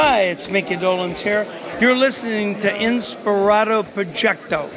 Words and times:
Hi, 0.00 0.20
it's 0.20 0.48
Mickey 0.48 0.76
Dolans 0.76 1.20
here. 1.20 1.44
You're 1.80 1.96
listening 1.96 2.60
to 2.60 2.68
Inspirato 2.68 3.82
Projecto. 3.82 4.70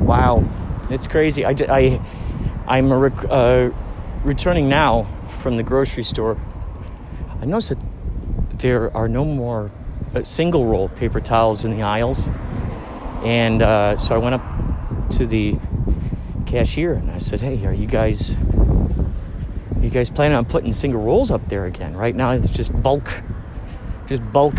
Wow, 0.00 0.44
it's 0.90 1.06
crazy. 1.06 1.44
I, 1.44 1.54
I, 1.68 2.00
I'm 2.66 2.92
rec- 2.92 3.24
uh, 3.30 3.70
returning 4.24 4.68
now 4.68 5.06
from 5.28 5.58
the 5.58 5.62
grocery 5.62 6.02
store. 6.02 6.36
I 7.40 7.44
noticed 7.44 7.68
that 7.68 7.78
there 8.58 8.92
are 8.96 9.06
no 9.06 9.24
more 9.24 9.70
uh, 10.12 10.24
single 10.24 10.66
roll 10.66 10.88
paper 10.88 11.20
towels 11.20 11.64
in 11.64 11.70
the 11.70 11.82
aisles. 11.82 12.28
And 13.22 13.62
uh, 13.62 13.96
so 13.96 14.16
I 14.16 14.18
went 14.18 14.34
up 14.34 15.10
to 15.10 15.24
the 15.24 15.56
cashier 16.46 16.94
and 16.94 17.12
I 17.12 17.18
said, 17.18 17.40
Hey, 17.42 17.64
are 17.64 17.72
you 17.72 17.86
guys 17.86 18.36
guys 19.94 20.10
planning 20.10 20.36
on 20.36 20.44
putting 20.44 20.72
single 20.72 21.00
rolls 21.00 21.30
up 21.30 21.48
there 21.48 21.66
again? 21.66 21.96
Right 21.96 22.16
now 22.16 22.32
it's 22.32 22.50
just 22.50 22.72
bulk. 22.82 23.22
Just 24.08 24.22
bulk 24.32 24.56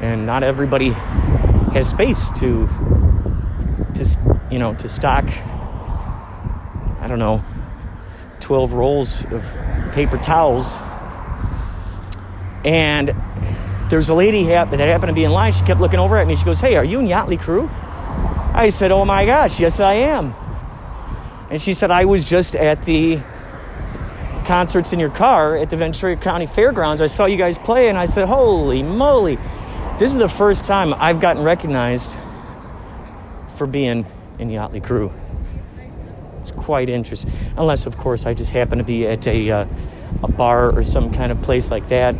and 0.00 0.26
not 0.26 0.42
everybody 0.42 0.90
has 1.70 1.88
space 1.88 2.30
to 2.32 2.66
to 3.94 4.36
you 4.50 4.58
know 4.58 4.74
to 4.74 4.88
stock 4.88 5.24
I 7.00 7.06
don't 7.08 7.20
know 7.20 7.44
12 8.40 8.72
rolls 8.72 9.24
of 9.26 9.44
paper 9.92 10.18
towels 10.18 10.78
and 12.64 13.14
there's 13.88 14.08
a 14.08 14.14
lady 14.14 14.44
that 14.44 14.72
happened 14.72 15.10
to 15.10 15.14
be 15.14 15.24
in 15.24 15.30
line 15.30 15.52
she 15.52 15.64
kept 15.64 15.80
looking 15.80 16.00
over 16.00 16.18
at 16.18 16.26
me 16.26 16.34
she 16.34 16.44
goes 16.44 16.60
hey 16.60 16.74
are 16.74 16.84
you 16.84 16.98
in 16.98 17.06
Yachtley 17.06 17.38
crew 17.38 17.70
I 18.54 18.68
said 18.70 18.90
oh 18.90 19.04
my 19.04 19.24
gosh 19.24 19.60
yes 19.60 19.78
I 19.78 19.94
am 19.94 20.34
and 21.48 21.62
she 21.62 21.72
said 21.72 21.92
I 21.92 22.04
was 22.04 22.24
just 22.24 22.56
at 22.56 22.84
the 22.84 23.20
concerts 24.42 24.92
in 24.92 25.00
your 25.00 25.10
car 25.10 25.56
at 25.56 25.70
the 25.70 25.76
Ventura 25.76 26.16
County 26.16 26.46
Fairgrounds 26.46 27.00
I 27.00 27.06
saw 27.06 27.24
you 27.26 27.36
guys 27.36 27.58
play 27.58 27.88
and 27.88 27.96
I 27.96 28.04
said 28.04 28.26
holy 28.26 28.82
moly 28.82 29.38
this 29.98 30.10
is 30.10 30.18
the 30.18 30.28
first 30.28 30.64
time 30.64 30.94
I've 30.94 31.20
gotten 31.20 31.44
recognized 31.44 32.16
for 33.56 33.66
being 33.68 34.04
in 34.40 34.48
Yachtley 34.48 34.82
Crew. 34.82 35.12
It's 36.40 36.50
quite 36.50 36.88
interesting. 36.88 37.30
Unless, 37.56 37.86
of 37.86 37.96
course, 37.96 38.26
I 38.26 38.34
just 38.34 38.50
happen 38.50 38.78
to 38.78 38.84
be 38.84 39.06
at 39.06 39.24
a, 39.28 39.50
uh, 39.50 39.66
a 40.24 40.28
bar 40.28 40.76
or 40.76 40.82
some 40.82 41.12
kind 41.12 41.30
of 41.30 41.40
place 41.42 41.70
like 41.70 41.88
that 41.90 42.16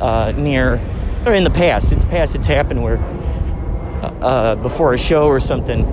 uh, 0.00 0.32
near, 0.34 0.80
or 1.26 1.34
in 1.34 1.44
the 1.44 1.50
past. 1.50 1.92
It's 1.92 2.06
past, 2.06 2.34
it's 2.34 2.46
happened 2.46 2.82
where 2.82 2.96
uh, 2.96 4.06
uh, 4.22 4.54
before 4.54 4.94
a 4.94 4.98
show 4.98 5.26
or 5.26 5.40
something, 5.40 5.84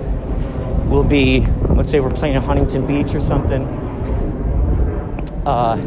we'll 0.88 1.04
be, 1.04 1.40
let's 1.68 1.90
say 1.90 2.00
we're 2.00 2.10
playing 2.10 2.36
at 2.36 2.42
Huntington 2.42 2.86
Beach 2.86 3.14
or 3.14 3.20
something. 3.20 3.66
Uh, 5.48 5.78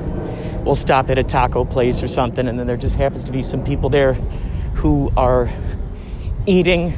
we'll 0.66 0.74
stop 0.74 1.12
at 1.12 1.20
a 1.20 1.24
taco 1.24 1.64
place 1.64 2.02
or 2.02 2.08
something, 2.08 2.48
and 2.48 2.58
then 2.58 2.66
there 2.66 2.78
just 2.78 2.96
happens 2.96 3.24
to 3.26 3.32
be 3.32 3.44
some 3.44 3.64
people 3.64 3.92
there 3.92 4.14
who 4.74 5.12
are 5.16 5.52
eating 6.48 6.98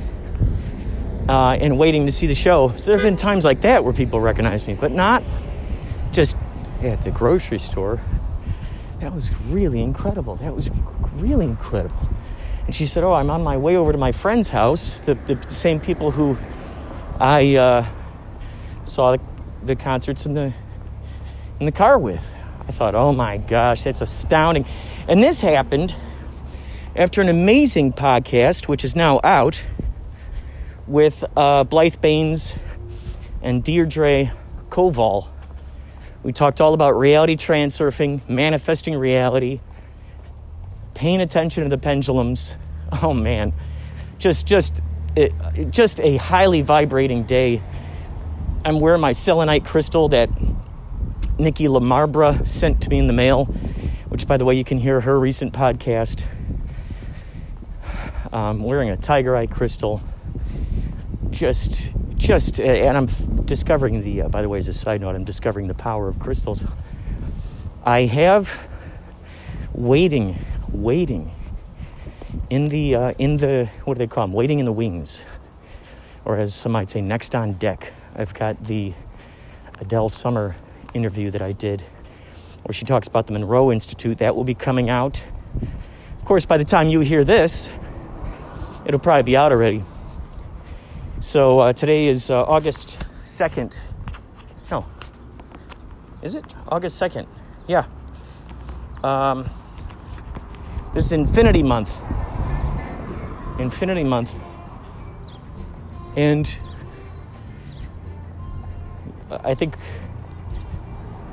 uh, 1.27 1.57
and 1.59 1.77
waiting 1.77 2.05
to 2.05 2.11
see 2.11 2.25
the 2.25 2.33
show. 2.33 2.71
So 2.77 2.91
there 2.91 2.97
have 2.99 3.05
been 3.05 3.17
times 3.17 3.43
like 3.43 3.59
that 3.61 3.83
where 3.83 3.91
people 3.91 4.21
recognize 4.21 4.65
me, 4.65 4.75
but 4.75 4.93
not 4.93 5.23
just 6.13 6.37
at 6.81 7.01
the 7.01 7.11
grocery 7.11 7.59
store. 7.59 7.99
That 8.99 9.13
was 9.13 9.29
really 9.47 9.81
incredible. 9.81 10.37
That 10.37 10.55
was 10.55 10.69
really 11.15 11.43
incredible. 11.43 12.07
And 12.65 12.73
she 12.73 12.85
said, 12.85 13.03
Oh, 13.03 13.11
I'm 13.11 13.29
on 13.29 13.43
my 13.43 13.57
way 13.57 13.75
over 13.75 13.91
to 13.91 13.97
my 13.97 14.13
friend's 14.13 14.47
house, 14.47 15.01
the, 15.01 15.15
the 15.15 15.37
same 15.49 15.81
people 15.81 16.11
who 16.11 16.37
I 17.19 17.57
uh, 17.57 17.85
saw 18.85 19.17
the, 19.17 19.21
the 19.63 19.75
concerts 19.75 20.25
in 20.25 20.33
the, 20.33 20.53
in 21.59 21.65
the 21.65 21.73
car 21.73 21.99
with. 21.99 22.33
I 22.67 22.71
thought, 22.71 22.95
Oh 22.95 23.13
my 23.13 23.37
gosh, 23.37 23.83
that's 23.83 24.01
astounding. 24.01 24.65
And 25.07 25.21
this 25.21 25.41
happened 25.41 25.95
after 26.95 27.21
an 27.21 27.29
amazing 27.29 27.93
podcast, 27.93 28.67
which 28.67 28.83
is 28.83 28.95
now 28.95 29.19
out 29.23 29.63
with 30.87 31.23
uh, 31.35 31.63
Blythe 31.63 31.99
Baines 32.01 32.55
and 33.41 33.63
Deirdre 33.63 34.31
Koval. 34.69 35.29
We 36.23 36.31
talked 36.31 36.61
all 36.61 36.73
about 36.73 36.91
reality 36.97 37.35
transurfing, 37.35 38.27
manifesting 38.29 38.95
reality, 38.95 39.59
paying 40.93 41.21
attention 41.21 41.63
to 41.63 41.69
the 41.69 41.77
pendulums. 41.77 42.57
Oh 43.01 43.11
man, 43.11 43.53
just 44.19 44.45
just 44.45 44.81
it, 45.15 45.33
just 45.71 45.99
a 45.99 46.17
highly 46.17 46.61
vibrating 46.61 47.23
day. 47.23 47.61
I'm 48.63 48.79
wearing 48.79 49.01
my 49.01 49.13
selenite 49.13 49.65
crystal 49.65 50.09
that 50.09 50.29
Nikki 51.37 51.65
Lamarbra 51.65 52.47
sent 52.47 52.81
to 52.81 52.89
me 52.89 52.99
in 52.99 53.07
the 53.07 53.13
mail, 53.13 53.45
which, 54.09 54.27
by 54.27 54.37
the 54.37 54.45
way, 54.45 54.55
you 54.55 54.63
can 54.63 54.77
hear 54.77 55.01
her 55.01 55.19
recent 55.19 55.53
podcast. 55.53 56.25
I'm 58.31 58.63
wearing 58.63 58.89
a 58.89 58.97
tiger 58.97 59.35
eye 59.35 59.47
crystal. 59.47 60.01
Just 61.29 61.91
just 62.15 62.59
uh, 62.59 62.63
and 62.63 62.95
i'm 62.95 63.05
discovering 63.45 64.01
the 64.01 64.21
uh, 64.21 64.29
by 64.29 64.41
the 64.41 64.47
way 64.47 64.57
as 64.57 64.69
a 64.69 64.73
side 64.73 65.01
note 65.01 65.13
i'm 65.13 65.25
discovering 65.25 65.67
the 65.67 65.73
power 65.73 66.07
of 66.07 66.19
crystals. 66.19 66.65
I 67.83 68.05
have 68.05 68.65
waiting 69.73 70.37
waiting 70.71 71.31
in 72.49 72.69
the 72.69 72.95
uh, 72.95 73.11
in 73.17 73.37
the 73.37 73.69
what 73.83 73.95
do 73.95 73.97
they 73.99 74.07
call 74.07 74.25
them 74.27 74.33
waiting 74.33 74.59
in 74.59 74.65
the 74.65 74.71
wings. 74.71 75.25
Or 76.25 76.37
as 76.37 76.55
some 76.55 76.71
might 76.71 76.89
say 76.89 77.01
next 77.01 77.35
on 77.35 77.53
deck. 77.53 77.91
I've 78.15 78.33
got 78.33 78.63
the 78.63 78.93
adele 79.81 80.07
summer 80.07 80.55
interview 80.93 81.31
that 81.31 81.41
i 81.41 81.51
did 81.51 81.81
where 82.63 82.73
she 82.73 82.85
talks 82.85 83.07
about 83.07 83.27
the 83.27 83.33
monroe 83.33 83.71
institute 83.71 84.17
that 84.17 84.35
will 84.35 84.43
be 84.43 84.55
coming 84.55 84.89
out 84.89 85.23
of 86.17 86.25
course 86.25 86.45
by 86.45 86.57
the 86.57 86.63
time 86.63 86.89
you 86.89 86.99
hear 87.01 87.23
this 87.23 87.69
it'll 88.85 88.99
probably 88.99 89.23
be 89.23 89.37
out 89.37 89.51
already 89.51 89.83
so 91.23 91.59
uh, 91.59 91.71
today 91.71 92.07
is 92.07 92.29
uh, 92.29 92.43
August 92.43 93.05
2nd. 93.25 93.79
No. 94.69 94.85
Is 96.21 96.35
it? 96.35 96.53
August 96.67 97.01
2nd. 97.01 97.27
Yeah. 97.65 97.85
Um, 99.05 99.49
this 100.93 101.05
is 101.05 101.13
Infinity 101.13 101.63
Month. 101.63 102.01
Infinity 103.57 104.03
Month. 104.03 104.33
And 106.17 106.59
I 109.31 109.55
think, 109.55 109.77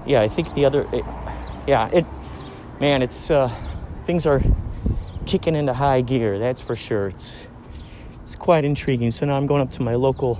yeah, 0.07 0.21
I 0.21 0.29
think 0.29 0.55
the 0.55 0.65
other, 0.65 0.89
it, 0.93 1.05
yeah, 1.67 1.89
it, 1.93 2.07
man, 2.81 3.03
it's, 3.03 3.31
uh, 3.31 3.49
things 4.05 4.27
are 4.27 4.41
kicking 5.27 5.55
into 5.55 5.75
high 5.75 6.01
gear, 6.01 6.39
that's 6.39 6.61
for 6.61 6.75
sure. 6.75 7.09
It's, 7.09 7.49
it's 8.23 8.35
quite 8.35 8.65
intriguing. 8.65 9.11
So 9.11 9.27
now 9.27 9.37
I'm 9.37 9.47
going 9.47 9.63
up 9.63 9.73
to 9.73 9.83
my 9.83 9.95
local 9.95 10.39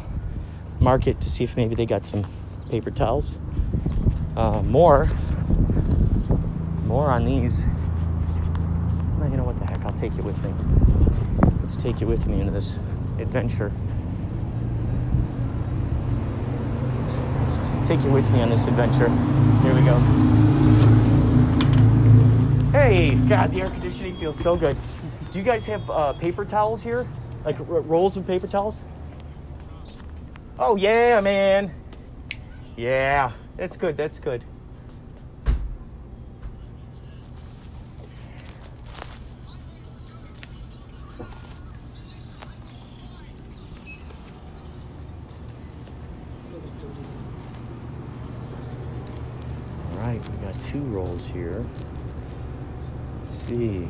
market 0.81 1.21
to 1.21 1.29
see 1.29 1.45
if 1.45 1.57
maybe 1.57 1.75
they 1.75 1.87
got 1.87 2.07
some 2.07 2.27
paper 2.71 2.91
towels. 2.91 3.37
Uh, 4.37 4.63
more, 4.63 5.07
more 6.87 7.11
on 7.11 7.25
these. 7.25 7.65
Well, 9.19 9.31
you 9.31 9.37
know 9.37 9.45
what 9.45 9.59
the 9.59 9.67
heck? 9.67 9.85
I'll 9.85 9.93
take 9.93 10.17
you 10.17 10.23
with 10.23 10.43
me. 10.45 10.55
Let's 11.61 11.77
take 11.77 12.01
you 12.01 12.07
with 12.07 12.27
me 12.27 12.41
into 12.41 12.53
this 12.53 12.79
adventure. 13.19 13.73
Let's 17.07 17.89
take 17.89 18.03
you 18.03 18.11
with 18.11 18.31
me 18.31 18.43
on 18.43 18.51
this 18.51 18.67
adventure. 18.67 19.09
Here 19.63 19.75
we 19.75 19.83
go. 19.83 19.99
Hey, 22.71 23.15
God, 23.29 23.53
the 23.53 23.63
air 23.63 23.71
conditioning 23.71 24.17
feels 24.17 24.39
so 24.39 24.57
good. 24.57 24.77
Do 25.31 25.39
you 25.39 25.45
guys 25.45 25.67
have 25.67 25.89
uh, 25.91 26.13
paper 26.13 26.45
towels 26.45 26.83
here? 26.83 27.09
Like 27.45 27.59
r- 27.61 27.67
rolls 27.67 28.17
of 28.17 28.27
paper 28.27 28.47
towels? 28.47 28.83
Oh, 30.59 30.77
yeah, 30.77 31.21
man. 31.21 31.75
Yeah, 32.77 33.33
that's 33.57 33.77
good. 33.77 33.97
That's 33.97 34.21
good. 34.21 34.45
Here. 51.27 51.65
Let's 53.19 53.31
see 53.31 53.89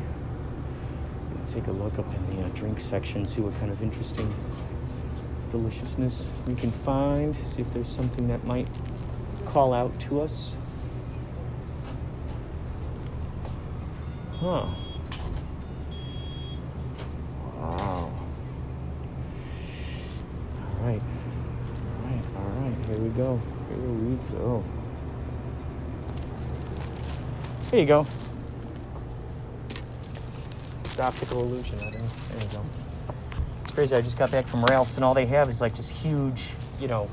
take 1.51 1.67
a 1.67 1.71
look 1.71 1.99
up 1.99 2.13
in 2.13 2.29
the 2.29 2.43
uh, 2.45 2.49
drink 2.49 2.79
section, 2.79 3.25
see 3.25 3.41
what 3.41 3.53
kind 3.59 3.71
of 3.71 3.81
interesting 3.81 4.33
deliciousness 5.49 6.29
we 6.47 6.55
can 6.55 6.71
find, 6.71 7.35
see 7.35 7.61
if 7.61 7.71
there's 7.71 7.89
something 7.89 8.27
that 8.29 8.43
might 8.45 8.67
call 9.45 9.73
out 9.73 9.99
to 9.99 10.21
us. 10.21 10.55
Huh. 14.39 14.67
There 27.71 27.79
you 27.79 27.85
go. 27.85 28.05
It's 30.83 30.99
optical 30.99 31.39
illusion, 31.39 31.79
I 31.79 31.83
don't 31.83 31.93
know. 31.93 32.09
There 32.27 32.43
you 32.43 32.49
go. 32.57 32.65
It's 33.63 33.71
crazy. 33.71 33.95
I 33.95 34.01
just 34.01 34.17
got 34.17 34.29
back 34.29 34.45
from 34.45 34.65
Ralph's, 34.65 34.97
and 34.97 35.05
all 35.05 35.13
they 35.13 35.25
have 35.27 35.47
is 35.47 35.61
like 35.61 35.73
just 35.73 35.89
huge, 35.89 36.51
you 36.81 36.89
know, 36.89 37.09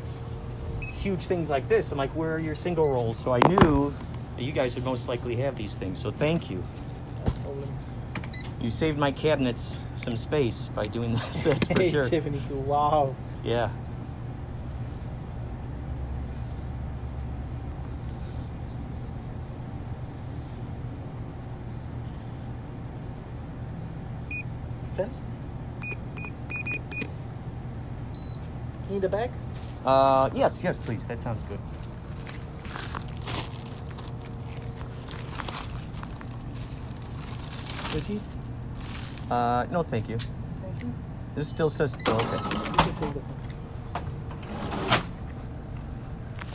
huge 0.82 1.26
things 1.26 1.49
like 1.49 1.69
this. 1.69 1.93
I'm 1.93 1.99
like, 1.99 2.10
where 2.10 2.34
are 2.34 2.40
your 2.40 2.56
single 2.56 2.90
rolls? 2.90 3.16
So 3.16 3.32
I 3.32 3.38
knew 3.46 3.94
that 4.37 4.43
you 4.43 4.50
guys 4.50 4.75
would 4.75 4.84
most 4.84 5.06
likely 5.06 5.37
have 5.37 5.55
these 5.55 5.76
things. 5.76 6.00
So 6.00 6.10
thank 6.10 6.50
you. 6.50 6.64
You 8.60 8.70
saved 8.70 8.99
my 8.99 9.12
cabinets 9.12 9.78
some 9.96 10.16
space 10.16 10.70
by 10.75 10.82
doing 10.82 11.14
this, 11.32 11.44
that's 11.44 11.69
for 11.69 11.81
hey, 11.81 11.93
sure. 11.93 12.08
Tiffany, 12.08 12.43
wow. 12.50 13.14
Yeah. 13.44 13.70
In 28.99 29.03
the 29.03 29.09
back? 29.09 29.31
Uh, 29.87 30.29
yes, 30.35 30.65
yes, 30.65 30.77
please. 30.77 31.06
That 31.06 31.23
sounds 31.23 31.45
good. 31.45 31.61
Receipt? 37.95 38.21
Uh, 39.31 39.67
no, 39.71 39.85
thank 39.85 40.09
you. 40.09 40.19
Thank 40.19 40.83
you. 40.83 40.93
This 41.37 41.47
still 41.47 41.69
says. 41.71 41.97
Oh, 42.09 42.15
okay. 42.17 42.56
You 42.56 42.61
can 42.61 42.75
take 42.75 42.87
the 42.87 43.06
pen. 43.06 43.23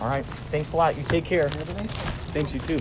All 0.02 0.10
right. 0.10 0.26
Thanks 0.26 0.74
a 0.74 0.76
lot. 0.76 0.98
You 0.98 1.04
take 1.04 1.24
care. 1.24 1.48
Have 1.48 1.70
a 1.70 1.74
nice 1.76 1.96
one. 1.96 2.14
Thanks, 2.34 2.54
you 2.54 2.60
too. 2.60 2.80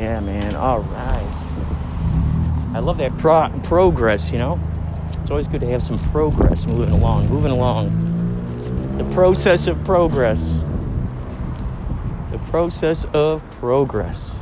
Yeah, 0.00 0.18
man. 0.18 0.56
All 0.56 0.80
right. 0.80 2.72
I 2.74 2.80
love 2.80 2.98
that 2.98 3.16
pro- 3.18 3.56
progress, 3.62 4.32
you 4.32 4.40
know? 4.40 4.58
It's 5.20 5.30
always 5.30 5.46
good 5.46 5.60
to 5.60 5.68
have 5.68 5.84
some 5.84 5.96
progress 6.10 6.66
moving 6.66 6.92
along, 6.92 7.28
moving 7.28 7.52
along. 7.52 8.12
The 8.98 9.08
process 9.14 9.68
of 9.68 9.82
progress. 9.84 10.60
The 12.30 12.38
process 12.50 13.06
of 13.14 13.42
progress. 13.52 14.36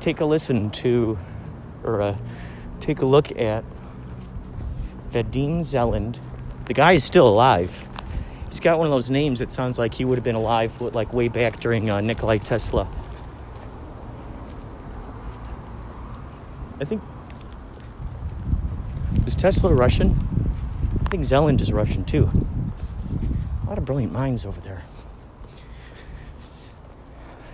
Take 0.00 0.20
a 0.20 0.24
listen 0.24 0.70
to, 0.70 1.18
or 1.84 2.00
uh, 2.00 2.16
take 2.80 3.00
a 3.02 3.06
look 3.06 3.38
at 3.38 3.64
Vadim 5.10 5.62
Zeland. 5.62 6.20
The 6.64 6.74
guy 6.74 6.92
is 6.92 7.04
still 7.04 7.28
alive. 7.28 7.86
He's 8.48 8.60
got 8.60 8.78
one 8.78 8.86
of 8.86 8.92
those 8.92 9.10
names 9.10 9.40
that 9.40 9.52
sounds 9.52 9.78
like 9.78 9.92
he 9.92 10.06
would 10.06 10.16
have 10.16 10.24
been 10.24 10.34
alive, 10.34 10.80
like 10.80 11.12
way 11.12 11.28
back 11.28 11.60
during 11.60 11.90
uh, 11.90 12.00
Nikolai 12.00 12.38
Tesla. 12.38 12.88
I 16.80 16.84
think 16.86 17.02
is 19.26 19.34
Tesla 19.34 19.74
Russian? 19.74 20.18
I 21.04 21.08
think 21.10 21.26
Zeland 21.26 21.60
is 21.60 21.72
Russian 21.72 22.04
too. 22.04 22.30
Lot 23.70 23.78
of 23.78 23.84
brilliant 23.84 24.12
minds 24.12 24.44
over 24.44 24.60
there. 24.60 24.82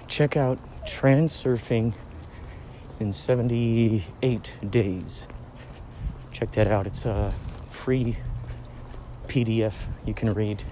Check 0.09 0.35
out 0.35 0.59
Transurfing 0.87 1.93
in 2.99 3.13
78 3.13 4.55
days. 4.71 5.27
Check 6.33 6.53
that 6.53 6.69
out. 6.69 6.87
It's 6.87 7.05
a 7.05 7.35
free 7.69 8.17
PDF 9.27 9.85
you 10.07 10.15
can 10.15 10.33
read 10.33 10.65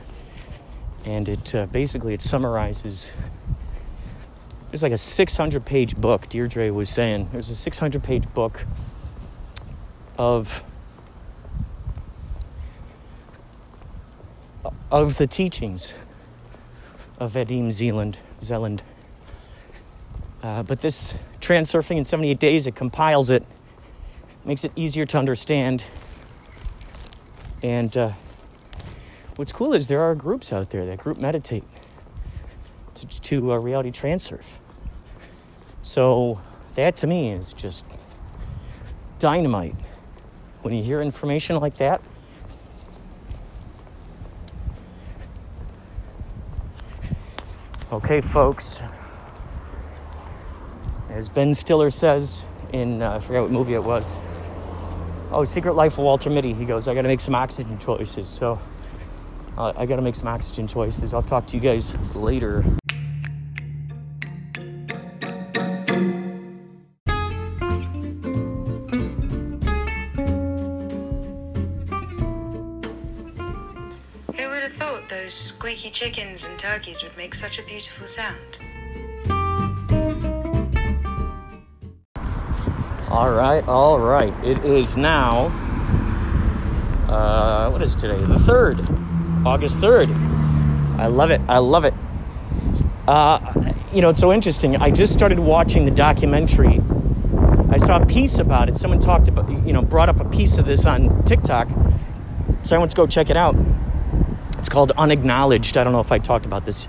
and 1.04 1.28
it 1.28 1.54
uh, 1.54 1.66
basically 1.66 2.14
it 2.14 2.22
summarizes 2.22 3.12
there's 4.70 4.82
like 4.82 4.92
a 4.92 4.96
600 4.96 5.64
page 5.66 5.96
book 5.96 6.28
deirdre 6.28 6.72
was 6.72 6.88
saying 6.88 7.28
there's 7.32 7.50
a 7.50 7.54
600 7.54 8.02
page 8.02 8.32
book 8.32 8.64
of 10.16 10.64
of 15.02 15.18
the 15.18 15.26
teachings 15.26 15.94
of 17.18 17.32
Vadim 17.32 17.72
Zealand, 17.72 18.18
Zeland. 18.40 18.82
Uh, 20.42 20.62
but 20.62 20.82
this 20.82 21.14
Transurfing 21.40 21.96
in 21.98 22.04
78 22.04 22.38
Days, 22.38 22.66
it 22.66 22.74
compiles 22.74 23.28
it, 23.28 23.44
makes 24.44 24.64
it 24.64 24.72
easier 24.76 25.04
to 25.06 25.18
understand. 25.18 25.84
And 27.62 27.96
uh, 27.96 28.12
what's 29.36 29.52
cool 29.52 29.74
is 29.74 29.88
there 29.88 30.00
are 30.00 30.14
groups 30.14 30.52
out 30.52 30.70
there 30.70 30.86
that 30.86 30.98
group 30.98 31.18
meditate 31.18 31.64
to, 32.94 33.06
to 33.06 33.52
uh, 33.52 33.56
reality 33.56 33.90
transurf. 33.90 34.44
So 35.82 36.40
that 36.76 36.96
to 36.96 37.06
me 37.06 37.32
is 37.32 37.52
just 37.52 37.84
dynamite. 39.18 39.74
When 40.62 40.72
you 40.72 40.82
hear 40.82 41.02
information 41.02 41.56
like 41.56 41.78
that, 41.78 42.00
okay, 47.94 48.20
folks. 48.20 48.80
As 51.10 51.28
Ben 51.28 51.54
Stiller 51.54 51.90
says 51.90 52.44
in, 52.72 53.02
uh, 53.02 53.12
I 53.12 53.20
forgot 53.20 53.42
what 53.42 53.50
movie 53.52 53.74
it 53.74 53.84
was. 53.84 54.16
Oh, 55.30 55.44
Secret 55.44 55.74
Life 55.74 55.92
of 55.94 55.98
Walter 56.00 56.28
Mitty. 56.30 56.52
He 56.52 56.64
goes, 56.64 56.88
I 56.88 56.94
gotta 56.94 57.08
make 57.08 57.20
some 57.20 57.34
oxygen 57.34 57.78
choices. 57.78 58.28
So 58.28 58.58
uh, 59.56 59.72
I 59.76 59.86
gotta 59.86 60.02
make 60.02 60.16
some 60.16 60.28
oxygen 60.28 60.66
choices. 60.66 61.14
I'll 61.14 61.22
talk 61.22 61.46
to 61.48 61.56
you 61.56 61.62
guys 61.62 61.94
later. 62.16 62.64
Chickens 75.94 76.44
and 76.44 76.58
turkeys 76.58 77.04
would 77.04 77.16
make 77.16 77.36
such 77.36 77.60
a 77.60 77.62
beautiful 77.62 78.08
sound? 78.08 78.58
All 83.08 83.30
right, 83.30 83.62
all 83.68 84.00
right. 84.00 84.34
It 84.44 84.58
is 84.64 84.96
now, 84.96 85.46
uh, 87.08 87.70
what 87.70 87.80
is 87.80 87.94
today? 87.94 88.18
The 88.18 88.34
3rd, 88.34 89.46
August 89.46 89.78
3rd. 89.78 90.08
I 90.98 91.06
love 91.06 91.30
it. 91.30 91.40
I 91.48 91.58
love 91.58 91.84
it. 91.84 91.94
Uh, 93.06 93.72
you 93.92 94.02
know, 94.02 94.08
it's 94.08 94.20
so 94.20 94.32
interesting. 94.32 94.74
I 94.74 94.90
just 94.90 95.12
started 95.12 95.38
watching 95.38 95.84
the 95.84 95.92
documentary. 95.92 96.80
I 97.70 97.76
saw 97.76 98.02
a 98.02 98.06
piece 98.06 98.40
about 98.40 98.68
it. 98.68 98.74
Someone 98.74 98.98
talked 98.98 99.28
about, 99.28 99.48
you 99.64 99.72
know, 99.72 99.82
brought 99.82 100.08
up 100.08 100.18
a 100.18 100.28
piece 100.28 100.58
of 100.58 100.66
this 100.66 100.86
on 100.86 101.22
TikTok. 101.22 101.68
So 102.64 102.74
I 102.74 102.80
went 102.80 102.90
to 102.90 102.96
go 102.96 103.06
check 103.06 103.30
it 103.30 103.36
out. 103.36 103.54
It's 104.64 104.70
called 104.70 104.92
Unacknowledged. 104.92 105.76
I 105.76 105.84
don't 105.84 105.92
know 105.92 106.00
if 106.00 106.10
I 106.10 106.16
talked 106.16 106.46
about 106.46 106.64
this 106.64 106.88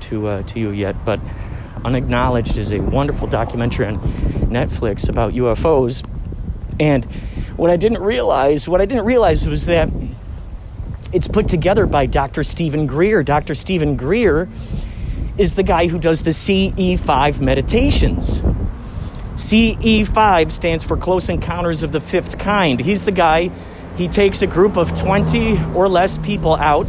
to 0.00 0.26
uh, 0.26 0.42
to 0.42 0.60
you 0.60 0.72
yet, 0.72 1.06
but 1.06 1.20
Unacknowledged 1.82 2.58
is 2.58 2.70
a 2.70 2.80
wonderful 2.80 3.26
documentary 3.26 3.86
on 3.86 3.98
Netflix 4.50 5.08
about 5.08 5.32
UFOs. 5.32 6.06
And 6.78 7.06
what 7.56 7.70
I 7.70 7.78
didn't 7.78 8.02
realize, 8.02 8.68
what 8.68 8.82
I 8.82 8.84
didn't 8.84 9.06
realize 9.06 9.48
was 9.48 9.64
that 9.64 9.88
it's 11.10 11.28
put 11.28 11.48
together 11.48 11.86
by 11.86 12.04
Dr. 12.04 12.42
Steven 12.42 12.86
Greer. 12.86 13.22
Dr. 13.22 13.54
Steven 13.54 13.96
Greer 13.96 14.46
is 15.38 15.54
the 15.54 15.62
guy 15.62 15.86
who 15.86 15.98
does 15.98 16.24
the 16.24 16.30
CE5 16.32 17.40
meditations. 17.40 18.40
CE5 19.36 20.52
stands 20.52 20.84
for 20.84 20.98
Close 20.98 21.30
Encounters 21.30 21.82
of 21.82 21.90
the 21.90 22.00
Fifth 22.00 22.38
Kind. 22.38 22.80
He's 22.80 23.06
the 23.06 23.12
guy, 23.12 23.50
he 23.98 24.06
takes 24.06 24.42
a 24.42 24.46
group 24.46 24.76
of 24.76 24.96
20 24.96 25.58
or 25.74 25.88
less 25.88 26.18
people 26.18 26.54
out, 26.54 26.86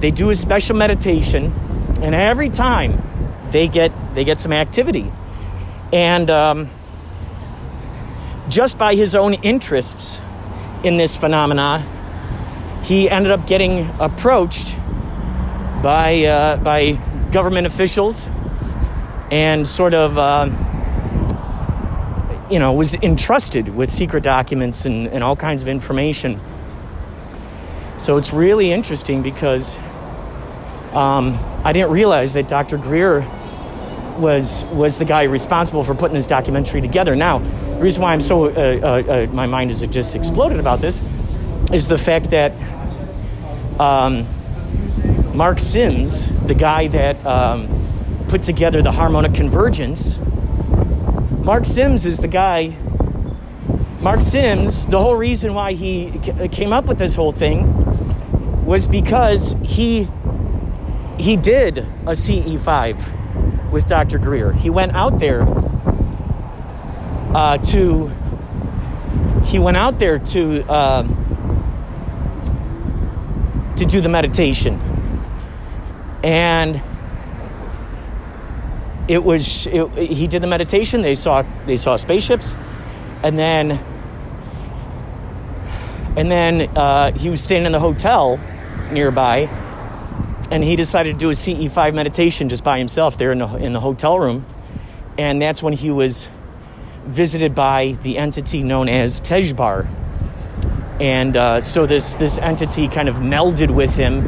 they 0.00 0.10
do 0.10 0.30
a 0.30 0.34
special 0.34 0.74
meditation, 0.74 1.52
and 2.00 2.14
every 2.14 2.48
time 2.48 3.02
they 3.50 3.68
get 3.68 3.92
they 4.14 4.24
get 4.24 4.40
some 4.40 4.52
activity. 4.52 5.12
And 5.92 6.30
um, 6.30 6.70
just 8.48 8.78
by 8.78 8.94
his 8.94 9.14
own 9.14 9.34
interests 9.34 10.18
in 10.82 10.96
this 10.96 11.14
phenomena, 11.14 11.86
he 12.84 13.10
ended 13.10 13.32
up 13.32 13.46
getting 13.46 13.90
approached 14.00 14.74
by 15.82 16.24
uh, 16.24 16.56
by 16.56 16.92
government 17.32 17.66
officials 17.66 18.28
and 19.30 19.68
sort 19.68 19.92
of 19.92 20.16
uh, 20.16 20.48
you 22.50 22.58
know 22.58 22.72
was 22.72 22.94
entrusted 22.96 23.68
with 23.68 23.90
secret 23.90 24.22
documents 24.22 24.84
and, 24.86 25.06
and 25.08 25.22
all 25.22 25.36
kinds 25.36 25.62
of 25.62 25.68
information. 25.68 26.40
So 27.98 28.16
it's 28.16 28.32
really 28.32 28.72
interesting 28.72 29.22
because 29.22 29.76
um, 30.92 31.38
i 31.64 31.72
didn't 31.72 31.92
realize 31.92 32.32
that 32.32 32.48
dr 32.48 32.76
greer 32.78 33.20
was 34.18 34.64
was 34.66 34.98
the 34.98 35.04
guy 35.04 35.22
responsible 35.24 35.84
for 35.84 35.94
putting 35.94 36.14
this 36.14 36.26
documentary 36.26 36.80
together. 36.80 37.14
Now 37.14 37.38
the 37.38 37.80
reason 37.80 38.02
why 38.02 38.12
i'm 38.12 38.20
so 38.20 38.46
uh, 38.46 38.50
uh, 38.50 39.12
uh, 39.12 39.26
my 39.32 39.46
mind 39.46 39.70
has 39.70 39.80
just 39.86 40.16
exploded 40.16 40.58
about 40.58 40.80
this 40.80 41.02
is 41.72 41.88
the 41.88 41.98
fact 41.98 42.30
that 42.30 42.52
um, 43.78 44.26
Mark 45.34 45.60
Sims, 45.60 46.30
the 46.46 46.54
guy 46.54 46.88
that 46.88 47.24
um, 47.24 47.68
put 48.28 48.42
together 48.42 48.82
the 48.82 48.92
harmonic 48.92 49.32
convergence, 49.32 50.18
Mark 51.42 51.64
Sims 51.64 52.06
is 52.06 52.18
the 52.18 52.28
guy 52.28 52.76
Mark 54.00 54.22
Sims, 54.22 54.86
the 54.86 54.98
whole 54.98 55.14
reason 55.14 55.52
why 55.52 55.74
he 55.74 56.10
came 56.50 56.72
up 56.72 56.86
with 56.86 56.96
this 56.96 57.14
whole 57.14 57.32
thing 57.32 58.64
was 58.64 58.88
because 58.88 59.54
he 59.62 60.08
he 61.18 61.36
did 61.36 61.76
a 61.78 62.12
CE5 62.12 63.70
with 63.70 63.86
Dr. 63.86 64.16
Greer. 64.16 64.54
He 64.54 64.70
went 64.70 64.92
out 64.92 65.18
there 65.18 65.42
uh, 67.34 67.58
to 67.58 68.10
he 69.44 69.58
went 69.58 69.76
out 69.76 69.98
there 69.98 70.18
to 70.18 70.62
um, 70.72 71.08
to 73.76 73.84
do 73.84 74.00
the 74.00 74.08
meditation, 74.08 74.80
and 76.24 76.80
it 79.10 79.24
was 79.24 79.66
it, 79.66 79.88
he 79.98 80.28
did 80.28 80.40
the 80.40 80.46
meditation. 80.46 81.02
They 81.02 81.16
saw 81.16 81.44
they 81.66 81.74
saw 81.74 81.96
spaceships, 81.96 82.54
and 83.24 83.36
then 83.36 83.72
and 86.16 86.30
then 86.30 86.76
uh, 86.78 87.10
he 87.12 87.28
was 87.28 87.42
staying 87.42 87.66
in 87.66 87.72
the 87.72 87.80
hotel 87.80 88.38
nearby, 88.92 89.48
and 90.52 90.62
he 90.62 90.76
decided 90.76 91.14
to 91.14 91.18
do 91.18 91.30
a 91.30 91.32
CE5 91.32 91.92
meditation 91.92 92.48
just 92.48 92.62
by 92.62 92.78
himself 92.78 93.18
there 93.18 93.32
in 93.32 93.38
the 93.38 93.48
in 93.56 93.72
the 93.72 93.80
hotel 93.80 94.16
room, 94.16 94.46
and 95.18 95.42
that's 95.42 95.60
when 95.60 95.72
he 95.72 95.90
was 95.90 96.30
visited 97.04 97.52
by 97.52 97.98
the 98.02 98.16
entity 98.16 98.62
known 98.62 98.88
as 98.88 99.20
Tejbar. 99.20 99.88
And 101.00 101.36
uh, 101.36 101.60
so 101.62 101.86
this, 101.86 102.14
this 102.14 102.38
entity 102.38 102.86
kind 102.86 103.08
of 103.08 103.16
melded 103.16 103.70
with 103.70 103.94
him 103.96 104.20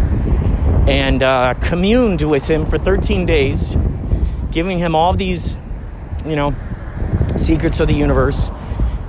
and 0.89 1.23
uh, 1.23 1.55
communed 1.61 2.23
with 2.23 2.49
him 2.49 2.65
for 2.65 2.79
13 2.79 3.27
days, 3.27 3.77
giving 4.53 4.79
him 4.79 4.95
all 4.95 5.15
these, 5.15 5.57
you 6.25 6.37
know, 6.37 6.55
secrets 7.37 7.81
of 7.81 7.89
the 7.89 7.95
universe 7.95 8.51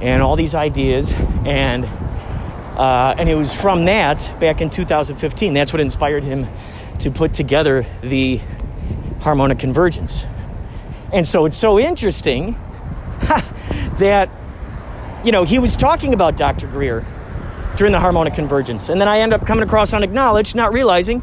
and 0.01 0.23
all 0.23 0.35
these 0.35 0.55
ideas. 0.55 1.13
And, 1.45 1.85
uh, 1.85 3.15
and 3.17 3.29
it 3.29 3.35
was 3.35 3.53
from 3.53 3.85
that, 3.85 4.33
back 4.39 4.61
in 4.61 4.69
2015, 4.69 5.53
that's 5.53 5.73
what 5.73 5.79
inspired 5.81 6.23
him 6.23 6.47
to 6.99 7.11
put 7.11 7.33
together 7.33 7.85
the 8.01 8.39
harmonic 9.21 9.59
convergence. 9.59 10.25
And 11.11 11.27
so 11.27 11.45
it's 11.45 11.57
so 11.57 11.79
interesting 11.79 12.57
that, 13.99 14.29
you 15.23 15.31
know, 15.31 15.43
he 15.43 15.59
was 15.59 15.77
talking 15.77 16.13
about 16.13 16.37
Dr. 16.37 16.67
Greer 16.67 17.05
during 17.75 17.91
the 17.91 17.99
harmonic 17.99 18.33
convergence. 18.33 18.89
And 18.89 18.99
then 18.99 19.07
I 19.07 19.19
end 19.19 19.33
up 19.33 19.45
coming 19.45 19.63
across 19.63 19.93
unacknowledged, 19.93 20.55
not 20.55 20.73
realizing 20.73 21.21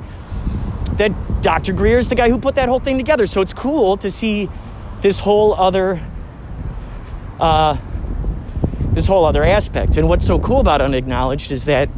that 0.97 1.43
Dr. 1.43 1.73
Greer 1.73 1.99
is 1.99 2.09
the 2.09 2.15
guy 2.15 2.31
who 2.31 2.39
put 2.39 2.55
that 2.57 2.69
whole 2.69 2.81
thing 2.81 2.99
together. 2.99 3.27
So 3.27 3.41
it's 3.41 3.55
cool 3.55 3.97
to 3.99 4.11
see 4.11 4.49
this 5.01 5.19
whole 5.21 5.55
other. 5.55 6.01
Uh, 7.39 7.77
this 8.93 9.07
whole 9.07 9.25
other 9.25 9.45
aspect. 9.45 9.97
And 9.97 10.09
what's 10.09 10.27
so 10.27 10.39
cool 10.39 10.61
about 10.61 10.81
unacknowledged 10.81 11.53
is 11.53 11.67
that 11.67 11.89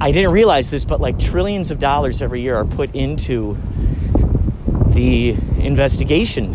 I 0.00 0.12
didn't 0.12 0.32
realize 0.32 0.70
this, 0.70 0.84
but 0.84 1.00
like 1.00 1.18
trillions 1.18 1.70
of 1.70 1.78
dollars 1.78 2.22
every 2.22 2.40
year 2.40 2.56
are 2.56 2.64
put 2.64 2.94
into 2.94 3.56
the 4.88 5.30
investigation 5.58 6.54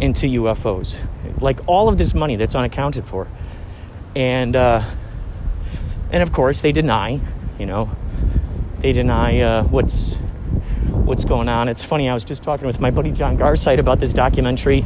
into 0.00 0.26
UFOs. 0.26 1.00
Like 1.40 1.60
all 1.66 1.88
of 1.88 1.96
this 1.96 2.14
money 2.14 2.36
that's 2.36 2.54
unaccounted 2.54 3.06
for. 3.06 3.28
And, 4.16 4.56
uh, 4.56 4.82
and 6.10 6.22
of 6.22 6.32
course, 6.32 6.60
they 6.60 6.72
deny, 6.72 7.20
you 7.58 7.66
know, 7.66 7.90
they 8.84 8.92
deny 8.92 9.40
uh, 9.40 9.64
what's, 9.64 10.16
what's 10.90 11.24
going 11.24 11.48
on. 11.48 11.68
It's 11.70 11.82
funny, 11.82 12.10
I 12.10 12.12
was 12.12 12.22
just 12.22 12.42
talking 12.42 12.66
with 12.66 12.80
my 12.80 12.90
buddy 12.90 13.12
John 13.12 13.38
Garside 13.38 13.78
about 13.78 13.98
this 13.98 14.12
documentary, 14.12 14.84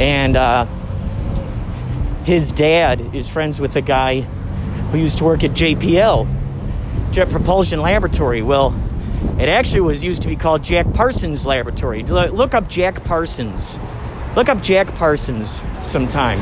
and 0.00 0.34
uh, 0.34 0.64
his 2.24 2.52
dad 2.52 3.14
is 3.14 3.28
friends 3.28 3.60
with 3.60 3.76
a 3.76 3.82
guy 3.82 4.22
who 4.22 4.96
used 4.96 5.18
to 5.18 5.24
work 5.24 5.44
at 5.44 5.50
JPL, 5.50 6.26
Jet 7.12 7.28
Propulsion 7.28 7.82
Laboratory. 7.82 8.40
Well, 8.40 8.74
it 9.38 9.50
actually 9.50 9.82
was 9.82 10.02
used 10.02 10.22
to 10.22 10.28
be 10.28 10.36
called 10.36 10.64
Jack 10.64 10.90
Parsons 10.94 11.46
Laboratory. 11.46 12.04
Look 12.04 12.54
up 12.54 12.66
Jack 12.66 13.04
Parsons. 13.04 13.78
Look 14.36 14.48
up 14.48 14.62
Jack 14.62 14.94
Parsons 14.94 15.60
sometime 15.82 16.38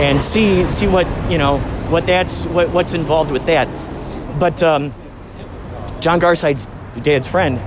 and 0.00 0.22
see 0.22 0.66
see 0.70 0.88
what 0.88 1.06
you 1.30 1.36
know 1.36 1.58
what 1.90 2.06
that's 2.06 2.46
what, 2.46 2.70
what's 2.70 2.94
involved 2.94 3.30
with 3.30 3.44
that. 3.46 3.68
But 4.40 4.62
um, 4.62 4.94
John 6.04 6.20
Garside's 6.20 6.68
dad's 7.00 7.26
friend 7.26 7.58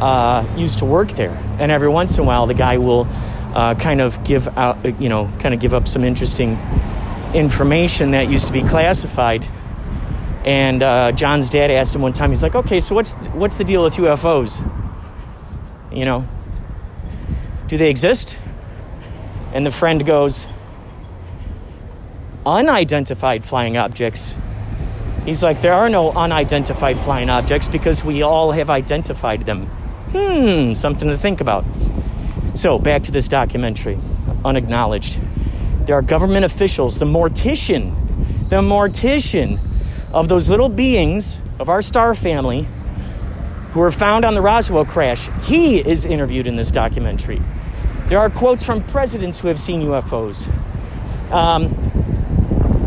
uh, 0.00 0.46
used 0.56 0.78
to 0.78 0.86
work 0.86 1.10
there, 1.10 1.36
and 1.60 1.70
every 1.70 1.90
once 1.90 2.16
in 2.16 2.24
a 2.24 2.26
while 2.26 2.46
the 2.46 2.54
guy 2.54 2.78
will 2.78 3.06
uh, 3.54 3.74
kind 3.74 4.00
of 4.00 4.24
give 4.24 4.48
out 4.56 4.82
you 4.98 5.10
know 5.10 5.30
kind 5.38 5.52
of 5.52 5.60
give 5.60 5.74
up 5.74 5.86
some 5.88 6.04
interesting 6.04 6.58
information 7.34 8.12
that 8.12 8.30
used 8.30 8.46
to 8.46 8.52
be 8.54 8.62
classified. 8.62 9.46
And 10.46 10.82
uh, 10.82 11.12
John's 11.12 11.50
dad 11.50 11.70
asked 11.70 11.94
him 11.94 12.00
one 12.00 12.14
time. 12.14 12.30
He's 12.30 12.42
like, 12.42 12.54
"Okay, 12.54 12.80
so 12.80 12.94
what's 12.94 13.12
what's 13.12 13.56
the 13.56 13.64
deal 13.64 13.84
with 13.84 13.96
UFOs? 13.96 14.64
You 15.92 16.06
know, 16.06 16.26
do 17.66 17.76
they 17.76 17.90
exist?" 17.90 18.38
And 19.52 19.66
the 19.66 19.70
friend 19.70 20.06
goes, 20.06 20.46
"Unidentified 22.46 23.44
flying 23.44 23.76
objects." 23.76 24.34
He's 25.28 25.42
like, 25.42 25.60
"There 25.60 25.74
are 25.74 25.90
no 25.90 26.10
unidentified 26.12 26.98
flying 26.98 27.28
objects 27.28 27.68
because 27.68 28.02
we 28.02 28.22
all 28.22 28.52
have 28.52 28.70
identified 28.70 29.44
them." 29.44 29.66
Hmm, 30.12 30.72
something 30.72 31.06
to 31.06 31.18
think 31.18 31.42
about. 31.42 31.66
So 32.54 32.78
back 32.78 33.02
to 33.02 33.12
this 33.12 33.28
documentary, 33.28 33.98
unacknowledged. 34.42 35.18
There 35.84 35.94
are 35.96 36.00
government 36.00 36.46
officials, 36.46 36.98
the 36.98 37.04
mortician, 37.04 37.94
the 38.48 38.62
mortician 38.62 39.58
of 40.14 40.28
those 40.28 40.48
little 40.48 40.70
beings 40.70 41.42
of 41.60 41.68
our 41.68 41.82
star 41.82 42.14
family 42.14 42.66
who 43.72 43.80
were 43.80 43.92
found 43.92 44.24
on 44.24 44.34
the 44.34 44.40
Roswell 44.40 44.86
crash. 44.86 45.28
He 45.42 45.78
is 45.78 46.06
interviewed 46.06 46.46
in 46.46 46.56
this 46.56 46.70
documentary. 46.70 47.42
There 48.06 48.18
are 48.18 48.30
quotes 48.30 48.64
from 48.64 48.82
presidents 48.82 49.40
who 49.40 49.48
have 49.48 49.60
seen 49.60 49.82
UFOs. 49.82 50.48
Um, 51.30 51.87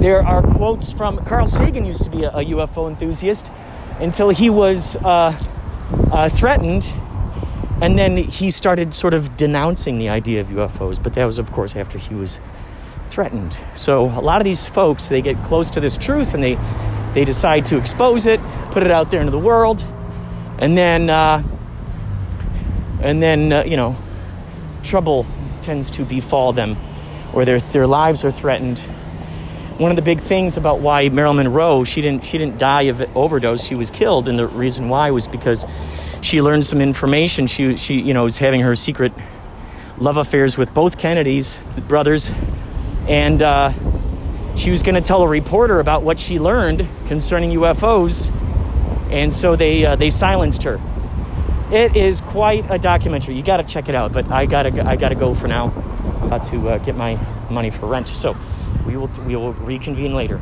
there 0.02 0.26
are 0.26 0.42
quotes 0.42 0.92
from 0.92 1.24
Carl 1.26 1.48
Sagan, 1.48 1.86
used 1.86 2.04
to 2.04 2.10
be 2.10 2.24
a, 2.24 2.30
a 2.30 2.46
UFO 2.46 2.90
enthusiast 2.90 3.52
until 4.00 4.30
he 4.30 4.50
was 4.50 4.96
uh, 4.96 5.38
uh, 6.12 6.28
threatened, 6.28 6.92
and 7.82 7.98
then 8.00 8.18
he 8.18 8.50
started 8.50 8.96
sort 8.96 9.14
of 9.14 9.38
denouncing 9.38 10.00
the 10.00 10.10
idea 10.10 10.42
of 10.42 10.48
UFOs. 10.48 11.02
But 11.02 11.14
that 11.14 11.26
was, 11.26 11.38
of 11.38 11.52
course, 11.52 11.76
after 11.76 12.00
he 12.00 12.16
was 12.16 12.40
threatened. 13.06 13.60
So 13.76 14.06
a 14.06 14.22
lot 14.22 14.42
of 14.42 14.46
these 14.46 14.68
folks, 14.68 15.08
they 15.08 15.22
get 15.22 15.38
close 15.44 15.70
to 15.72 15.80
this 15.80 15.98
truth 15.98 16.34
and 16.34 16.44
they 16.44 16.58
they 17.14 17.26
decide 17.26 17.66
to 17.68 17.78
expose 17.78 18.26
it, 18.26 18.40
put 18.72 18.84
it 18.84 18.92
out 18.92 19.12
there 19.12 19.20
into 19.20 19.32
the 19.32 19.40
world, 19.40 19.86
and 20.58 20.78
then 20.78 21.10
uh, 21.10 21.44
and 23.02 23.22
then 23.22 23.52
uh, 23.52 23.64
you 23.66 23.78
know 23.78 23.96
trouble 24.82 25.28
tends 25.62 25.92
to 25.92 26.06
befall 26.06 26.54
them, 26.54 26.78
or 27.34 27.46
their 27.46 27.60
their 27.60 27.86
lives 27.86 28.24
are 28.24 28.32
threatened. 28.32 28.82
One 29.82 29.90
of 29.90 29.96
the 29.96 30.04
big 30.04 30.20
things 30.20 30.58
about 30.58 30.80
why 30.80 31.10
Marilyn 31.10 31.38
Monroe 31.38 31.84
she 31.86 32.02
didn't 32.02 32.24
she 32.24 32.38
didn't 32.38 32.60
die 32.60 32.84
of 32.84 33.02
overdose, 33.18 33.66
she 33.66 33.74
was 33.74 33.90
killed, 33.90 34.28
and 34.28 34.38
the 34.38 34.46
reason 34.46 34.90
why 34.90 35.10
was 35.10 35.28
because 35.28 35.66
she 36.22 36.40
learned 36.40 36.68
some 36.68 36.82
information. 36.82 37.48
She 37.48 37.78
she 37.78 38.00
you 38.00 38.14
know 38.14 38.26
was 38.26 38.38
having 38.38 38.62
her 38.62 38.76
secret 38.76 39.12
love 39.98 40.18
affairs 40.18 40.56
with 40.56 40.72
both 40.76 41.00
Kennedys 41.00 41.58
brothers, 41.88 42.32
and. 43.08 43.42
Uh, 43.42 43.74
she 44.56 44.70
was 44.70 44.84
going 44.84 44.96
to 44.96 45.02
tell 45.02 45.22
a 45.24 45.28
reporter 45.28 45.80
about 45.80 46.04
what 46.04 46.20
she 46.20 46.38
learned 46.38 46.88
concerning 47.08 47.52
UFOs, 47.52 48.30
and 49.10 49.34
so 49.34 49.56
they 49.56 49.86
uh, 49.86 49.96
they 49.96 50.10
silenced 50.12 50.64
her. 50.64 50.80
It 51.72 51.96
is 51.96 52.22
quite 52.22 52.70
a 52.70 52.78
documentary. 52.78 53.36
You 53.36 53.44
got 53.44 53.58
to 53.58 53.64
check 53.64 53.88
it 53.88 53.96
out. 53.96 54.12
But 54.12 54.30
I 54.30 54.46
gotta 54.46 54.88
I 54.88 54.98
gotta 54.98 55.16
go 55.16 55.34
for 55.34 55.48
now. 55.48 55.68
About 56.22 56.44
to 56.50 56.70
uh, 56.70 56.78
get 56.80 56.96
my 56.96 57.18
money 57.50 57.72
for 57.72 57.88
rent. 57.88 58.10
So 58.10 58.36
we 58.86 58.98
will 58.98 59.10
we 59.26 59.36
will 59.36 59.54
reconvene 59.54 60.14
later. 60.14 60.42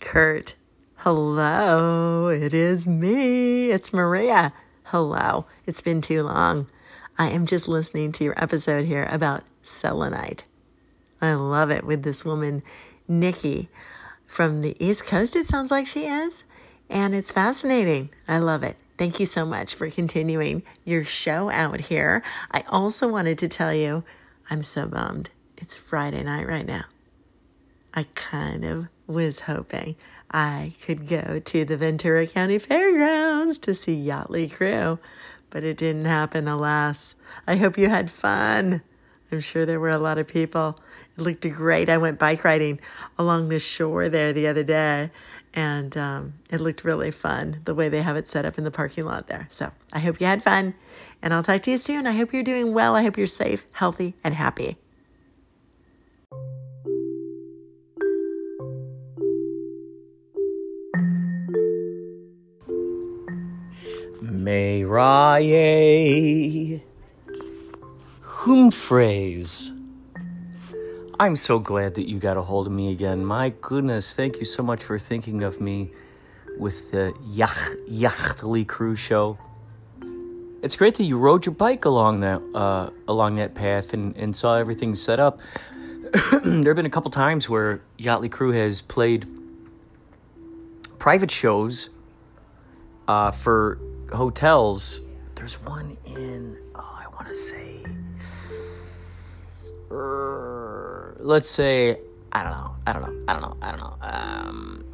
Kurt. 0.00 0.54
Hello, 0.96 2.28
it 2.28 2.52
is 2.52 2.86
me. 2.86 3.70
It's 3.70 3.92
Maria. 3.92 4.52
Hello. 4.84 5.46
It's 5.66 5.80
been 5.80 6.00
too 6.00 6.22
long. 6.22 6.66
I 7.16 7.28
am 7.28 7.46
just 7.46 7.68
listening 7.68 8.12
to 8.12 8.24
your 8.24 8.42
episode 8.42 8.84
here 8.86 9.08
about 9.10 9.44
selenite. 9.62 10.44
I 11.20 11.34
love 11.34 11.70
it 11.70 11.84
with 11.84 12.04
this 12.04 12.24
woman, 12.24 12.62
Nikki, 13.06 13.68
from 14.28 14.60
the 14.60 14.76
East 14.78 15.06
Coast, 15.06 15.34
it 15.34 15.46
sounds 15.46 15.70
like 15.70 15.86
she 15.86 16.04
is. 16.06 16.44
And 16.88 17.14
it's 17.14 17.32
fascinating. 17.32 18.10
I 18.28 18.38
love 18.38 18.62
it. 18.62 18.76
Thank 18.98 19.20
you 19.20 19.26
so 19.26 19.46
much 19.46 19.74
for 19.74 19.88
continuing 19.88 20.62
your 20.84 21.04
show 21.04 21.50
out 21.50 21.80
here. 21.82 22.22
I 22.50 22.64
also 22.68 23.08
wanted 23.08 23.38
to 23.38 23.48
tell 23.48 23.72
you 23.72 24.04
I'm 24.50 24.62
so 24.62 24.86
bummed. 24.86 25.30
It's 25.56 25.74
Friday 25.74 26.22
night 26.22 26.46
right 26.46 26.66
now. 26.66 26.84
I 27.94 28.04
kind 28.14 28.64
of 28.64 28.88
was 29.06 29.40
hoping 29.40 29.96
I 30.30 30.72
could 30.84 31.08
go 31.08 31.38
to 31.38 31.64
the 31.64 31.76
Ventura 31.76 32.26
County 32.26 32.58
Fairgrounds 32.58 33.58
to 33.58 33.74
see 33.74 34.04
Yachtley 34.04 34.52
Crew 34.52 34.98
but 35.50 35.64
it 35.64 35.76
didn't 35.76 36.04
happen, 36.04 36.48
alas. 36.48 37.14
I 37.46 37.56
hope 37.56 37.78
you 37.78 37.88
had 37.88 38.10
fun. 38.10 38.82
I'm 39.30 39.40
sure 39.40 39.66
there 39.66 39.80
were 39.80 39.90
a 39.90 39.98
lot 39.98 40.18
of 40.18 40.26
people. 40.26 40.78
It 41.16 41.22
looked 41.22 41.48
great. 41.50 41.88
I 41.88 41.98
went 41.98 42.18
bike 42.18 42.44
riding 42.44 42.80
along 43.18 43.48
the 43.48 43.58
shore 43.58 44.08
there 44.08 44.32
the 44.32 44.46
other 44.46 44.62
day, 44.62 45.10
and 45.54 45.96
um, 45.96 46.34
it 46.50 46.60
looked 46.60 46.84
really 46.84 47.10
fun 47.10 47.60
the 47.64 47.74
way 47.74 47.88
they 47.88 48.02
have 48.02 48.16
it 48.16 48.28
set 48.28 48.44
up 48.44 48.58
in 48.58 48.64
the 48.64 48.70
parking 48.70 49.04
lot 49.04 49.26
there. 49.26 49.48
So 49.50 49.70
I 49.92 50.00
hope 50.00 50.20
you 50.20 50.26
had 50.26 50.42
fun, 50.42 50.74
and 51.22 51.32
I'll 51.34 51.42
talk 51.42 51.62
to 51.62 51.70
you 51.70 51.78
soon. 51.78 52.06
I 52.06 52.12
hope 52.12 52.32
you're 52.32 52.42
doing 52.42 52.74
well. 52.74 52.94
I 52.94 53.02
hope 53.02 53.16
you're 53.16 53.26
safe, 53.26 53.66
healthy, 53.72 54.14
and 54.22 54.34
happy. 54.34 54.76
Maraye 65.28 65.68
Humphreys. 68.22 69.77
I'm 71.20 71.34
so 71.34 71.58
glad 71.58 71.94
that 71.94 72.08
you 72.08 72.20
got 72.20 72.36
a 72.36 72.42
hold 72.42 72.68
of 72.68 72.72
me 72.72 72.92
again. 72.92 73.24
My 73.24 73.48
goodness, 73.60 74.14
thank 74.14 74.38
you 74.38 74.44
so 74.44 74.62
much 74.62 74.84
for 74.84 75.00
thinking 75.00 75.42
of 75.42 75.60
me 75.60 75.90
with 76.56 76.92
the 76.92 77.12
Yacht 77.26 77.56
Yachtley 77.88 78.64
Cruise 78.64 79.00
Show. 79.00 79.36
It's 80.62 80.76
great 80.76 80.94
that 80.94 81.02
you 81.02 81.18
rode 81.18 81.44
your 81.44 81.56
bike 81.56 81.84
along 81.84 82.20
that 82.20 82.40
uh, 82.54 82.90
along 83.08 83.34
that 83.36 83.56
path 83.56 83.94
and, 83.94 84.16
and 84.16 84.36
saw 84.36 84.54
everything 84.58 84.94
set 84.94 85.18
up. 85.18 85.40
there 86.44 86.70
have 86.70 86.76
been 86.76 86.86
a 86.86 86.90
couple 86.90 87.10
times 87.10 87.48
where 87.48 87.82
Yachtley 87.98 88.30
Crew 88.30 88.52
has 88.52 88.80
played 88.80 89.26
private 91.00 91.32
shows 91.32 91.90
uh, 93.08 93.32
for 93.32 93.80
hotels. 94.12 95.00
There's 95.34 95.60
one 95.62 95.96
in, 96.06 96.58
oh, 96.76 97.02
I 97.04 97.08
want 97.08 97.26
to 97.26 97.34
say, 97.34 97.82
let's 101.18 101.48
say, 101.48 101.98
I 102.32 102.42
don't 102.42 102.52
know, 102.52 102.76
I 102.86 102.92
don't 102.92 103.02
know, 103.02 103.24
I 103.28 103.32
don't 103.32 103.42
know, 103.42 103.56
I 103.62 103.70
don't 103.70 103.80
know. 103.80 103.96
Um, 104.00 104.84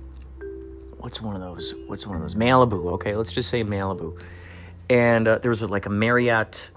what's 0.99 1.21
one 1.21 1.35
of 1.35 1.41
those? 1.41 1.75
What's 1.87 2.07
one 2.07 2.17
of 2.17 2.23
those? 2.23 2.35
Malibu. 2.35 2.93
Okay, 2.95 3.15
let's 3.17 3.33
just 3.33 3.49
say 3.49 3.65
Malibu. 3.65 4.21
And 4.91 5.27
uh, 5.29 5.39
there 5.39 5.49
was 5.49 5.63
a, 5.63 5.67
like 5.67 5.87
a 5.87 5.91
Marriott 5.91 6.71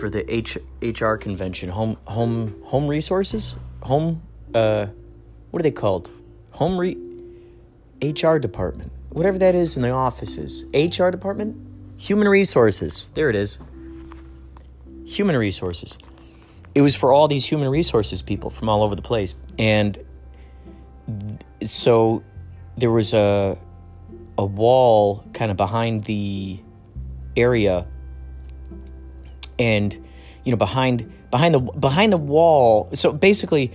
for 0.00 0.08
the 0.08 0.30
H, 0.32 0.56
HR 0.80 1.14
convention, 1.14 1.68
home 1.68 1.96
home 2.04 2.60
home 2.64 2.86
resources, 2.86 3.56
home. 3.82 4.22
Uh, 4.54 4.86
what 5.50 5.60
are 5.60 5.62
they 5.62 5.70
called? 5.70 6.10
Home 6.52 6.78
re, 6.78 6.96
HR 8.02 8.38
department 8.38 8.92
whatever 9.16 9.38
that 9.38 9.54
is 9.54 9.78
in 9.78 9.82
the 9.82 9.90
offices. 9.90 10.66
HR 10.74 11.08
department? 11.08 11.56
Human 11.96 12.28
resources. 12.28 13.08
There 13.14 13.30
it 13.30 13.36
is. 13.36 13.58
Human 15.06 15.38
resources. 15.38 15.96
It 16.76 16.82
was 16.82 16.94
for 16.94 17.10
all 17.10 17.26
these 17.26 17.46
human 17.46 17.70
resources 17.70 18.22
people 18.22 18.50
from 18.50 18.68
all 18.68 18.82
over 18.82 18.94
the 18.94 19.00
place. 19.00 19.34
And 19.58 19.98
so 21.62 22.22
there 22.76 22.90
was 22.90 23.14
a 23.14 23.56
a 24.38 24.44
wall 24.44 25.24
kind 25.32 25.50
of 25.50 25.56
behind 25.56 26.04
the 26.04 26.60
area 27.34 27.86
and 29.58 30.06
you 30.44 30.50
know 30.50 30.58
behind 30.58 31.10
behind 31.30 31.54
the 31.54 31.60
behind 31.60 32.12
the 32.12 32.18
wall 32.18 32.90
so 32.92 33.14
basically 33.14 33.72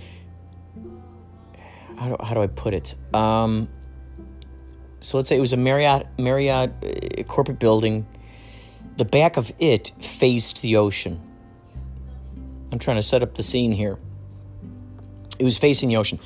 how 1.98 2.10
do, 2.10 2.16
how 2.22 2.34
do 2.34 2.42
I 2.42 2.46
put 2.46 2.74
it 2.74 2.94
um 3.12 3.68
so 5.02 5.16
let's 5.16 5.28
say 5.28 5.36
it 5.36 5.40
was 5.40 5.52
a 5.52 5.56
Marriott 5.56 6.06
Marriott 6.16 6.70
uh, 6.84 7.22
corporate 7.24 7.58
building. 7.58 8.06
The 8.98 9.04
back 9.04 9.36
of 9.36 9.50
it 9.58 9.90
faced 10.00 10.62
the 10.62 10.76
ocean. 10.76 11.20
I'm 12.72 12.78
trying 12.78 12.96
to 12.96 13.02
set 13.02 13.22
up 13.22 13.34
the 13.34 13.42
scene 13.42 13.70
here. 13.70 13.98
It 15.38 15.44
was 15.44 15.58
facing 15.58 15.90
the 15.90 15.96
ocean. 15.96 16.18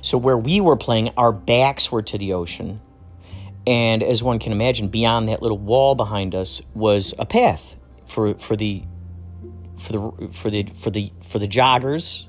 So 0.00 0.16
where 0.16 0.38
we 0.38 0.60
were 0.60 0.76
playing, 0.76 1.10
our 1.16 1.32
backs 1.32 1.90
were 1.90 2.02
to 2.02 2.16
the 2.16 2.32
ocean. 2.32 2.80
And 3.66 4.02
as 4.02 4.22
one 4.22 4.38
can 4.38 4.52
imagine, 4.52 4.88
beyond 4.88 5.28
that 5.28 5.42
little 5.42 5.58
wall 5.58 5.94
behind 5.94 6.34
us 6.34 6.62
was 6.74 7.14
a 7.18 7.26
path 7.26 7.76
for 8.06 8.34
for 8.34 8.56
the 8.56 8.84
for 9.76 9.92
the 9.92 10.28
for 10.32 10.50
the 10.50 10.62
for 10.72 10.90
the 10.90 11.12
for 11.22 11.38
the 11.38 11.48
joggers, 11.48 12.24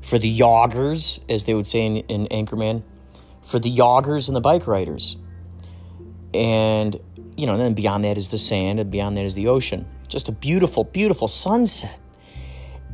for 0.00 0.18
the 0.18 0.30
yoggers, 0.30 1.20
as 1.28 1.44
they 1.44 1.54
would 1.54 1.66
say 1.66 1.84
in, 1.84 1.96
in 1.98 2.26
Anchorman, 2.28 2.82
for 3.42 3.58
the 3.58 3.70
yoggers 3.70 4.28
and 4.28 4.36
the 4.36 4.40
bike 4.40 4.66
riders. 4.66 5.16
And, 6.34 6.98
you 7.36 7.46
know, 7.46 7.52
and 7.52 7.60
then 7.60 7.74
beyond 7.74 8.04
that 8.04 8.16
is 8.16 8.28
the 8.30 8.38
sand, 8.38 8.80
and 8.80 8.90
beyond 8.90 9.16
that 9.18 9.24
is 9.24 9.34
the 9.34 9.48
ocean. 9.48 9.86
Just 10.08 10.28
a 10.28 10.32
beautiful, 10.32 10.84
beautiful 10.84 11.28
sunset. 11.28 11.98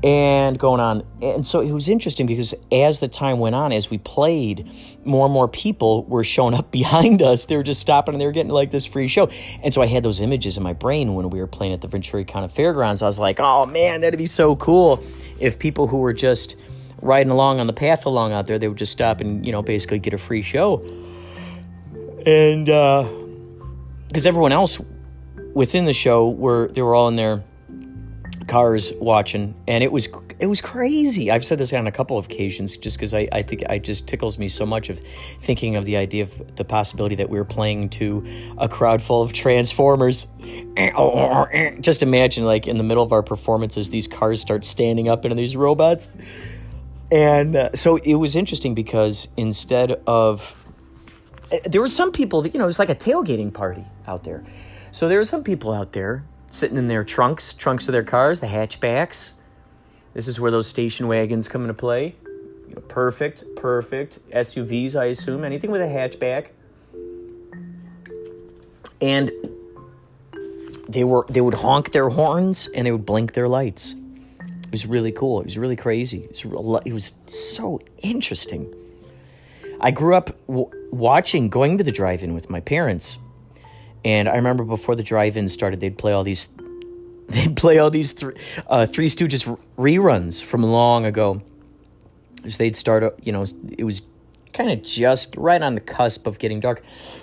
And 0.02 0.56
going 0.58 0.80
on. 0.80 1.04
And 1.20 1.44
so 1.44 1.60
it 1.60 1.72
was 1.72 1.88
interesting 1.88 2.26
because 2.26 2.54
as 2.70 3.00
the 3.00 3.08
time 3.08 3.40
went 3.40 3.56
on, 3.56 3.72
as 3.72 3.90
we 3.90 3.98
played, 3.98 4.70
more 5.04 5.26
and 5.26 5.32
more 5.32 5.48
people 5.48 6.04
were 6.04 6.22
showing 6.22 6.54
up 6.54 6.70
behind 6.70 7.20
us. 7.20 7.46
They 7.46 7.56
were 7.56 7.64
just 7.64 7.80
stopping 7.80 8.14
and 8.14 8.20
they 8.20 8.26
were 8.26 8.32
getting 8.32 8.52
like 8.52 8.70
this 8.70 8.86
free 8.86 9.08
show. 9.08 9.28
And 9.62 9.74
so 9.74 9.82
I 9.82 9.86
had 9.86 10.04
those 10.04 10.20
images 10.20 10.56
in 10.56 10.62
my 10.62 10.72
brain 10.72 11.14
when 11.14 11.30
we 11.30 11.40
were 11.40 11.48
playing 11.48 11.72
at 11.72 11.80
the 11.80 11.88
Ventura 11.88 12.24
County 12.24 12.48
Fairgrounds. 12.48 13.02
I 13.02 13.06
was 13.06 13.18
like, 13.18 13.40
oh 13.40 13.66
man, 13.66 14.02
that'd 14.02 14.18
be 14.18 14.26
so 14.26 14.54
cool 14.56 15.02
if 15.40 15.58
people 15.58 15.88
who 15.88 15.98
were 15.98 16.12
just 16.12 16.56
riding 17.02 17.30
along 17.30 17.58
on 17.58 17.66
the 17.66 17.72
path 17.72 18.06
along 18.06 18.32
out 18.32 18.46
there, 18.46 18.58
they 18.58 18.68
would 18.68 18.78
just 18.78 18.92
stop 18.92 19.20
and, 19.20 19.44
you 19.44 19.52
know, 19.52 19.62
basically 19.62 19.98
get 19.98 20.12
a 20.14 20.18
free 20.18 20.42
show. 20.42 20.80
And 22.24 22.68
uh 22.68 23.08
because 24.08 24.26
uh, 24.26 24.30
everyone 24.30 24.52
else 24.52 24.80
within 25.54 25.84
the 25.84 25.92
show 25.92 26.28
were 26.28 26.68
they 26.68 26.82
were 26.82 26.94
all 26.94 27.08
in 27.08 27.16
their 27.16 27.44
cars 28.48 28.92
watching, 29.00 29.54
and 29.66 29.84
it 29.84 29.92
was 29.92 30.08
it 30.40 30.46
was 30.46 30.60
crazy. 30.60 31.30
I've 31.30 31.44
said 31.44 31.58
this 31.58 31.72
on 31.72 31.86
a 31.86 31.92
couple 31.92 32.18
of 32.18 32.26
occasions, 32.26 32.76
just 32.76 32.96
because 32.96 33.14
I, 33.14 33.28
I 33.32 33.42
think 33.42 33.62
it 33.62 33.84
just 33.84 34.08
tickles 34.08 34.38
me 34.38 34.48
so 34.48 34.66
much 34.66 34.88
of 34.88 35.00
thinking 35.40 35.76
of 35.76 35.84
the 35.84 35.96
idea 35.96 36.24
of 36.24 36.56
the 36.56 36.64
possibility 36.64 37.16
that 37.16 37.28
we 37.30 37.38
were 37.38 37.44
playing 37.44 37.90
to 37.90 38.26
a 38.58 38.68
crowd 38.68 39.02
full 39.02 39.22
of 39.22 39.32
Transformers. 39.32 40.26
Just 41.80 42.02
imagine, 42.02 42.44
like 42.44 42.66
in 42.66 42.78
the 42.78 42.84
middle 42.84 43.02
of 43.02 43.12
our 43.12 43.22
performances, 43.22 43.90
these 43.90 44.08
cars 44.08 44.40
start 44.40 44.64
standing 44.64 45.08
up 45.08 45.24
into 45.24 45.36
these 45.36 45.56
robots. 45.56 46.08
And 47.10 47.56
uh, 47.56 47.70
so 47.74 47.96
it 47.96 48.14
was 48.14 48.36
interesting 48.36 48.74
because 48.74 49.28
instead 49.36 49.92
of 50.06 50.66
uh, 51.52 51.56
there 51.64 51.80
were 51.80 51.88
some 51.88 52.12
people 52.12 52.42
that 52.42 52.54
you 52.54 52.58
know 52.58 52.64
it 52.64 52.66
was 52.66 52.78
like 52.78 52.90
a 52.90 52.94
tailgating 52.94 53.52
party 53.52 53.84
out 54.06 54.24
there. 54.24 54.44
So 54.90 55.08
there 55.08 55.18
were 55.18 55.24
some 55.24 55.44
people 55.44 55.72
out 55.72 55.92
there 55.92 56.24
sitting 56.50 56.76
in 56.76 56.88
their 56.88 57.04
trunks, 57.04 57.52
trunks 57.52 57.88
of 57.88 57.92
their 57.92 58.04
cars, 58.04 58.40
the 58.40 58.46
hatchbacks. 58.46 59.32
This 60.14 60.28
is 60.28 60.40
where 60.40 60.50
those 60.50 60.66
station 60.66 61.06
wagons 61.06 61.48
come 61.48 61.62
into 61.62 61.74
play. 61.74 62.16
You 62.68 62.74
know, 62.74 62.80
perfect, 62.82 63.44
perfect 63.56 64.18
SUVs, 64.30 64.96
I 64.96 65.06
assume. 65.06 65.44
Anything 65.44 65.70
with 65.70 65.80
a 65.80 65.86
hatchback. 65.86 66.48
And 69.00 69.30
they 70.88 71.04
were 71.04 71.24
they 71.28 71.40
would 71.40 71.54
honk 71.54 71.92
their 71.92 72.08
horns 72.08 72.68
and 72.74 72.86
they 72.86 72.92
would 72.92 73.06
blink 73.06 73.34
their 73.34 73.48
lights. 73.48 73.94
It 74.40 74.72
was 74.72 74.86
really 74.86 75.12
cool. 75.12 75.40
It 75.40 75.44
was 75.44 75.56
really 75.56 75.76
crazy. 75.76 76.24
It 76.24 76.44
was, 76.44 76.82
it 76.84 76.92
was 76.92 77.14
so 77.26 77.80
interesting. 77.98 78.74
I 79.80 79.92
grew 79.92 80.14
up 80.14 80.30
w- 80.46 80.70
watching, 80.90 81.48
going 81.48 81.78
to 81.78 81.84
the 81.84 81.92
drive-in 81.92 82.34
with 82.34 82.50
my 82.50 82.60
parents, 82.60 83.18
and 84.04 84.28
I 84.28 84.36
remember 84.36 84.64
before 84.64 84.94
the 84.94 85.02
drive-in 85.02 85.48
started, 85.48 85.80
they'd 85.80 85.98
play 85.98 86.12
all 86.12 86.24
these, 86.24 86.48
they'd 87.28 87.56
play 87.56 87.78
all 87.78 87.90
these 87.90 88.12
three, 88.12 88.34
uh, 88.66 88.86
Three 88.86 89.08
Stooges 89.08 89.58
reruns 89.76 90.42
from 90.42 90.62
long 90.62 91.04
ago. 91.04 91.42
So 92.48 92.56
they'd 92.56 92.76
start, 92.76 93.18
you 93.22 93.32
know, 93.32 93.44
it 93.76 93.84
was 93.84 94.02
kind 94.52 94.70
of 94.70 94.82
just 94.82 95.36
right 95.36 95.60
on 95.60 95.74
the 95.74 95.80
cusp 95.80 96.26
of 96.26 96.38
getting 96.38 96.60
dark, 96.60 96.82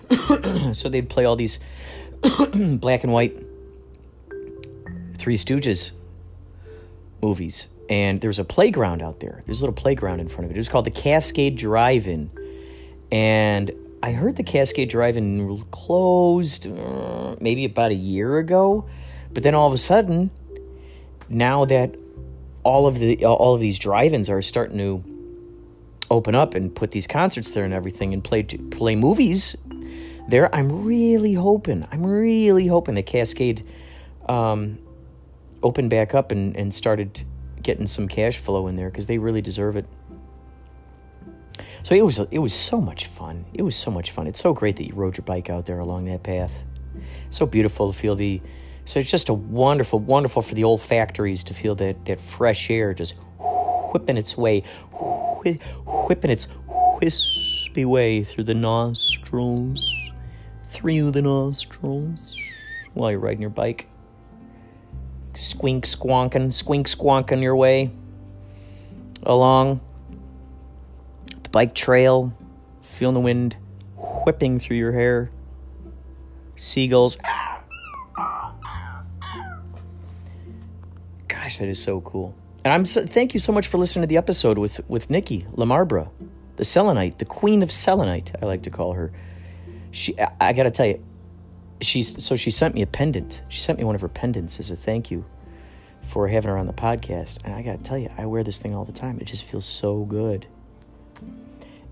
so 0.73 0.89
they'd 0.89 1.09
play 1.09 1.25
all 1.25 1.35
these 1.35 1.59
black 2.53 3.03
and 3.03 3.13
white 3.13 3.41
Three 5.17 5.37
Stooges 5.37 5.91
movies. 7.21 7.67
And 7.89 8.21
there 8.21 8.29
was 8.29 8.39
a 8.39 8.43
playground 8.43 9.01
out 9.01 9.19
there. 9.19 9.43
There's 9.45 9.61
a 9.61 9.65
little 9.65 9.73
playground 9.73 10.19
in 10.19 10.27
front 10.27 10.45
of 10.45 10.51
it. 10.51 10.55
It 10.55 10.57
was 10.57 10.69
called 10.69 10.85
the 10.85 10.91
Cascade 10.91 11.55
Drive 11.55 12.07
In. 12.07 12.31
And 13.11 13.71
I 14.05 14.11
heard 14.11 14.35
the 14.35 14.43
Cascade 14.43 14.89
Drive 14.89 15.17
In 15.17 15.63
closed 15.71 16.67
uh, 16.67 17.35
maybe 17.41 17.65
about 17.65 17.89
a 17.89 17.95
year 17.95 18.37
ago. 18.37 18.87
But 19.33 19.41
then 19.41 19.55
all 19.55 19.65
of 19.65 19.73
a 19.73 19.79
sudden, 19.79 20.29
now 21.27 21.65
that 21.65 21.95
all 22.61 22.85
of 22.85 22.99
the 22.99 23.25
all 23.25 23.55
of 23.55 23.61
these 23.61 23.79
drive-ins 23.79 24.29
are 24.29 24.43
starting 24.43 24.77
to 24.77 25.03
open 26.11 26.35
up 26.35 26.53
and 26.53 26.75
put 26.75 26.91
these 26.91 27.07
concerts 27.07 27.49
there 27.49 27.63
and 27.63 27.73
everything 27.73 28.13
and 28.13 28.23
play 28.23 28.43
play 28.43 28.95
movies 28.95 29.55
there, 30.29 30.53
I'm 30.53 30.85
really 30.85 31.33
hoping, 31.33 31.83
I'm 31.91 32.05
really 32.05 32.67
hoping 32.67 32.93
the 32.93 33.01
Cascade 33.01 33.67
um, 34.29 34.77
opened 35.63 35.89
back 35.89 36.13
up 36.13 36.31
and, 36.31 36.55
and 36.55 36.71
started 36.71 37.23
getting 37.63 37.87
some 37.87 38.07
cash 38.07 38.37
flow 38.37 38.67
in 38.67 38.75
there 38.75 38.91
because 38.91 39.07
they 39.07 39.17
really 39.17 39.41
deserve 39.41 39.75
it. 39.75 39.87
So 41.85 41.93
it 41.93 42.03
was 42.03 42.17
it 42.31 42.39
was 42.39 42.51
so 42.51 42.81
much 42.81 43.05
fun. 43.05 43.45
It 43.53 43.61
was 43.61 43.75
so 43.75 43.91
much 43.91 44.09
fun. 44.09 44.25
It's 44.25 44.39
so 44.39 44.53
great 44.53 44.77
that 44.77 44.87
you 44.87 44.95
rode 44.95 45.17
your 45.17 45.23
bike 45.23 45.51
out 45.51 45.67
there 45.67 45.77
along 45.77 46.05
that 46.05 46.23
path. 46.23 46.63
So 47.29 47.45
beautiful 47.45 47.93
to 47.93 47.97
feel 47.97 48.15
the. 48.15 48.41
So 48.85 48.99
it's 48.99 49.11
just 49.11 49.29
a 49.29 49.35
wonderful, 49.35 49.99
wonderful 49.99 50.41
for 50.41 50.55
the 50.55 50.63
olfactories 50.63 51.43
to 51.43 51.53
feel 51.53 51.75
that 51.75 52.05
that 52.05 52.19
fresh 52.19 52.71
air 52.71 52.95
just 52.95 53.13
whipping 53.93 54.17
its 54.17 54.35
way, 54.35 54.61
whi- 54.93 55.59
whipping 56.09 56.31
its 56.31 56.47
wispy 56.99 57.85
way 57.85 58.23
through 58.23 58.45
the 58.45 58.55
nostrils, 58.55 59.87
through 60.65 61.11
the 61.11 61.21
nostrils, 61.21 62.35
while 62.95 63.11
you're 63.11 63.19
riding 63.19 63.41
your 63.41 63.51
bike. 63.51 63.87
Squink 65.33 65.81
squonking, 65.81 66.47
squink 66.47 66.87
squonking 66.87 67.43
your 67.43 67.55
way 67.55 67.91
along 69.21 69.81
bike 71.55 71.73
trail, 71.73 72.33
feeling 72.81 73.13
the 73.13 73.19
wind 73.21 73.55
whipping 74.25 74.59
through 74.59 74.75
your 74.75 74.91
hair. 74.91 75.29
Seagulls. 76.57 77.17
Gosh, 81.29 81.57
that 81.59 81.69
is 81.69 81.81
so 81.81 82.01
cool. 82.01 82.35
And 82.65 82.73
I'm 82.73 82.83
so, 82.85 83.05
thank 83.05 83.33
you 83.33 83.39
so 83.39 83.53
much 83.53 83.67
for 83.67 83.77
listening 83.77 84.03
to 84.03 84.07
the 84.07 84.17
episode 84.17 84.57
with 84.57 84.81
with 84.89 85.09
Nikki 85.09 85.47
Lamarbra, 85.55 86.09
the 86.57 86.65
Selenite, 86.65 87.19
the 87.19 87.25
Queen 87.25 87.63
of 87.63 87.71
Selenite, 87.71 88.35
I 88.41 88.45
like 88.45 88.63
to 88.63 88.69
call 88.69 88.91
her. 88.91 89.13
She, 89.91 90.19
I, 90.19 90.31
I 90.41 90.51
got 90.51 90.63
to 90.63 90.71
tell 90.71 90.87
you, 90.87 91.01
she's 91.79 92.21
so 92.21 92.35
she 92.35 92.51
sent 92.51 92.75
me 92.75 92.81
a 92.81 92.87
pendant. 92.87 93.43
She 93.47 93.61
sent 93.61 93.77
me 93.77 93.85
one 93.85 93.95
of 93.95 94.01
her 94.01 94.09
pendants 94.09 94.59
as 94.59 94.71
a 94.71 94.75
thank 94.75 95.09
you 95.09 95.23
for 96.01 96.27
having 96.27 96.51
her 96.51 96.57
on 96.57 96.67
the 96.67 96.73
podcast. 96.73 97.45
And 97.45 97.53
I 97.53 97.61
got 97.61 97.77
to 97.77 97.83
tell 97.83 97.97
you, 97.97 98.09
I 98.17 98.25
wear 98.25 98.43
this 98.43 98.57
thing 98.57 98.75
all 98.75 98.83
the 98.83 98.91
time. 98.91 99.19
It 99.21 99.25
just 99.27 99.45
feels 99.45 99.65
so 99.65 100.03
good. 100.03 100.47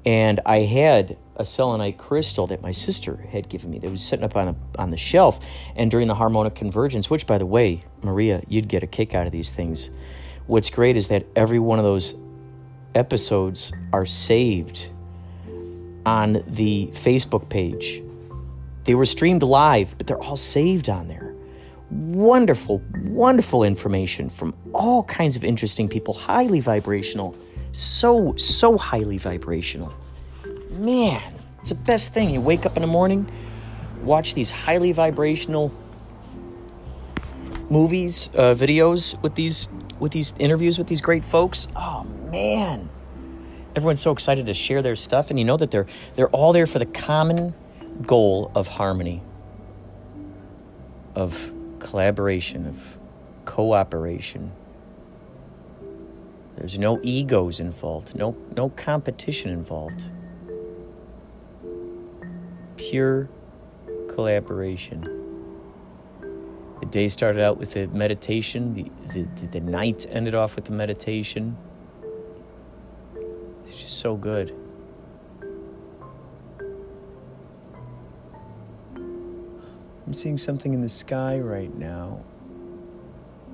And 0.06 0.40
I 0.46 0.60
had 0.60 1.18
a 1.36 1.46
selenite 1.46 1.98
crystal 1.98 2.48
that 2.48 2.62
my 2.62 2.72
sister 2.72 3.26
had 3.32 3.50
given 3.50 3.72
me 3.72 3.80
that 3.80 3.90
was 3.90 4.04
sitting 4.04 4.26
up 4.26 4.36
on 4.36 4.48
the, 4.48 4.82
on 4.82 4.92
the 4.92 4.98
shelf. 4.98 5.40
And 5.76 5.90
during 5.90 6.08
the 6.08 6.16
harmonic 6.16 6.56
convergence, 6.56 7.10
which, 7.10 7.26
by 7.26 7.38
the 7.38 7.46
way, 7.46 7.82
Maria, 8.02 8.44
you'd 8.48 8.68
get 8.68 8.84
a 8.84 8.88
kick 8.88 9.14
out 9.16 9.26
of 9.26 9.32
these 9.32 9.52
things. 9.52 9.90
What's 10.46 10.70
great 10.70 10.98
is 10.98 11.08
that 11.08 11.26
every 11.36 11.60
one 11.60 11.80
of 11.80 11.86
those 11.86 12.16
episodes 12.96 13.74
are 13.92 14.06
saved 14.06 14.88
on 16.06 16.44
the 16.48 16.88
Facebook 16.94 17.50
page. 17.50 18.04
They 18.84 18.96
were 18.96 19.06
streamed 19.06 19.44
live, 19.44 19.98
but 19.98 20.08
they're 20.08 20.22
all 20.22 20.38
saved 20.38 20.90
on 20.90 21.08
there. 21.08 21.33
Wonderful, 21.94 22.82
wonderful 23.04 23.64
information 23.64 24.30
from 24.30 24.56
all 24.74 25.04
kinds 25.04 25.36
of 25.36 25.44
interesting 25.44 25.88
people, 25.88 26.14
highly 26.14 26.60
vibrational. 26.60 27.36
So, 27.72 28.36
so 28.36 28.78
highly 28.78 29.18
vibrational. 29.18 29.94
Man, 30.72 31.22
it's 31.60 31.70
the 31.70 31.76
best 31.76 32.14
thing. 32.14 32.32
You 32.32 32.42
wake 32.42 32.66
up 32.66 32.76
in 32.76 32.82
the 32.82 32.88
morning, 32.88 33.32
watch 34.02 34.34
these 34.34 34.50
highly 34.50 34.92
vibrational 34.92 35.72
movies, 37.70 38.30
uh, 38.36 38.56
videos 38.56 39.22
with 39.22 39.36
these 39.36 39.70
with 40.00 40.12
these 40.12 40.34
interviews 40.40 40.78
with 40.78 40.88
these 40.88 41.02
great 41.02 41.24
folks. 41.24 41.68
Oh 41.76 42.04
man, 42.32 42.90
everyone's 43.76 44.02
so 44.02 44.12
excited 44.12 44.48
to 44.48 44.54
share 44.54 44.82
their 44.82 44.96
stuff, 44.96 45.30
and 45.30 45.40
you 45.40 45.46
know 45.46 45.58
that 45.58 45.72
they're 45.72 45.88
they're 46.16 46.30
all 46.30 46.54
there 46.54 46.68
for 46.68 46.80
the 46.80 46.86
common 46.86 47.54
goal 48.06 48.52
of 48.56 48.68
harmony, 48.68 49.22
of 51.16 51.52
collaboration, 51.84 52.66
of 52.66 52.98
cooperation. 53.46 54.52
There's 56.56 56.80
no 56.80 57.00
egos 57.04 57.60
involved, 57.60 58.16
no 58.16 58.36
no 58.56 58.70
competition 58.70 59.52
involved. 59.52 60.04
Pure 62.78 63.30
collaboration. 64.08 65.08
The 66.80 66.86
day 66.86 67.10
started 67.10 67.42
out 67.42 67.58
with 67.58 67.76
a 67.76 67.88
meditation. 67.88 68.74
The, 68.74 68.92
the, 69.14 69.48
the 69.48 69.60
night 69.60 70.06
ended 70.10 70.36
off 70.36 70.56
with 70.56 70.66
the 70.66 70.74
meditation. 70.74 71.58
It's 73.66 73.76
just 73.76 74.00
so 74.00 74.16
good. 74.16 74.54
I'm 80.06 80.14
seeing 80.14 80.38
something 80.38 80.74
in 80.74 80.82
the 80.82 80.90
sky 80.90 81.40
right 81.40 81.74
now. 81.74 82.24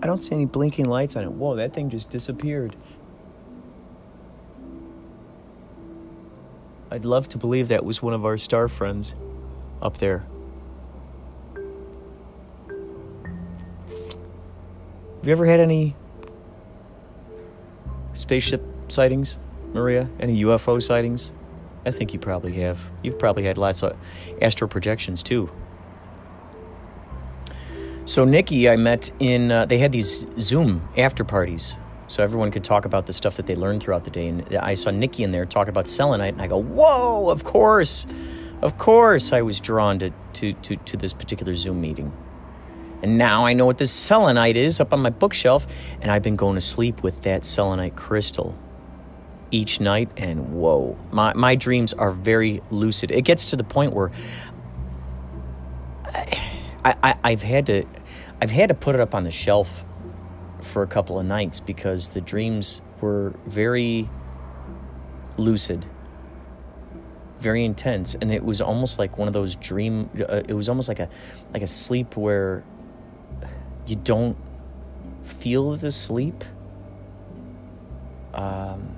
I 0.01 0.07
don't 0.07 0.23
see 0.23 0.33
any 0.33 0.45
blinking 0.45 0.85
lights 0.85 1.15
on 1.15 1.23
it. 1.23 1.31
Whoa, 1.31 1.55
that 1.55 1.73
thing 1.73 1.89
just 1.89 2.09
disappeared. 2.09 2.75
I'd 6.91 7.05
love 7.05 7.29
to 7.29 7.37
believe 7.37 7.67
that 7.67 7.85
was 7.85 8.01
one 8.01 8.13
of 8.13 8.25
our 8.25 8.37
star 8.37 8.67
friends 8.67 9.13
up 9.81 9.97
there. 9.97 10.25
Have 15.17 15.27
you 15.27 15.31
ever 15.31 15.45
had 15.45 15.59
any 15.59 15.95
spaceship 18.13 18.63
sightings, 18.87 19.37
Maria? 19.73 20.09
Any 20.19 20.41
UFO 20.43 20.81
sightings? 20.81 21.33
I 21.85 21.91
think 21.91 22.13
you 22.13 22.19
probably 22.19 22.53
have. 22.61 22.89
You've 23.03 23.19
probably 23.19 23.43
had 23.43 23.57
lots 23.57 23.83
of 23.83 23.95
astral 24.41 24.67
projections 24.67 25.21
too. 25.21 25.51
So 28.09 28.25
Nikki, 28.25 28.67
I 28.67 28.75
met 28.75 29.11
in. 29.19 29.51
Uh, 29.51 29.65
they 29.65 29.77
had 29.77 29.91
these 29.91 30.25
Zoom 30.39 30.89
after 30.97 31.23
parties, 31.23 31.77
so 32.07 32.23
everyone 32.23 32.49
could 32.49 32.63
talk 32.63 32.85
about 32.85 33.05
the 33.05 33.13
stuff 33.13 33.37
that 33.37 33.45
they 33.45 33.55
learned 33.55 33.83
throughout 33.83 34.03
the 34.03 34.09
day. 34.09 34.27
And 34.27 34.57
I 34.57 34.73
saw 34.73 34.89
Nikki 34.89 35.21
in 35.21 35.31
there 35.31 35.45
talk 35.45 35.67
about 35.67 35.87
selenite, 35.87 36.33
and 36.33 36.41
I 36.41 36.47
go, 36.47 36.57
"Whoa! 36.57 37.29
Of 37.29 37.43
course, 37.43 38.07
of 38.63 38.79
course!" 38.79 39.31
I 39.31 39.43
was 39.43 39.59
drawn 39.59 39.99
to 39.99 40.09
to 40.33 40.53
to, 40.53 40.75
to 40.77 40.97
this 40.97 41.13
particular 41.13 41.53
Zoom 41.53 41.81
meeting. 41.81 42.11
And 43.03 43.19
now 43.19 43.45
I 43.45 43.53
know 43.53 43.67
what 43.67 43.77
this 43.77 43.91
selenite 43.91 44.57
is 44.57 44.79
up 44.79 44.91
on 44.91 45.01
my 45.01 45.11
bookshelf, 45.11 45.67
and 46.01 46.11
I've 46.11 46.23
been 46.23 46.35
going 46.35 46.55
to 46.55 46.61
sleep 46.61 47.03
with 47.03 47.21
that 47.21 47.45
selenite 47.45 47.95
crystal 47.95 48.57
each 49.51 49.79
night. 49.79 50.09
And 50.17 50.53
whoa, 50.53 50.97
my, 51.11 51.35
my 51.35 51.53
dreams 51.53 51.93
are 51.93 52.11
very 52.11 52.63
lucid. 52.71 53.11
It 53.11 53.21
gets 53.21 53.51
to 53.51 53.55
the 53.55 53.63
point 53.63 53.93
where 53.93 54.09
I, 56.83 56.95
I, 57.03 57.15
I've 57.23 57.43
had 57.43 57.67
to 57.67 57.85
I've 58.41 58.51
had 58.51 58.69
to 58.69 58.75
put 58.75 58.95
it 58.95 59.01
up 59.01 59.13
on 59.13 59.23
the 59.23 59.31
shelf 59.31 59.83
for 60.61 60.83
a 60.83 60.87
couple 60.87 61.19
of 61.19 61.25
nights 61.25 61.59
because 61.59 62.09
the 62.09 62.21
dreams 62.21 62.81
were 63.01 63.33
very 63.45 64.09
lucid 65.37 65.85
very 67.37 67.63
intense 67.63 68.15
and 68.15 68.29
it 68.29 68.43
was 68.43 68.59
almost 68.59 68.99
like 68.99 69.17
one 69.17 69.29
of 69.29 69.33
those 69.33 69.55
dream 69.55 70.09
uh, 70.19 70.41
it 70.45 70.53
was 70.53 70.67
almost 70.67 70.89
like 70.89 70.99
a 70.99 71.07
like 71.53 71.61
a 71.61 71.67
sleep 71.67 72.17
where 72.17 72.65
you 73.89 73.95
don't 73.95 74.37
feel 75.23 75.75
the 75.75 75.91
sleep. 75.91 76.43
Um, 78.33 78.97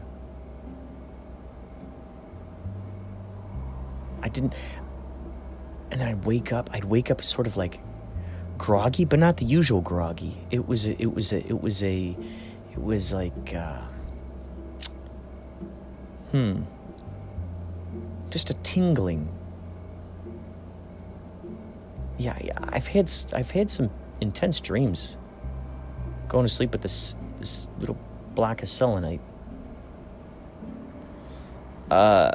I 4.21 4.29
didn't, 4.29 4.53
and 5.91 5.99
then 5.99 6.07
I'd 6.07 6.25
wake 6.25 6.51
up. 6.51 6.69
I'd 6.73 6.85
wake 6.85 7.09
up 7.09 7.23
sort 7.23 7.47
of 7.47 7.57
like 7.57 7.79
groggy, 8.61 9.05
but 9.05 9.17
not 9.17 9.37
the 9.37 9.45
usual 9.45 9.81
groggy. 9.81 10.35
It 10.51 10.67
was 10.67 10.85
a, 10.85 11.01
it 11.01 11.15
was 11.15 11.33
a, 11.33 11.39
it 11.47 11.63
was 11.63 11.81
a, 11.81 12.15
it 12.71 12.81
was 12.81 13.11
like, 13.11 13.55
uh, 13.55 13.87
hmm, 16.29 16.61
just 18.29 18.51
a 18.51 18.53
tingling. 18.53 19.29
Yeah, 22.19 22.37
I've 22.55 22.85
had 22.85 23.09
I've 23.33 23.49
had 23.49 23.71
some 23.71 23.89
intense 24.21 24.59
dreams. 24.59 25.17
Going 26.27 26.45
to 26.45 26.53
sleep 26.53 26.71
with 26.71 26.83
this 26.83 27.15
this 27.39 27.67
little 27.79 27.97
block 28.35 28.61
of 28.61 28.69
selenite. 28.69 29.21
Uh, 31.89 32.29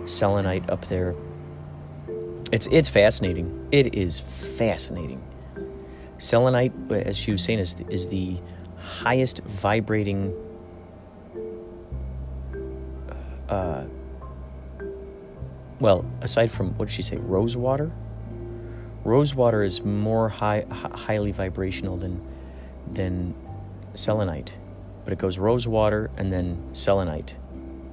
selenite 0.07 0.71
up 0.71 0.87
there. 0.87 1.15
It's 2.51 2.67
it's 2.69 2.89
fascinating. 2.89 3.69
It 3.71 3.95
is 3.95 4.21
fascinating. 4.21 5.23
Selenite, 6.19 6.73
as 6.91 7.19
she 7.19 7.33
was 7.33 7.43
saying, 7.43 7.59
is 7.59 7.75
the, 7.75 7.87
is 7.89 8.09
the 8.09 8.39
highest 8.79 9.43
vibrating 9.45 10.33
uh, 13.49 13.85
well, 15.85 16.03
aside 16.23 16.51
from 16.51 16.71
what 16.79 16.89
did 16.89 16.95
she 16.95 17.03
say, 17.03 17.19
rose 17.19 17.59
water? 17.59 17.93
Rose 19.05 19.35
water 19.35 19.63
is 19.63 19.85
more 19.85 20.31
high, 20.31 20.65
highly 20.71 21.31
vibrational 21.31 21.99
than 21.99 22.27
than 22.91 23.35
selenite, 23.93 24.57
but 25.05 25.13
it 25.13 25.19
goes 25.19 25.37
rose 25.37 25.69
water 25.69 26.11
and 26.17 26.33
then 26.33 26.71
selenite, 26.73 27.37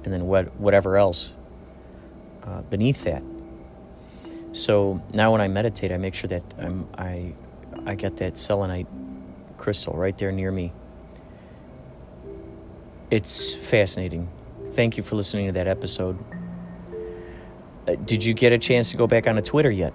and 0.04 0.10
then 0.10 0.26
what, 0.26 0.58
whatever 0.58 0.96
else 0.96 1.34
uh, 2.44 2.62
beneath 2.62 3.04
that. 3.04 3.22
So 4.52 5.02
now 5.12 5.30
when 5.32 5.42
I 5.42 5.48
meditate, 5.48 5.92
I 5.92 5.98
make 5.98 6.14
sure 6.14 6.28
that 6.28 6.44
I'm 6.58 6.88
I 6.96 7.34
I 7.84 7.94
got 7.94 8.16
that 8.16 8.38
selenite 8.38 8.86
crystal 9.58 9.92
right 9.92 10.16
there 10.16 10.32
near 10.32 10.50
me. 10.50 10.72
It's 13.10 13.54
fascinating. 13.54 14.30
Thank 14.68 14.96
you 14.96 15.02
for 15.02 15.16
listening 15.16 15.44
to 15.48 15.52
that 15.52 15.68
episode. 15.68 16.16
Uh, 17.86 17.96
did 18.04 18.24
you 18.24 18.34
get 18.34 18.52
a 18.52 18.58
chance 18.58 18.90
to 18.90 18.96
go 18.96 19.06
back 19.06 19.26
on 19.26 19.38
a 19.38 19.42
Twitter 19.42 19.70
yet? 19.70 19.92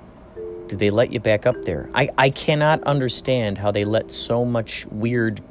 Did 0.68 0.80
they 0.80 0.90
let 0.90 1.14
you 1.14 1.20
back 1.20 1.46
up 1.46 1.64
there? 1.64 1.90
I, 1.94 2.10
I 2.18 2.30
cannot 2.30 2.84
understand 2.84 3.58
how 3.58 3.72
they 3.72 3.86
let 3.86 4.12
so 4.12 4.44
much 4.44 4.86
weird 4.88 5.42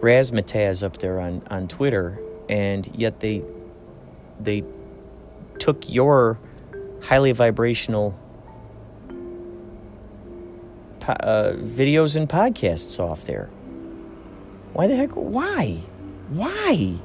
razzmatazz 0.00 0.82
up 0.82 0.98
there 0.98 1.20
on, 1.20 1.42
on 1.50 1.68
Twitter, 1.68 2.18
and 2.48 2.88
yet 2.94 3.20
they 3.20 3.44
they 4.40 4.64
took 5.58 5.88
your 5.88 6.38
highly 7.02 7.32
vibrational 7.32 8.18
po- 11.00 11.12
uh, 11.12 11.52
videos 11.54 12.16
and 12.16 12.28
podcasts 12.28 12.98
off 12.98 13.24
there. 13.24 13.46
Why 14.72 14.86
the 14.86 14.96
heck? 14.96 15.10
Why? 15.10 15.80
Why? 16.30 16.98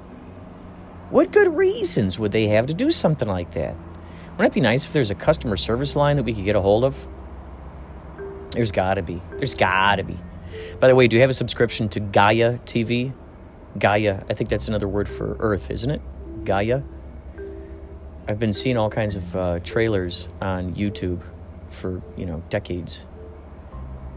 What 1.10 1.32
good 1.32 1.56
reasons 1.56 2.18
would 2.18 2.32
they 2.32 2.48
have 2.48 2.68
to 2.68 2.74
do 2.74 2.90
something 2.90 3.28
like 3.28 3.52
that? 3.52 3.76
Wouldn't 4.38 4.52
it 4.52 4.54
be 4.54 4.62
nice 4.62 4.86
if 4.86 4.94
there's 4.94 5.10
a 5.10 5.16
customer 5.16 5.58
service 5.58 5.96
line 5.96 6.16
that 6.18 6.24
we 6.24 6.34
could 6.34 6.46
get 6.46 6.56
a 6.56 6.62
hold 6.62 6.84
of? 6.84 7.08
There's 8.52 8.72
gotta 8.72 9.02
be. 9.02 9.20
There's 9.38 9.56
gotta 9.56 10.04
be. 10.04 10.16
By 10.80 10.88
the 10.88 10.96
way, 10.96 11.08
do 11.08 11.16
you 11.16 11.22
have 11.22 11.30
a 11.32 11.34
subscription 11.34 11.90
to 11.90 12.00
Gaia 12.00 12.60
TV? 12.60 13.14
Gaia, 13.80 14.24
I 14.30 14.34
think 14.34 14.50
that's 14.50 14.68
another 14.68 14.88
word 14.88 15.10
for 15.10 15.38
Earth, 15.40 15.72
isn't 15.72 15.90
it? 15.90 16.02
Gaia? 16.46 16.84
I've 18.28 18.40
been 18.40 18.54
seeing 18.54 18.78
all 18.78 18.90
kinds 18.90 19.16
of 19.16 19.36
uh, 19.36 19.60
trailers 19.60 20.30
on 20.40 20.74
YouTube 20.76 21.22
for, 21.70 22.02
you 22.16 22.26
know, 22.26 22.44
decades. 22.50 23.06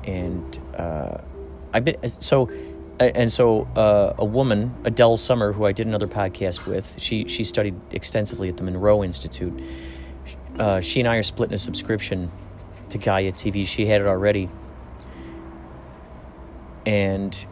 And 0.05 0.59
uh, 0.77 1.19
I've 1.73 1.85
been, 1.85 2.09
so, 2.09 2.51
and 2.99 3.31
so 3.33 3.63
uh, 3.77 4.15
a 4.19 4.25
woman, 4.25 4.75
Adele 4.85 5.17
Summer, 5.17 5.53
who 5.53 5.65
I 5.65 5.73
did 5.73 5.87
another 5.87 6.09
podcast 6.09 6.67
with, 6.67 6.97
she, 6.99 7.27
she 7.29 7.45
studied 7.45 7.75
extensively 7.91 8.49
at 8.49 8.57
the 8.57 8.65
Monroe 8.65 9.03
Institute. 9.03 9.59
Uh, 10.61 10.79
she 10.79 11.01
and 11.01 11.09
I 11.09 11.17
are 11.17 11.23
splitting 11.23 11.55
a 11.55 11.59
subscription 11.59 12.31
to 12.91 12.99
Gaia 12.99 13.33
TV. 13.33 13.67
She 13.67 13.87
had 13.87 14.03
it 14.03 14.07
already. 14.07 14.51
And 16.85 17.47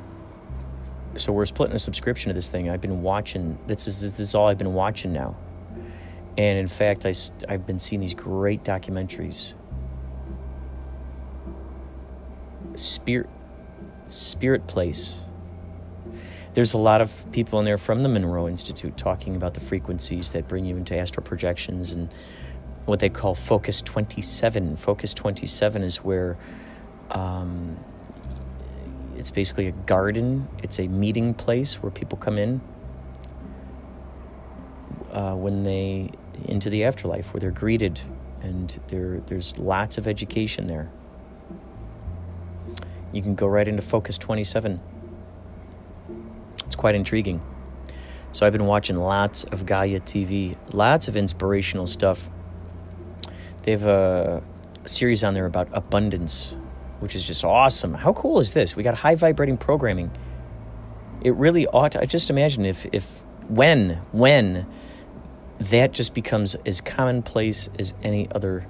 so 1.16 1.32
we're 1.32 1.46
splitting 1.46 1.74
a 1.74 1.78
subscription 1.78 2.28
to 2.28 2.34
this 2.34 2.50
thing. 2.50 2.68
I've 2.68 2.82
been 2.82 3.00
watching, 3.00 3.58
this 3.66 3.88
is, 3.88 4.02
this 4.02 4.20
is 4.20 4.34
all 4.34 4.48
I've 4.48 4.58
been 4.58 4.74
watching 4.74 5.14
now. 5.14 5.38
And 6.36 6.58
in 6.58 6.68
fact, 6.68 7.06
I, 7.06 7.14
I've 7.48 7.66
been 7.66 7.78
seeing 7.78 8.02
these 8.02 8.12
great 8.12 8.62
documentaries. 8.62 9.54
Spirit, 12.74 13.30
Spirit 14.06 14.66
Place. 14.66 15.22
There's 16.52 16.74
a 16.74 16.78
lot 16.78 17.00
of 17.00 17.32
people 17.32 17.58
in 17.58 17.64
there 17.64 17.78
from 17.78 18.02
the 18.02 18.08
Monroe 18.10 18.48
Institute 18.48 18.98
talking 18.98 19.34
about 19.34 19.54
the 19.54 19.60
frequencies 19.60 20.32
that 20.32 20.46
bring 20.46 20.66
you 20.66 20.76
into 20.76 20.94
astral 20.94 21.24
projections 21.24 21.94
and 21.94 22.12
what 22.88 23.00
they 23.00 23.08
call 23.10 23.34
Focus 23.34 23.82
27. 23.82 24.76
Focus 24.76 25.12
27 25.12 25.82
is 25.82 25.98
where 25.98 26.38
um, 27.10 27.76
it's 29.16 29.30
basically 29.30 29.66
a 29.66 29.72
garden, 29.72 30.48
it's 30.62 30.78
a 30.78 30.88
meeting 30.88 31.34
place 31.34 31.82
where 31.82 31.90
people 31.90 32.16
come 32.16 32.38
in 32.38 32.60
uh, 35.12 35.34
when 35.34 35.64
they 35.64 36.10
into 36.44 36.70
the 36.70 36.84
afterlife 36.84 37.34
where 37.34 37.40
they're 37.40 37.50
greeted 37.50 38.00
and 38.40 38.80
there 38.88 39.20
there's 39.26 39.58
lots 39.58 39.98
of 39.98 40.06
education 40.06 40.66
there. 40.66 40.88
You 43.12 43.22
can 43.22 43.34
go 43.34 43.46
right 43.46 43.66
into 43.66 43.82
focus 43.82 44.16
27 44.18 44.80
it's 46.64 46.76
quite 46.76 46.94
intriguing. 46.94 47.40
So 48.32 48.46
i've 48.46 48.52
been 48.52 48.66
watching 48.66 48.96
lots 48.96 49.44
of 49.44 49.66
gaia 49.66 50.00
tv 50.00 50.56
lots 50.72 51.08
of 51.08 51.16
inspirational 51.16 51.86
stuff 51.86 52.30
they 53.68 53.72
have 53.72 53.86
a, 53.86 54.42
series 54.86 55.22
on 55.22 55.34
there 55.34 55.44
about 55.44 55.68
abundance 55.72 56.56
which 57.00 57.14
is 57.14 57.22
just 57.22 57.44
awesome 57.44 57.92
how 57.92 58.10
cool 58.14 58.40
is 58.40 58.54
this 58.54 58.74
we 58.74 58.82
got 58.82 58.94
high 58.94 59.14
vibrating 59.14 59.58
programming 59.58 60.10
it 61.20 61.34
really 61.34 61.66
ought 61.66 61.92
to, 61.92 62.00
I 62.00 62.04
just 62.04 62.30
imagine 62.30 62.64
if 62.64 62.86
if 62.92 63.20
when 63.48 64.00
when 64.12 64.66
that 65.58 65.92
just 65.92 66.14
becomes 66.14 66.54
as 66.66 66.80
commonplace 66.80 67.68
as 67.78 67.92
any 68.02 68.30
other 68.30 68.66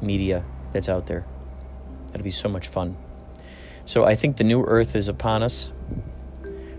media 0.00 0.44
that's 0.72 0.88
out 0.88 1.06
there. 1.06 1.26
That'd 2.08 2.22
be 2.22 2.30
so 2.30 2.48
much 2.48 2.68
fun. 2.68 2.96
So 3.84 4.04
I 4.04 4.14
think 4.14 4.36
the 4.36 4.44
new 4.44 4.62
earth 4.64 4.94
is 4.94 5.08
upon 5.08 5.42
us. 5.42 5.72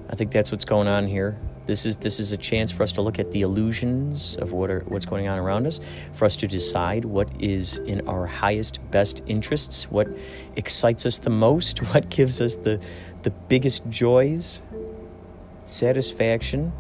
I 0.10 0.16
think 0.16 0.32
that's 0.32 0.52
what's 0.52 0.66
going 0.66 0.88
on 0.88 1.08
here. 1.08 1.38
This 1.70 1.86
is 1.86 1.98
this 1.98 2.20
is 2.20 2.32
a 2.32 2.38
chance 2.38 2.72
for 2.72 2.82
us 2.82 2.92
to 2.94 3.04
look 3.04 3.20
at 3.20 3.32
the 3.32 3.42
illusions 3.42 4.36
of 4.38 4.52
what 4.52 4.72
are 4.72 4.80
what's 4.88 5.06
going 5.06 5.28
on 5.28 5.38
around 5.38 5.68
us, 5.68 5.80
for 6.14 6.26
us 6.26 6.36
to 6.38 6.48
decide 6.48 7.06
what 7.06 7.30
is 7.40 7.78
in 7.78 8.08
our 8.08 8.26
highest 8.26 8.80
best 8.90 9.22
interests, 9.28 9.84
what 9.84 10.08
excites 10.56 11.06
us 11.06 11.20
the 11.20 11.30
most, 11.30 11.78
what 11.94 12.10
gives 12.10 12.42
us 12.42 12.56
the 12.56 12.82
the 13.22 13.30
biggest 13.30 13.88
joys, 13.88 14.64
satisfaction, 15.64 16.72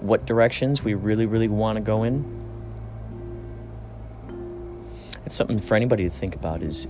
what 0.00 0.24
directions 0.24 0.82
we 0.82 0.94
really, 0.94 1.26
really 1.26 1.48
want 1.48 1.76
to 1.76 1.82
go 1.82 2.02
in. 2.02 2.24
It's 5.26 5.34
something 5.34 5.58
for 5.58 5.74
anybody 5.74 6.04
to 6.04 6.10
think 6.10 6.34
about 6.34 6.62
is 6.62 6.88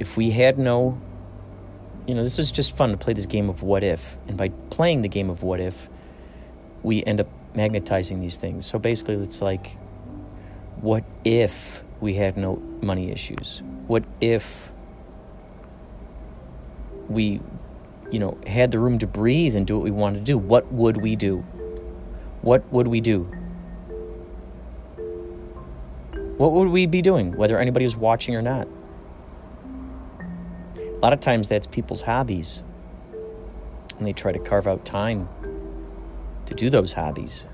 if 0.00 0.16
we 0.16 0.32
had 0.32 0.58
no, 0.58 1.00
you 2.06 2.14
know, 2.14 2.22
this 2.22 2.38
is 2.38 2.50
just 2.50 2.76
fun 2.76 2.90
to 2.90 2.96
play 2.96 3.12
this 3.12 3.26
game 3.26 3.48
of 3.48 3.62
what 3.62 3.82
if. 3.82 4.16
And 4.28 4.36
by 4.36 4.50
playing 4.70 5.02
the 5.02 5.08
game 5.08 5.30
of 5.30 5.42
what 5.42 5.60
if, 5.60 5.88
we 6.82 7.02
end 7.04 7.20
up 7.20 7.28
magnetizing 7.54 8.20
these 8.20 8.36
things. 8.36 8.66
So 8.66 8.78
basically, 8.78 9.14
it's 9.14 9.40
like, 9.40 9.78
what 10.80 11.04
if 11.24 11.82
we 12.00 12.14
had 12.14 12.36
no 12.36 12.56
money 12.82 13.10
issues? 13.10 13.62
What 13.86 14.04
if 14.20 14.72
we, 17.08 17.40
you 18.10 18.18
know, 18.18 18.38
had 18.46 18.70
the 18.70 18.78
room 18.78 18.98
to 18.98 19.06
breathe 19.06 19.56
and 19.56 19.66
do 19.66 19.76
what 19.76 19.84
we 19.84 19.90
wanted 19.90 20.18
to 20.18 20.24
do? 20.24 20.36
What 20.36 20.70
would 20.72 20.98
we 20.98 21.16
do? 21.16 21.38
What 22.42 22.70
would 22.70 22.88
we 22.88 23.00
do? 23.00 23.30
What 26.36 26.52
would 26.52 26.68
we 26.68 26.84
be 26.86 27.00
doing, 27.00 27.36
whether 27.36 27.58
anybody 27.58 27.86
was 27.86 27.96
watching 27.96 28.34
or 28.34 28.42
not? 28.42 28.68
Lot 31.04 31.12
of 31.12 31.20
times 31.20 31.48
that's 31.48 31.66
people's 31.66 32.00
hobbies. 32.00 32.62
And 33.98 34.06
they 34.06 34.14
try 34.14 34.32
to 34.32 34.38
carve 34.38 34.66
out 34.66 34.86
time 34.86 35.28
to 36.46 36.54
do 36.54 36.70
those 36.70 36.94
hobbies. 36.94 37.44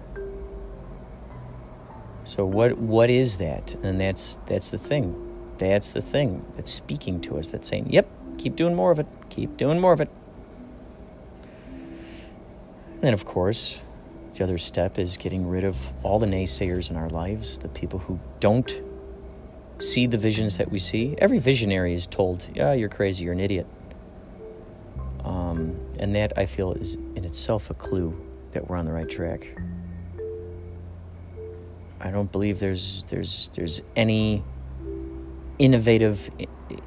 So 2.23 2.47
what 2.47 2.79
what 2.79 3.11
is 3.11 3.39
that? 3.39 3.75
And 3.83 4.01
that's 4.01 4.37
that's 4.47 4.71
the 4.71 4.79
thing. 4.79 5.17
That's 5.59 5.91
the 5.91 6.01
thing 6.01 6.45
that's 6.55 6.71
speaking 6.71 7.21
to 7.23 7.39
us, 7.39 7.49
that's 7.49 7.67
saying, 7.67 7.89
Yep, 7.91 8.09
keep 8.39 8.55
doing 8.55 8.77
more 8.77 8.93
of 8.93 9.01
it. 9.01 9.09
Keep 9.31 9.57
doing 9.57 9.81
more 9.81 9.95
of 9.95 10.01
it. 10.01 10.11
And 11.73 13.01
then 13.01 13.15
of 13.15 13.25
course, 13.25 13.83
the 14.33 14.45
other 14.45 14.59
step 14.59 14.97
is 14.97 15.17
getting 15.17 15.49
rid 15.49 15.65
of 15.65 15.93
all 16.05 16.21
the 16.21 16.27
naysayers 16.27 16.89
in 16.89 16.97
our 16.97 17.09
lives, 17.09 17.59
the 17.59 17.69
people 17.69 17.99
who 17.99 18.21
don't 18.39 18.81
see 19.81 20.07
the 20.07 20.19
visions 20.19 20.57
that 20.59 20.71
we 20.71 20.79
see. 20.79 21.16
Every 21.19 21.38
visionary 21.38 21.95
is 21.95 22.07
told, 22.07 22.49
yeah, 22.55 22.73
you're 22.73 22.88
crazy, 22.88 23.25
you're 23.25 23.33
an 23.33 23.40
idiot. 23.40 23.66
Um, 25.25 25.79
and 25.99 26.14
that, 26.16 26.33
I 26.37 26.47
feel, 26.47 26.73
is 26.73 26.95
in 27.14 27.25
itself 27.25 27.71
a 27.71 27.75
clue 27.75 28.25
that 28.53 28.69
we're 28.69 28.77
on 28.77 28.85
the 28.85 28.93
right 28.93 29.09
track. 29.09 29.59
I 32.01 32.11
don't 32.11 32.31
believe 32.33 32.61
there's, 32.61 33.05
there's, 33.05 33.51
there's 33.55 33.83
any 33.97 34.43
innovative, 35.59 36.31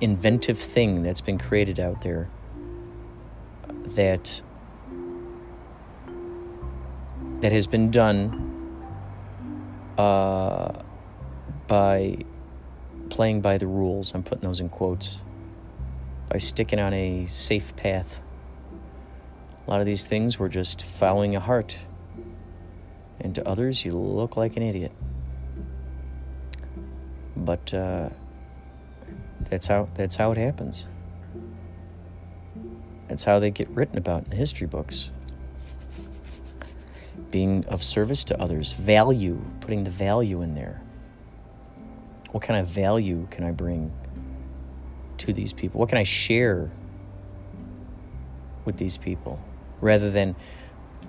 inventive 0.01 0.57
thing 0.57 1.03
that's 1.03 1.21
been 1.21 1.37
created 1.37 1.79
out 1.79 2.01
there 2.01 2.29
that 3.95 4.41
that 7.41 7.51
has 7.51 7.67
been 7.67 7.91
done 7.91 8.81
uh, 9.97 10.81
by 11.67 12.17
playing 13.13 13.41
by 13.41 13.59
the 13.59 13.67
rules. 13.67 14.15
I'm 14.15 14.23
putting 14.23 14.41
those 14.41 14.59
in 14.59 14.69
quotes. 14.69 15.19
By 16.29 16.39
sticking 16.39 16.79
on 16.79 16.93
a 16.93 17.27
safe 17.27 17.75
path. 17.75 18.19
A 19.67 19.69
lot 19.69 19.79
of 19.79 19.85
these 19.85 20.03
things 20.03 20.39
were 20.39 20.49
just 20.49 20.81
following 20.81 21.35
a 21.35 21.39
heart. 21.39 21.77
And 23.19 23.35
to 23.35 23.47
others, 23.47 23.85
you 23.85 23.95
look 23.95 24.35
like 24.35 24.57
an 24.57 24.63
idiot. 24.63 24.91
But 27.37 27.71
uh, 27.71 28.09
that's 29.47 29.67
how 29.67 29.89
that's 29.93 30.15
how 30.15 30.31
it 30.31 30.39
happens. 30.39 30.87
That's 33.07 33.25
how 33.25 33.37
they 33.37 33.51
get 33.51 33.69
written 33.69 33.99
about 33.99 34.23
in 34.23 34.29
the 34.31 34.35
history 34.35 34.65
books 34.65 35.11
being 37.29 37.65
of 37.65 37.83
service 37.83 38.23
to 38.23 38.39
others, 38.39 38.73
value, 38.73 39.43
putting 39.59 39.83
the 39.83 39.91
value 39.91 40.41
in 40.43 40.53
there. 40.53 40.82
What 42.33 42.41
kind 42.41 42.59
of 42.59 42.67
value 42.67 43.27
can 43.29 43.43
I 43.43 43.51
bring 43.51 43.93
to 45.19 45.31
these 45.31 45.53
people? 45.53 45.79
What 45.79 45.89
can 45.89 45.99
I 45.99 46.03
share 46.03 46.71
with 48.65 48.77
these 48.77 48.97
people? 48.97 49.39
Rather 49.81 50.09
than, 50.09 50.35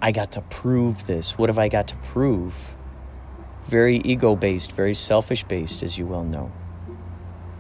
I 0.03 0.13
got 0.13 0.33
to 0.33 0.43
prove 0.43 1.07
this. 1.07 1.39
What 1.39 1.49
have 1.49 1.59
I 1.59 1.71
got 1.71 1.89
to 1.89 1.97
prove? 1.97 2.75
Very 3.65 3.97
ego 4.05 4.37
based, 4.37 4.73
very 4.73 4.93
selfish 4.93 5.45
based, 5.45 5.83
as 5.83 5.97
you 5.97 6.05
well 6.05 6.25
know. 6.25 6.53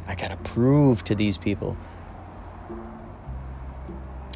I 0.07 0.15
got 0.15 0.29
to 0.29 0.37
prove 0.37 1.03
to 1.05 1.15
these 1.15 1.39
people. 1.39 1.75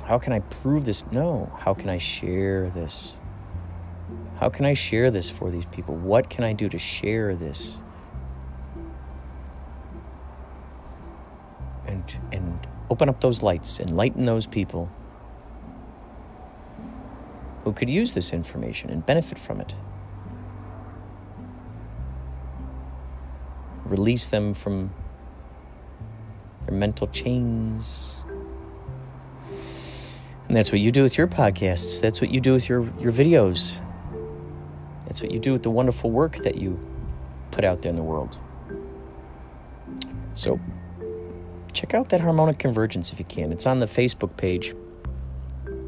How 0.07 0.19
can 0.19 0.33
I 0.33 0.41
prove 0.41 0.87
this? 0.87 1.05
No. 1.13 1.53
How 1.59 1.75
can 1.75 1.91
I 1.91 1.99
share 1.99 2.71
this? 2.71 3.15
How 4.41 4.49
can 4.49 4.65
I 4.65 4.73
share 4.73 5.11
this 5.11 5.29
for 5.29 5.51
these 5.51 5.67
people? 5.67 5.97
What 5.97 6.31
can 6.31 6.45
I 6.45 6.55
do 6.55 6.71
to 6.71 6.79
share 6.79 7.37
this? 7.37 7.77
And, 11.89 12.19
and 12.33 12.67
open 12.91 13.09
up 13.09 13.21
those 13.21 13.43
lights, 13.43 13.81
enlighten 13.81 14.27
those 14.27 14.47
people 14.47 14.91
who 17.65 17.73
could 17.73 17.91
use 17.91 18.15
this 18.15 18.33
information 18.33 18.91
and 18.91 19.05
benefit 19.05 19.39
from 19.39 19.61
it. 19.61 19.75
Release 23.85 24.27
them 24.27 24.55
from 24.55 24.93
their 26.67 26.77
mental 26.77 27.07
chains. 27.09 28.23
And 30.47 30.57
that's 30.57 30.73
what 30.73 30.81
you 30.81 30.93
do 30.93 31.03
with 31.03 31.19
your 31.19 31.27
podcasts. 31.27 32.01
That's 32.01 32.21
what 32.21 32.31
you 32.31 32.41
do 32.41 32.53
with 32.53 32.69
your, 32.69 32.81
your 33.01 33.13
videos. 33.13 33.81
That's 35.07 35.23
what 35.23 35.31
you 35.31 35.39
do 35.39 35.53
with 35.53 35.63
the 35.63 35.71
wonderful 35.71 36.11
work 36.11 36.37
that 36.39 36.57
you 36.57 36.79
put 37.51 37.65
out 37.65 37.83
there 37.83 37.91
in 37.91 37.97
the 37.97 38.03
world. 38.03 38.39
So, 40.35 40.61
check 41.73 41.95
out 41.95 42.09
that 42.11 42.21
harmonic 42.21 42.59
convergence 42.59 43.13
if 43.13 43.19
you 43.19 43.25
can. 43.25 43.53
It's 43.53 43.67
on 43.67 43.79
the 43.79 43.87
Facebook 43.87 44.37
page, 44.37 44.75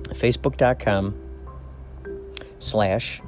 facebook.com 0.09 1.15
slash 2.59 3.21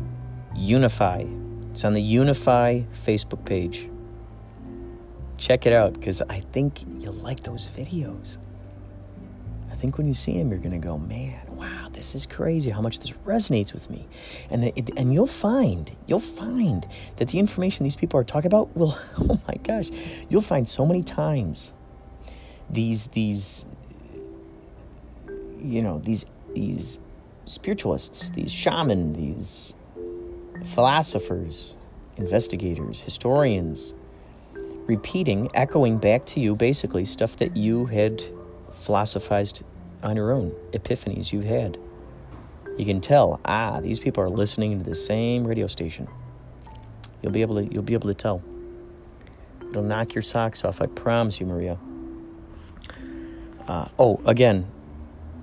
unify. 0.55 1.25
It's 1.73 1.85
on 1.85 1.95
the 1.95 2.03
Unify 2.03 2.83
Facebook 3.07 3.45
page. 3.47 3.89
Check 5.39 5.67
it 5.67 5.73
out 5.73 5.95
because 5.95 6.21
I 6.21 6.41
think 6.41 6.83
you'll 6.99 7.15
like 7.15 7.41
those 7.41 7.67
videos. 7.67 8.37
I 9.71 9.75
think 9.75 9.97
when 9.97 10.07
you 10.07 10.13
see 10.13 10.37
them, 10.37 10.51
you're 10.51 10.61
going 10.61 10.79
to 10.79 10.87
go, 10.87 10.99
man, 10.99 11.41
wow, 11.49 11.89
this 11.93 12.15
is 12.15 12.27
crazy 12.27 12.71
how 12.71 12.83
much 12.83 13.01
this 13.01 13.13
resonates 13.25 13.73
with 13.73 13.89
me. 13.89 14.07
And, 14.51 14.63
the, 14.63 14.79
it, 14.79 14.91
and 14.99 15.15
you'll 15.15 15.27
find, 15.27 15.91
you'll 16.07 16.21
find 16.21 16.87
that 17.17 17.29
the 17.29 17.39
information 17.39 17.85
these 17.85 17.97
people 17.97 18.21
are 18.21 18.25
talking 18.25 18.49
about 18.49 18.77
will, 18.77 18.97
oh 19.19 19.41
my 19.49 19.55
gosh, 19.65 19.89
you'll 20.29 20.43
find 20.43 20.69
so 20.69 20.85
many 20.85 21.03
times 21.03 21.73
these, 22.71 23.09
these, 23.09 23.65
you 25.61 25.83
know, 25.83 25.99
these, 25.99 26.27
these 26.55 27.01
spiritualists, 27.45 28.31
these 28.31 28.53
shaman, 28.53 29.13
these 29.13 29.75
philosophers, 30.65 31.75
investigators, 32.17 33.01
historians, 33.01 33.95
repeating, 34.87 35.51
echoing 35.55 35.99
back 35.99 36.25
to 36.27 36.41
you 36.41 36.55
basically 36.55 37.05
stuff 37.05 37.37
that 37.37 37.57
you 37.57 37.87
had 37.87 38.23
philosophized 38.73 39.63
on 40.03 40.17
your 40.17 40.33
own, 40.33 40.51
epiphanies 40.73 41.33
you've 41.33 41.45
had. 41.45 41.79
You 42.79 42.85
can 42.85 43.01
tell, 43.01 43.41
ah, 43.45 43.81
these 43.81 44.01
people 44.01 44.23
are 44.23 44.31
listening 44.31 44.79
to 44.79 44.85
the 44.85 44.95
same 44.95 45.47
radio 45.47 45.67
station. 45.67 46.09
You'll 47.21 47.33
be 47.33 47.43
able 47.43 47.57
to 47.57 47.73
you'll 47.73 47.83
be 47.83 47.95
able 47.95 48.09
to 48.09 48.15
tell. 48.15 48.43
It'll 49.71 49.83
knock 49.83 50.15
your 50.15 50.23
socks 50.23 50.65
off, 50.65 50.83
I 50.83 50.87
promise 50.87 51.39
you, 51.41 51.47
Maria. 51.47 51.79
Uh, 53.73 53.89
oh, 53.99 54.21
again, 54.27 54.71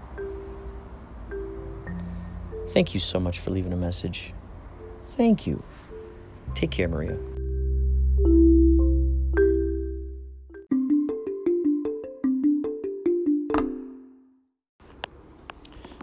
Thank 2.70 2.94
you 2.94 3.02
so 3.02 3.20
much 3.20 3.40
for 3.40 3.50
leaving 3.50 3.74
a 3.74 3.76
message. 3.76 4.34
Thank 5.04 5.46
you. 5.46 5.62
Take 6.56 6.72
care, 6.72 6.88
Maria. 6.88 7.18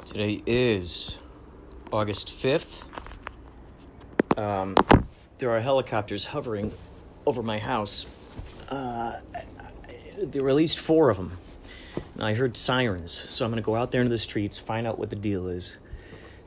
Today 0.05 0.43
is 0.45 1.19
August 1.91 2.29
5th. 2.29 2.83
Um, 4.37 4.77
there 5.39 5.51
are 5.51 5.61
helicopters 5.61 6.27
hovering 6.27 6.73
over 7.27 7.43
my 7.43 7.59
house. 7.59 8.07
Uh, 8.69 9.21
there 10.19 10.43
were 10.43 10.51
at 10.51 10.57
least 10.57 10.79
four 10.79 11.11
of 11.11 11.17
them. 11.17 11.39
And 12.15 12.23
I 12.23 12.35
heard 12.35 12.57
sirens, 12.57 13.27
so 13.29 13.45
I'm 13.45 13.51
going 13.51 13.63
to 13.63 13.67
go 13.67 13.77
out 13.77 13.93
there 13.93 14.01
into 14.01 14.11
the 14.11 14.19
streets, 14.19 14.59
find 14.59 14.87
out 14.87 14.99
what 14.99 15.11
the 15.11 15.17
deal 15.17 15.49
is. 15.49 15.77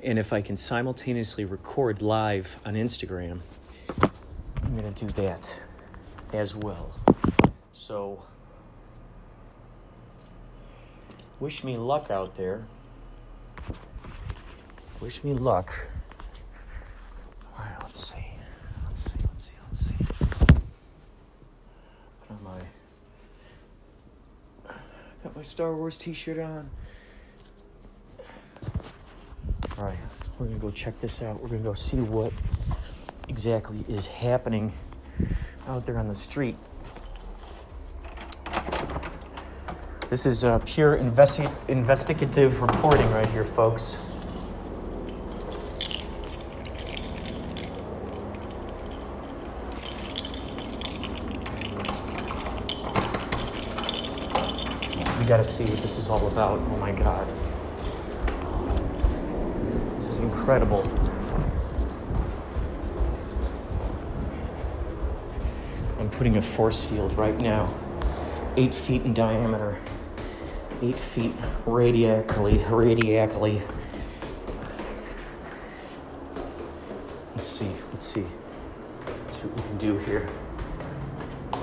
And 0.04 0.20
if 0.20 0.32
I 0.32 0.42
can 0.42 0.58
simultaneously 0.58 1.46
record 1.46 2.02
live 2.02 2.58
on 2.66 2.76
Instagram, 2.76 3.40
I'm 4.64 4.78
going 4.78 4.94
to 4.94 5.06
do 5.06 5.12
that 5.14 5.60
as 6.34 6.56
well. 6.56 6.94
So, 7.74 8.24
wish 11.40 11.64
me 11.64 11.78
luck 11.78 12.12
out 12.12 12.38
there. 12.38 12.64
Wish 15.02 15.24
me 15.24 15.34
luck. 15.34 15.74
Let's 17.98 18.14
see. 18.14 18.28
Let's 18.86 19.02
see, 19.02 19.18
let's 19.24 19.44
see, 19.44 19.54
let's 19.66 19.86
see. 19.88 19.96
Put 22.22 22.30
on 22.30 22.44
my. 22.44 22.60
Got 25.24 25.36
my 25.36 25.42
Star 25.42 25.76
Wars 25.76 25.98
t 25.98 26.14
shirt 26.14 26.38
on. 26.38 26.70
All 29.80 29.86
right, 29.86 29.98
we're 30.38 30.46
gonna 30.46 30.60
go 30.60 30.70
check 30.70 31.02
this 31.02 31.24
out. 31.24 31.42
We're 31.42 31.48
gonna 31.48 31.64
go 31.64 31.74
see 31.74 31.98
what 31.98 32.32
exactly 33.30 33.84
is 33.88 34.06
happening 34.06 34.74
out 35.68 35.88
there 35.88 35.98
on 35.98 36.08
the 36.08 36.14
street. 36.14 36.56
This 40.12 40.28
is 40.28 40.44
uh, 40.44 40.60
pure 40.68 41.00
investi- 41.00 41.52
investigative 41.68 42.62
reporting 42.62 43.10
right 43.10 43.26
here, 43.32 43.44
folks. 43.44 43.98
Gotta 55.28 55.44
see 55.44 55.66
what 55.66 55.78
this 55.80 55.98
is 55.98 56.10
all 56.10 56.26
about. 56.28 56.58
Oh 56.58 56.78
my 56.78 56.92
god. 56.92 57.28
This 59.96 60.08
is 60.08 60.20
incredible. 60.20 60.84
I'm 66.00 66.10
putting 66.12 66.38
a 66.38 66.42
force 66.42 66.86
field 66.86 67.18
right 67.18 67.38
now, 67.38 67.74
eight 68.56 68.74
feet 68.74 69.02
in 69.04 69.14
diameter, 69.14 69.78
eight 70.82 70.98
feet 70.98 71.34
radiacally, 71.66 72.60
radiacally. 72.60 73.62
Let's 77.36 77.50
see, 77.50 77.72
let's 77.92 78.06
see. 78.06 78.26
Let's 79.26 79.42
see 79.42 79.48
what 79.48 79.58
we 79.58 79.62
can 79.64 79.78
do 79.78 79.98
here. 79.98 80.30
All 81.52 81.60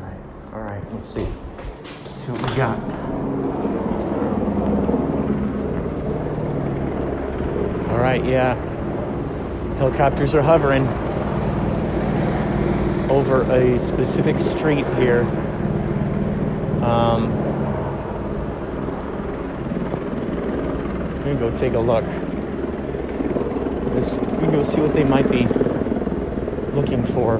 right, 0.00 0.18
all 0.52 0.60
right, 0.62 0.92
let's 0.92 1.08
see. 1.08 1.26
Let's 2.06 2.24
see 2.24 2.32
what 2.32 2.50
we 2.50 2.56
got. 2.56 2.78
All 7.90 7.98
right, 8.20 8.30
yeah. 8.30 8.54
Helicopters 9.76 10.34
are 10.34 10.42
hovering 10.42 10.86
over 13.10 13.42
a 13.52 13.78
specific 13.78 14.38
street 14.38 14.86
here. 14.98 15.22
Um, 16.82 17.32
I'm 21.12 21.24
gonna 21.24 21.40
go 21.40 21.50
take 21.56 21.72
a 21.72 21.78
look. 21.78 22.04
Let's, 23.94 24.18
go 24.18 24.62
see 24.62 24.80
what 24.80 24.94
they 24.94 25.04
might 25.04 25.28
be 25.30 25.46
looking 26.72 27.02
for. 27.04 27.38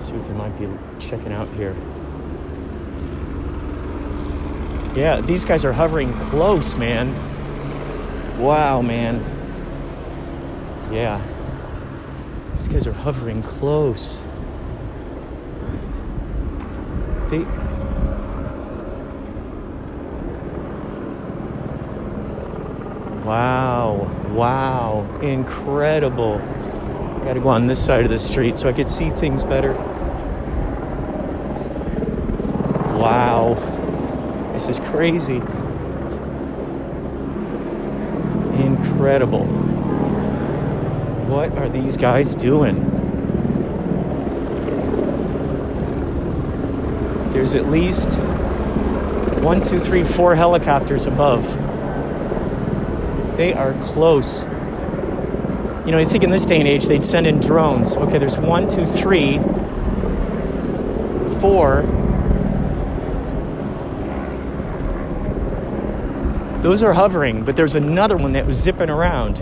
See 0.00 0.14
what 0.14 0.24
they 0.24 0.34
might 0.34 0.58
be 0.58 0.68
checking 0.98 1.32
out 1.32 1.48
here. 1.50 1.76
Yeah, 4.94 5.20
these 5.20 5.44
guys 5.44 5.64
are 5.64 5.72
hovering 5.72 6.12
close, 6.14 6.76
man. 6.76 7.12
Wow, 8.38 8.80
man. 8.80 9.24
Yeah. 10.92 11.20
These 12.54 12.68
guys 12.68 12.86
are 12.86 12.92
hovering 12.92 13.42
close. 13.42 14.22
They. 17.28 17.40
Wow. 23.24 24.08
Wow. 24.32 25.18
Incredible. 25.22 26.34
I 26.36 27.24
gotta 27.24 27.40
go 27.40 27.48
on 27.48 27.66
this 27.66 27.84
side 27.84 28.04
of 28.04 28.10
the 28.10 28.18
street 28.20 28.56
so 28.56 28.68
I 28.68 28.72
could 28.72 28.88
see 28.88 29.10
things 29.10 29.44
better. 29.44 29.72
Wow. 32.96 33.33
This 34.54 34.68
is 34.68 34.78
crazy. 34.78 35.42
Incredible. 38.62 39.46
What 41.26 41.58
are 41.58 41.68
these 41.68 41.96
guys 41.96 42.36
doing? 42.36 42.88
There's 47.32 47.56
at 47.56 47.68
least 47.68 48.12
one, 49.42 49.60
two, 49.60 49.80
three, 49.80 50.04
four 50.04 50.36
helicopters 50.36 51.08
above. 51.08 51.44
They 53.36 53.52
are 53.54 53.74
close. 53.82 54.42
You 55.84 55.90
know, 55.90 55.98
I 55.98 56.04
think 56.04 56.22
in 56.22 56.30
this 56.30 56.46
day 56.46 56.60
and 56.60 56.68
age 56.68 56.86
they'd 56.86 57.02
send 57.02 57.26
in 57.26 57.40
drones. 57.40 57.96
Okay, 57.96 58.18
there's 58.18 58.38
one, 58.38 58.68
two, 58.68 58.86
three, 58.86 59.38
four. 61.40 61.82
Those 66.64 66.82
are 66.82 66.94
hovering, 66.94 67.44
but 67.44 67.56
there's 67.56 67.74
another 67.74 68.16
one 68.16 68.32
that 68.32 68.46
was 68.46 68.56
zipping 68.56 68.88
around. 68.88 69.36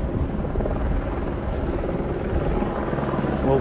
Whoa, 3.46 3.60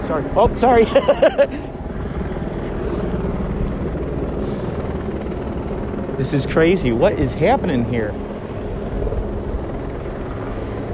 sorry. 0.00 0.24
Oh, 0.36 0.54
sorry. 0.54 0.84
this 6.18 6.32
is 6.32 6.46
crazy. 6.46 6.92
What 6.92 7.14
is 7.14 7.32
happening 7.32 7.84
here? 7.84 8.12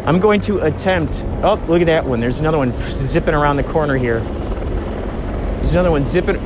I'm 0.06 0.18
going 0.18 0.40
to 0.40 0.60
attempt. 0.60 1.26
Oh, 1.42 1.62
look 1.68 1.82
at 1.82 1.86
that 1.88 2.06
one. 2.06 2.20
There's 2.20 2.40
another 2.40 2.56
one 2.56 2.72
zipping 2.72 3.34
around 3.34 3.58
the 3.58 3.64
corner 3.64 3.98
here. 3.98 4.20
There's 4.20 5.74
another 5.74 5.90
one 5.90 6.06
zipping 6.06 6.36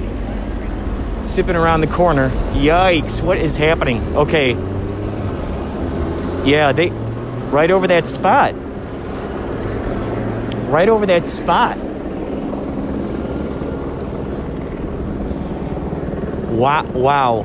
zipping 1.28 1.54
around 1.54 1.82
the 1.82 1.86
corner. 1.86 2.30
Yikes, 2.54 3.22
what 3.22 3.38
is 3.38 3.56
happening? 3.56 4.16
Okay. 4.16 4.56
Yeah, 6.44 6.72
they 6.72 6.90
right 7.50 7.70
over 7.70 7.86
that 7.86 8.06
spot. 8.06 8.54
Right 10.70 10.88
over 10.88 11.04
that 11.06 11.26
spot. 11.26 11.76
Wow, 16.60 16.84
wow. 16.92 17.40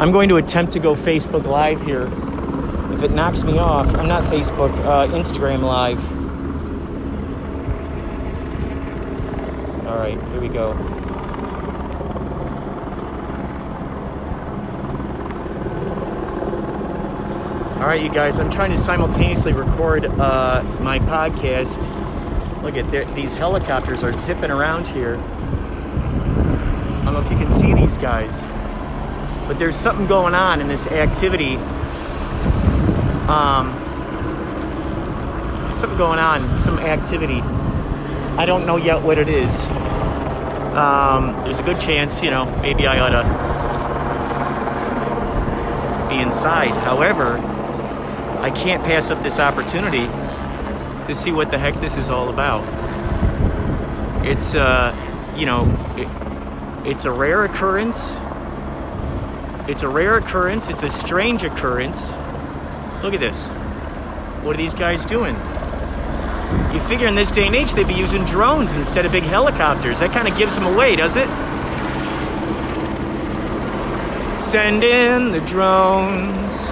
I'm 0.00 0.12
going 0.12 0.28
to 0.28 0.36
attempt 0.36 0.72
to 0.72 0.78
go 0.78 0.94
Facebook 0.94 1.44
Live 1.44 1.82
here. 1.82 2.08
If 2.94 3.02
it 3.02 3.10
knocks 3.12 3.42
me 3.44 3.58
off, 3.58 3.86
I'm 3.94 4.08
not 4.08 4.24
Facebook, 4.24 4.72
uh, 4.84 5.06
Instagram 5.08 5.62
Live. 5.62 5.98
All 9.86 9.98
right, 9.98 10.20
here 10.30 10.40
we 10.40 10.48
go. 10.48 10.87
Right, 17.88 18.04
you 18.04 18.10
guys, 18.10 18.38
I'm 18.38 18.50
trying 18.50 18.70
to 18.70 18.76
simultaneously 18.76 19.54
record 19.54 20.04
uh, 20.04 20.62
my 20.80 20.98
podcast. 20.98 21.80
Look 22.62 22.76
at 22.76 23.14
these 23.14 23.34
helicopters 23.34 24.02
are 24.02 24.12
zipping 24.12 24.50
around 24.50 24.86
here. 24.86 25.16
I 25.16 27.04
don't 27.06 27.14
know 27.14 27.20
if 27.20 27.30
you 27.30 27.38
can 27.38 27.50
see 27.50 27.72
these 27.72 27.96
guys, 27.96 28.42
but 29.48 29.58
there's 29.58 29.74
something 29.74 30.06
going 30.06 30.34
on 30.34 30.60
in 30.60 30.68
this 30.68 30.86
activity. 30.88 31.56
Um, 33.26 33.72
something 35.72 35.96
going 35.96 36.18
on, 36.18 36.58
some 36.58 36.78
activity. 36.78 37.40
I 37.40 38.44
don't 38.44 38.66
know 38.66 38.76
yet 38.76 39.00
what 39.00 39.16
it 39.16 39.30
is. 39.30 39.64
Um, 40.76 41.40
there's 41.42 41.58
a 41.58 41.62
good 41.62 41.80
chance, 41.80 42.22
you 42.22 42.30
know, 42.30 42.44
maybe 42.60 42.86
I 42.86 42.98
ought 42.98 43.22
to 46.08 46.14
be 46.14 46.20
inside. 46.20 46.72
However, 46.72 47.38
I 48.40 48.50
can't 48.50 48.84
pass 48.84 49.10
up 49.10 49.22
this 49.22 49.38
opportunity 49.38 50.06
to 51.06 51.14
see 51.14 51.32
what 51.32 51.50
the 51.50 51.58
heck 51.58 51.80
this 51.80 51.96
is 51.96 52.08
all 52.08 52.28
about. 52.28 52.62
It's, 54.24 54.54
uh, 54.54 54.94
you 55.36 55.44
know, 55.44 55.64
it, 55.96 56.88
it's 56.88 57.04
a 57.04 57.10
rare 57.10 57.44
occurrence. 57.44 58.12
It's 59.68 59.82
a 59.82 59.88
rare 59.88 60.16
occurrence. 60.16 60.68
It's 60.68 60.82
a 60.82 60.88
strange 60.88 61.42
occurrence. 61.42 62.10
Look 63.02 63.12
at 63.12 63.20
this. 63.20 63.48
What 64.44 64.54
are 64.54 64.58
these 64.58 64.74
guys 64.74 65.04
doing? 65.04 65.34
You 66.72 66.80
figure 66.86 67.06
in 67.06 67.16
this 67.16 67.30
day 67.30 67.46
and 67.46 67.56
age 67.56 67.72
they'd 67.72 67.88
be 67.88 67.94
using 67.94 68.24
drones 68.24 68.74
instead 68.74 69.04
of 69.04 69.12
big 69.12 69.24
helicopters. 69.24 70.00
That 70.00 70.12
kind 70.12 70.28
of 70.28 70.36
gives 70.36 70.54
them 70.54 70.64
away, 70.64 70.94
does 70.94 71.16
it? 71.16 71.28
Send 74.40 74.84
in 74.84 75.32
the 75.32 75.40
drones. 75.40 76.70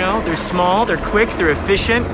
Know, 0.00 0.24
they're 0.24 0.34
small, 0.34 0.86
they're 0.86 0.96
quick, 0.96 1.28
they're 1.32 1.50
efficient. 1.50 2.06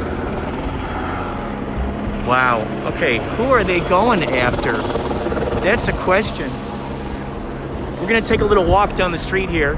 Wow. 2.27 2.67
Okay, 2.93 3.19
who 3.37 3.45
are 3.45 3.63
they 3.63 3.79
going 3.79 4.25
after? 4.25 4.73
That's 5.63 5.87
a 5.87 5.93
question. 5.93 6.51
We're 8.01 8.09
gonna 8.09 8.23
take 8.23 8.41
a 8.41 8.45
little 8.45 8.65
walk 8.65 8.97
down 8.97 9.13
the 9.13 9.19
street 9.19 9.51
here. 9.51 9.77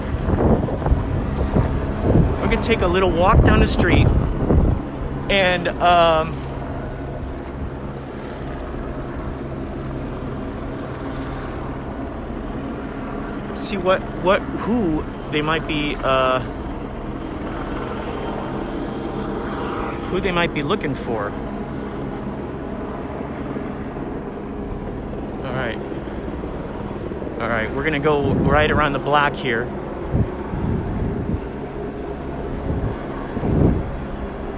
We're 2.39 2.49
gonna 2.49 2.63
take 2.63 2.81
a 2.81 2.87
little 2.87 3.11
walk 3.11 3.45
down 3.45 3.61
the 3.61 3.67
street 3.67 4.07
and 5.29 5.69
um, 5.69 6.33
see 13.55 13.77
what 13.77 14.01
what 14.25 14.41
who 14.41 15.05
they 15.31 15.43
might 15.43 15.69
be 15.69 15.95
uh, 15.97 16.41
who 20.09 20.21
they 20.21 20.33
might 20.33 20.55
be 20.55 20.63
looking 20.63 20.95
for. 20.95 21.31
All 25.45 25.55
right. 25.55 25.79
All 27.41 27.49
right, 27.49 27.73
we're 27.75 27.85
gonna 27.85 28.01
go 28.01 28.33
right 28.33 28.71
around 28.71 28.95
the 28.95 28.99
block 28.99 29.35
here. 29.35 29.65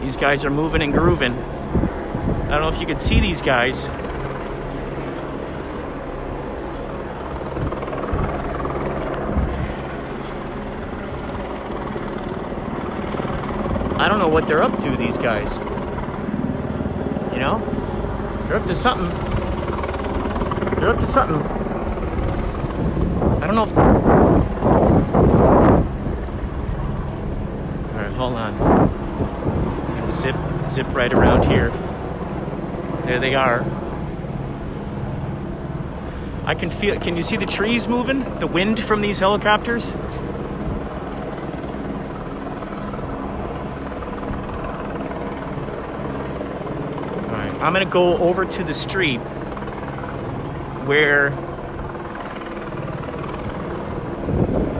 These 0.00 0.16
guys 0.16 0.44
are 0.44 0.50
moving 0.50 0.82
and 0.82 0.92
grooving. 0.92 1.34
I 1.34 2.54
don't 2.54 2.62
know 2.62 2.68
if 2.68 2.80
you 2.80 2.86
can 2.86 2.98
see 2.98 3.20
these 3.20 3.42
guys. 3.42 3.88
What 14.30 14.46
they're 14.46 14.62
up 14.62 14.78
to, 14.78 14.96
these 14.96 15.18
guys. 15.18 15.58
You 17.32 17.40
know? 17.40 17.58
They're 18.46 18.56
up 18.56 18.66
to 18.66 18.74
something. 18.74 19.08
They're 20.78 20.90
up 20.90 21.00
to 21.00 21.06
something. 21.06 21.42
I 23.42 23.46
don't 23.46 23.54
know 23.54 23.64
if. 23.64 23.72
Alright, 27.94 28.12
hold 28.14 28.34
on. 28.34 30.12
Zip, 30.12 30.36
zip 30.66 30.86
right 30.94 31.12
around 31.12 31.44
here. 31.50 31.70
There 33.06 33.18
they 33.18 33.34
are. 33.34 33.64
I 36.44 36.54
can 36.54 36.70
feel. 36.70 36.98
Can 36.98 37.16
you 37.16 37.22
see 37.22 37.36
the 37.36 37.46
trees 37.46 37.86
moving? 37.86 38.38
The 38.40 38.46
wind 38.46 38.80
from 38.80 39.00
these 39.00 39.18
helicopters? 39.18 39.92
I'm 47.60 47.74
gonna 47.74 47.84
go 47.84 48.16
over 48.16 48.46
to 48.46 48.64
the 48.64 48.72
street 48.72 49.18
where 50.86 51.30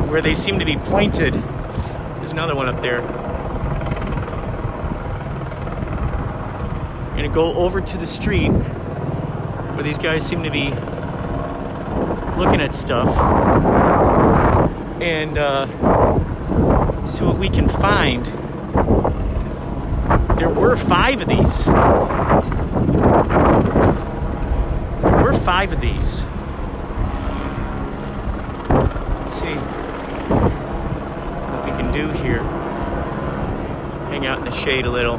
where 0.09 0.22
they 0.22 0.35
seem 0.35 0.59
to 0.59 0.64
be 0.64 0.78
pointed. 0.78 1.35
There's 1.35 2.33
another 2.33 2.57
one 2.57 2.70
up 2.70 2.81
there. 2.81 3.03
I'm 7.03 7.16
gonna 7.16 7.28
go 7.28 7.53
over 7.55 7.83
to 7.83 7.99
the 7.99 8.07
street 8.07 8.49
where 8.49 9.83
these 9.83 9.99
guys 9.99 10.26
seem 10.26 10.43
to 10.43 10.51
be 10.51 10.70
looking 12.41 12.62
at 12.62 12.74
stuff 12.74 13.09
and 15.03 15.37
uh, 15.37 15.66
see 17.07 17.22
what 17.24 17.39
we 17.39 17.51
can 17.51 17.68
find. 17.68 18.24
There 20.39 20.49
were 20.49 20.78
five 20.78 21.20
of 21.20 21.28
these. 21.28 21.66
Were 25.22 25.39
five 25.45 25.72
of 25.72 25.81
these. 25.81 26.22
Let's 29.18 29.35
see 29.35 29.55
what 30.31 31.64
we 31.64 31.70
can 31.72 31.93
do 31.93 32.11
here. 32.11 32.43
hang 34.09 34.26
out 34.26 34.39
in 34.39 34.45
the 34.45 34.51
shade 34.51 34.85
a 34.85 34.91
little. 34.91 35.18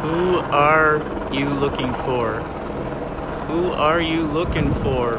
Who 0.00 0.38
are 0.38 0.98
you 1.32 1.48
looking 1.48 1.92
for? 1.94 2.40
Who 3.48 3.72
are 3.72 4.00
you 4.00 4.22
looking 4.22 4.72
for? 4.74 5.18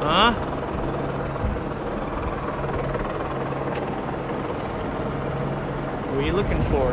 Huh? 0.00 0.43
Who 6.24 6.30
are 6.30 6.32
you 6.32 6.42
looking 6.42 6.62
for? 6.70 6.90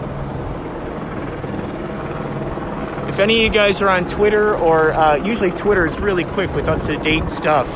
If 3.07 3.19
any 3.19 3.37
of 3.37 3.43
you 3.43 3.49
guys 3.49 3.81
are 3.81 3.87
on 3.87 4.05
Twitter, 4.09 4.57
or 4.57 4.91
uh, 4.91 5.15
usually 5.15 5.51
Twitter 5.51 5.85
is 5.85 6.01
really 6.01 6.25
quick 6.25 6.53
with 6.53 6.67
up 6.67 6.81
to 6.81 6.97
date 6.97 7.29
stuff, 7.29 7.69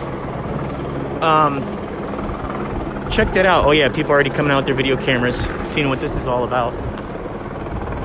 um, 1.24 1.62
check 3.10 3.34
that 3.36 3.46
out. 3.46 3.64
Oh, 3.64 3.72
yeah, 3.72 3.88
people 3.88 4.12
are 4.12 4.16
already 4.16 4.32
coming 4.32 4.52
out 4.52 4.58
with 4.58 4.66
their 4.66 4.76
video 4.76 4.98
cameras, 4.98 5.48
seeing 5.64 5.88
what 5.88 6.02
this 6.02 6.18
is 6.18 6.28
all 6.28 6.44
about. 6.44 6.74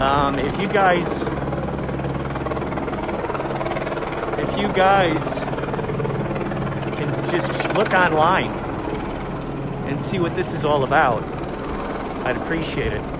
Um, 0.00 0.38
if 0.38 0.56
you 0.60 0.68
guys, 0.68 1.22
if 4.38 4.56
you 4.56 4.68
guys 4.72 5.40
can 6.96 7.28
just 7.28 7.68
look 7.74 7.92
online 7.94 8.52
and 9.88 10.00
see 10.00 10.20
what 10.20 10.36
this 10.36 10.54
is 10.54 10.64
all 10.64 10.84
about, 10.84 11.24
I'd 12.24 12.36
appreciate 12.36 12.92
it. 12.92 13.19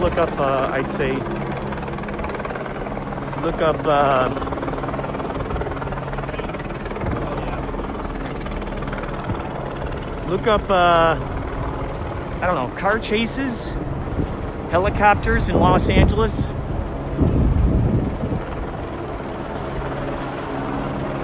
Look 0.00 0.16
up, 0.16 0.38
uh, 0.38 0.70
I'd 0.72 0.90
say, 0.90 1.12
look 3.42 3.60
up, 3.60 3.84
uh, 3.84 4.28
look 10.28 10.46
up, 10.46 10.70
uh, 10.70 11.18
I 12.40 12.46
don't 12.46 12.54
know, 12.54 12.68
car 12.78 12.98
chases, 13.00 13.70
helicopters 14.70 15.48
in 15.48 15.56
Los 15.56 15.88
Angeles. 15.90 16.46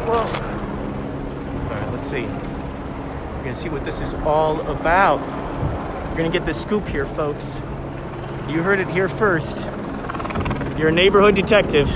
Whoa. 0.02 0.18
All 0.18 1.70
right, 1.70 1.92
let's 1.92 2.06
see. 2.06 2.22
We're 2.24 3.38
gonna 3.38 3.54
see 3.54 3.68
what 3.68 3.84
this 3.84 4.00
is 4.00 4.14
all 4.14 4.60
about. 4.68 5.20
We're 6.10 6.16
gonna 6.16 6.28
get 6.28 6.44
the 6.44 6.52
scoop 6.52 6.88
here, 6.88 7.06
folks. 7.06 7.56
You 8.49 8.62
heard 8.62 8.78
it 8.78 8.88
here 8.88 9.09
first. 9.09 9.64
You're 10.78 10.88
a 10.88 10.92
neighborhood 10.92 11.34
detective. 11.34 11.88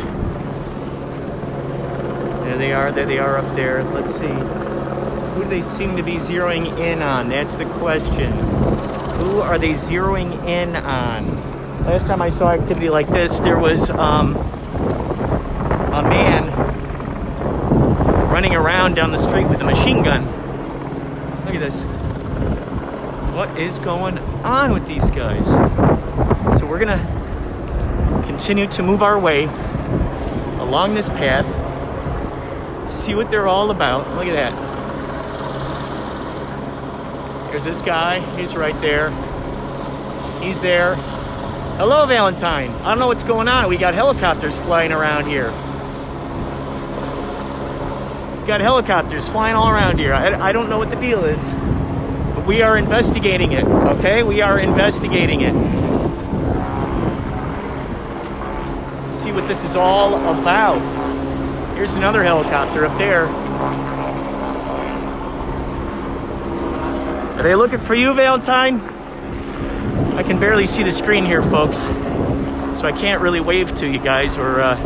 There 2.44 2.56
they 2.56 2.72
are, 2.72 2.90
there 2.90 3.04
they 3.04 3.18
are 3.18 3.36
up 3.36 3.54
there. 3.54 3.84
Let's 3.84 4.14
see. 4.14 4.26
Who 4.26 5.42
do 5.44 5.50
they 5.50 5.62
seem 5.62 5.96
to 5.96 6.02
be 6.02 6.14
zeroing 6.14 6.78
in 6.78 7.02
on? 7.02 7.28
That's 7.28 7.56
the 7.56 7.66
question. 7.66 8.32
Who 8.32 9.40
are 9.40 9.58
they 9.58 9.72
zeroing 9.72 10.48
in 10.48 10.74
on? 10.74 11.84
Last 11.84 12.06
time 12.06 12.22
I 12.22 12.30
saw 12.30 12.50
activity 12.50 12.88
like 12.88 13.08
this, 13.08 13.40
there 13.40 13.58
was 13.58 13.90
um, 13.90 14.34
a 14.36 16.02
man 16.02 16.48
running 18.30 18.54
around 18.54 18.94
down 18.94 19.10
the 19.10 19.18
street 19.18 19.48
with 19.48 19.60
a 19.60 19.64
machine 19.64 20.02
gun. 20.02 20.24
Look 21.44 21.54
at 21.54 21.60
this. 21.60 21.82
What 23.34 23.58
is 23.58 23.78
going 23.78 24.18
on 24.44 24.72
with 24.72 24.86
these 24.86 25.10
guys? 25.10 25.54
We're 26.68 26.78
gonna 26.78 28.22
continue 28.26 28.66
to 28.68 28.82
move 28.82 29.02
our 29.02 29.18
way 29.18 29.44
along 29.44 30.92
this 30.92 31.08
path, 31.08 31.46
see 32.88 33.14
what 33.14 33.30
they're 33.30 33.48
all 33.48 33.70
about. 33.70 34.06
Look 34.16 34.26
at 34.26 34.34
that. 34.34 34.52
There's 37.50 37.64
this 37.64 37.80
guy, 37.80 38.20
he's 38.36 38.54
right 38.54 38.78
there. 38.82 39.10
He's 40.42 40.60
there. 40.60 40.96
Hello, 40.96 42.04
Valentine. 42.04 42.70
I 42.70 42.90
don't 42.90 42.98
know 42.98 43.06
what's 43.06 43.24
going 43.24 43.48
on. 43.48 43.66
We 43.70 43.78
got 43.78 43.94
helicopters 43.94 44.58
flying 44.58 44.92
around 44.92 45.26
here. 45.26 45.50
Got 48.46 48.60
helicopters 48.60 49.26
flying 49.26 49.56
all 49.56 49.70
around 49.70 49.98
here. 49.98 50.12
I, 50.12 50.48
I 50.48 50.52
don't 50.52 50.68
know 50.68 50.76
what 50.76 50.90
the 50.90 50.96
deal 50.96 51.24
is, 51.24 51.50
but 52.34 52.46
we 52.46 52.60
are 52.60 52.76
investigating 52.76 53.52
it, 53.52 53.64
okay? 53.64 54.22
We 54.22 54.42
are 54.42 54.58
investigating 54.58 55.40
it. 55.40 55.77
See 59.18 59.32
what 59.32 59.48
this 59.48 59.64
is 59.64 59.74
all 59.74 60.14
about. 60.14 60.78
Here's 61.74 61.96
another 61.96 62.22
helicopter 62.22 62.86
up 62.86 62.96
there. 62.98 63.26
Are 67.36 67.42
they 67.42 67.56
looking 67.56 67.80
for 67.80 67.96
you, 67.96 68.14
Valentine? 68.14 68.80
I 70.16 70.22
can 70.22 70.38
barely 70.38 70.66
see 70.66 70.84
the 70.84 70.92
screen 70.92 71.26
here, 71.26 71.42
folks. 71.42 71.78
So 72.78 72.86
I 72.86 72.92
can't 72.96 73.20
really 73.20 73.40
wave 73.40 73.74
to 73.76 73.88
you 73.88 73.98
guys 73.98 74.36
or 74.36 74.60
uh, 74.60 74.76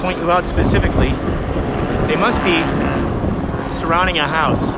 point 0.00 0.18
you 0.18 0.30
out 0.30 0.46
specifically. 0.46 1.10
They 2.06 2.14
must 2.14 2.38
be 2.44 2.54
surrounding 3.76 4.18
a 4.18 4.28
house. 4.28 4.70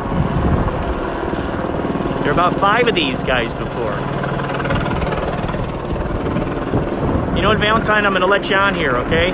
There 2.22 2.30
are 2.30 2.32
about 2.32 2.58
five 2.58 2.88
of 2.88 2.94
these 2.94 3.22
guys 3.22 3.52
before. 3.52 4.17
You 7.38 7.42
know 7.42 7.50
what, 7.50 7.58
Valentine? 7.58 8.04
I'm 8.04 8.10
going 8.10 8.22
to 8.22 8.26
let 8.26 8.50
you 8.50 8.56
on 8.56 8.74
here, 8.74 8.96
okay? 8.96 9.30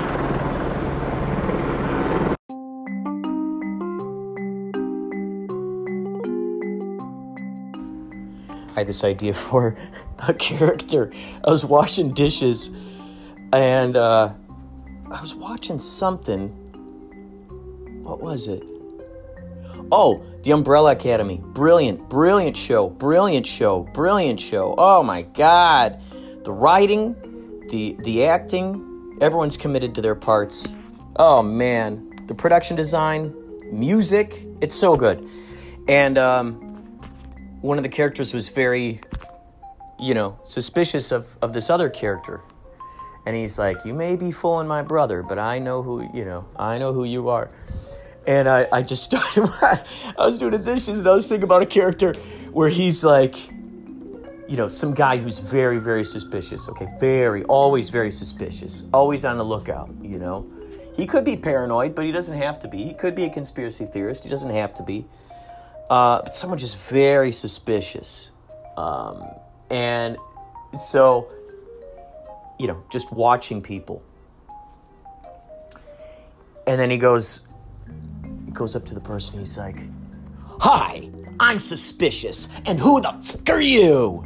I 8.69 8.79
had 8.79 8.85
this 8.85 9.03
idea 9.03 9.33
for 9.33 9.75
a 10.19 10.35
character. 10.35 11.11
I 11.43 11.49
was 11.49 11.65
washing 11.65 12.11
dishes 12.13 12.69
and 13.51 13.97
uh, 13.97 14.33
I 15.11 15.19
was 15.21 15.33
watching 15.33 15.79
something. 15.79 16.49
What 18.03 18.21
was 18.21 18.47
it? 18.47 18.61
Oh, 19.91 20.23
The 20.43 20.51
Umbrella 20.51 20.91
Academy. 20.91 21.41
Brilliant, 21.43 22.07
brilliant 22.07 22.55
show, 22.55 22.87
brilliant 22.87 23.47
show, 23.47 23.79
brilliant 23.95 24.39
show. 24.39 24.75
Oh 24.77 25.01
my 25.01 25.23
God. 25.23 26.03
The 26.43 26.51
writing, 26.51 27.15
the, 27.69 27.95
the 27.99 28.25
acting, 28.25 29.17
everyone's 29.21 29.57
committed 29.57 29.95
to 29.95 30.01
their 30.01 30.15
parts. 30.15 30.75
Oh 31.15 31.41
man. 31.41 32.11
The 32.27 32.35
production 32.35 32.75
design, 32.75 33.33
music, 33.71 34.45
it's 34.61 34.75
so 34.75 34.95
good. 34.95 35.27
And, 35.87 36.17
um, 36.17 36.65
one 37.65 37.77
of 37.77 37.83
the 37.83 37.89
characters 37.89 38.31
was 38.31 38.47
very, 38.49 39.01
you 39.99 40.13
know, 40.13 40.39
suspicious 40.43 41.11
of, 41.11 41.35
of 41.41 41.51
this 41.51 41.71
other 41.71 41.89
character. 41.89 42.41
And 43.25 43.35
he's 43.35 43.57
like, 43.57 43.83
You 43.85 43.93
may 43.93 44.15
be 44.15 44.31
fooling 44.31 44.67
my 44.67 44.83
brother, 44.83 45.23
but 45.23 45.39
I 45.39 45.57
know 45.57 45.81
who, 45.81 46.07
you 46.13 46.25
know, 46.25 46.45
I 46.55 46.77
know 46.77 46.93
who 46.93 47.05
you 47.05 47.29
are. 47.29 47.49
And 48.27 48.47
I, 48.47 48.67
I 48.71 48.81
just 48.83 49.03
started, 49.11 49.49
I 49.61 49.83
was 50.19 50.37
doing 50.37 50.51
the 50.51 50.59
dishes 50.59 50.99
and 50.99 51.07
I 51.07 51.13
was 51.13 51.27
thinking 51.27 51.43
about 51.43 51.63
a 51.63 51.65
character 51.65 52.13
where 52.51 52.69
he's 52.69 53.03
like, 53.03 53.35
you 54.47 54.57
know, 54.57 54.67
some 54.67 54.93
guy 54.93 55.17
who's 55.17 55.39
very, 55.39 55.79
very 55.79 56.03
suspicious, 56.03 56.69
okay? 56.69 56.87
Very, 56.99 57.43
always 57.45 57.89
very 57.89 58.11
suspicious, 58.11 58.83
always 58.93 59.25
on 59.25 59.37
the 59.37 59.45
lookout, 59.45 59.89
you 60.01 60.19
know? 60.19 60.49
He 60.95 61.05
could 61.05 61.25
be 61.25 61.35
paranoid, 61.35 61.95
but 61.95 62.05
he 62.05 62.11
doesn't 62.11 62.37
have 62.37 62.59
to 62.59 62.67
be. 62.67 62.83
He 62.83 62.93
could 62.93 63.15
be 63.15 63.25
a 63.25 63.29
conspiracy 63.29 63.85
theorist, 63.85 64.23
he 64.23 64.29
doesn't 64.29 64.51
have 64.51 64.73
to 64.75 64.83
be 64.83 65.05
uh, 65.89 66.21
but 66.21 66.35
someone 66.35 66.57
just 66.57 66.89
very 66.89 67.31
suspicious. 67.31 68.31
Um, 68.77 69.23
and 69.69 70.17
so, 70.79 71.29
you 72.59 72.67
know, 72.67 72.83
just 72.91 73.11
watching 73.11 73.61
people. 73.61 74.03
And 76.67 76.79
then 76.79 76.89
he 76.89 76.97
goes, 76.97 77.47
he 78.45 78.51
goes 78.51 78.75
up 78.75 78.85
to 78.85 78.95
the 78.95 79.01
person. 79.01 79.37
He's 79.37 79.57
like, 79.57 79.85
"Hi, 80.61 81.09
I'm 81.39 81.59
suspicious, 81.59 82.49
and 82.65 82.79
who 82.79 83.01
the 83.01 83.11
fuck 83.21 83.49
are 83.51 83.61
you?" 83.61 84.25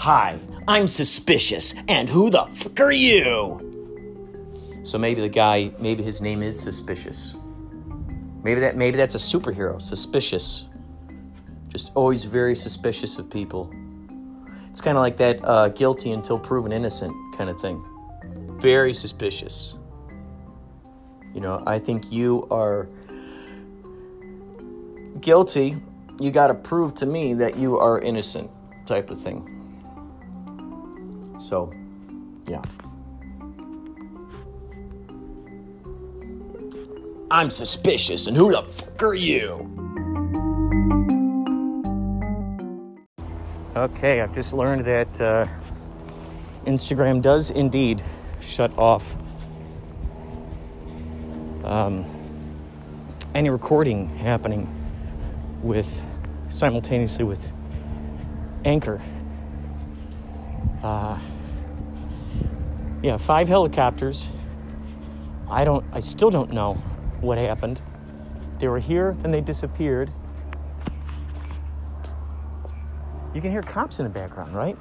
Hi, 0.00 0.38
I'm 0.66 0.86
suspicious, 0.86 1.74
and 1.86 2.08
who 2.08 2.30
the 2.30 2.46
fuck 2.54 2.80
are 2.80 2.90
you? 2.90 4.80
So 4.82 4.96
maybe 4.96 5.20
the 5.20 5.28
guy, 5.28 5.72
maybe 5.78 6.02
his 6.02 6.22
name 6.22 6.42
is 6.42 6.58
suspicious. 6.58 7.36
Maybe 8.42 8.60
that 8.60 8.78
maybe 8.78 8.96
that's 8.96 9.14
a 9.14 9.18
superhero, 9.18 9.78
suspicious. 9.78 10.70
Just 11.68 11.92
always 11.94 12.24
very 12.24 12.54
suspicious 12.54 13.18
of 13.18 13.28
people. 13.28 13.70
It's 14.70 14.80
kind 14.80 14.96
of 14.96 15.02
like 15.02 15.18
that 15.18 15.44
uh, 15.44 15.68
guilty 15.68 16.12
until 16.12 16.38
proven 16.38 16.72
innocent 16.72 17.14
kind 17.36 17.50
of 17.50 17.60
thing. 17.60 17.84
Very 18.58 18.94
suspicious. 18.94 19.76
You 21.34 21.42
know, 21.42 21.62
I 21.66 21.78
think 21.78 22.10
you 22.10 22.48
are 22.50 22.88
guilty. 25.20 25.76
You 26.18 26.30
got 26.30 26.46
to 26.46 26.54
prove 26.54 26.94
to 26.94 27.04
me 27.04 27.34
that 27.34 27.58
you 27.58 27.78
are 27.78 28.00
innocent, 28.00 28.50
type 28.86 29.10
of 29.10 29.20
thing. 29.20 29.59
So, 31.40 31.72
yeah. 32.46 32.62
I'm 37.30 37.48
suspicious, 37.48 38.26
and 38.26 38.36
who 38.36 38.52
the 38.52 38.62
fuck 38.62 39.02
are 39.02 39.14
you? 39.14 39.66
Okay, 43.74 44.20
I've 44.20 44.32
just 44.32 44.52
learned 44.52 44.84
that 44.84 45.20
uh, 45.20 45.46
Instagram 46.66 47.22
does 47.22 47.50
indeed 47.50 48.02
shut 48.40 48.76
off 48.76 49.16
um, 51.64 52.04
any 53.34 53.48
recording 53.48 54.08
happening 54.18 54.68
with 55.62 56.02
simultaneously 56.48 57.24
with 57.24 57.52
Anchor. 58.64 59.00
Uh, 60.82 61.18
yeah, 63.02 63.16
five 63.16 63.48
helicopters. 63.48 64.30
I 65.48 65.64
don't. 65.64 65.84
I 65.92 66.00
still 66.00 66.30
don't 66.30 66.52
know 66.52 66.74
what 67.20 67.38
happened. 67.38 67.80
They 68.58 68.68
were 68.68 68.78
here, 68.78 69.16
then 69.20 69.30
they 69.30 69.40
disappeared. 69.40 70.10
You 73.34 73.40
can 73.40 73.50
hear 73.50 73.62
cops 73.62 74.00
in 74.00 74.04
the 74.04 74.10
background, 74.10 74.54
right? 74.54 74.76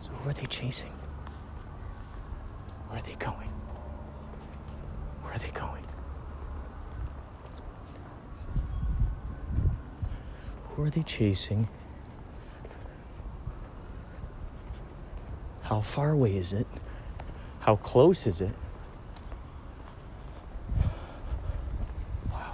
So 0.00 0.10
who 0.10 0.28
are 0.28 0.32
they 0.32 0.46
chasing? 0.46 0.92
Where 2.88 2.98
are 2.98 3.02
they 3.02 3.14
going? 3.14 3.50
Where 5.22 5.32
are 5.32 5.38
they 5.38 5.50
going? 5.50 5.84
Are 10.86 10.90
they 10.90 11.02
chasing? 11.02 11.68
How 15.62 15.80
far 15.80 16.12
away 16.12 16.36
is 16.36 16.52
it? 16.52 16.68
How 17.58 17.74
close 17.74 18.28
is 18.28 18.40
it? 18.40 18.52
Wow. 22.30 22.52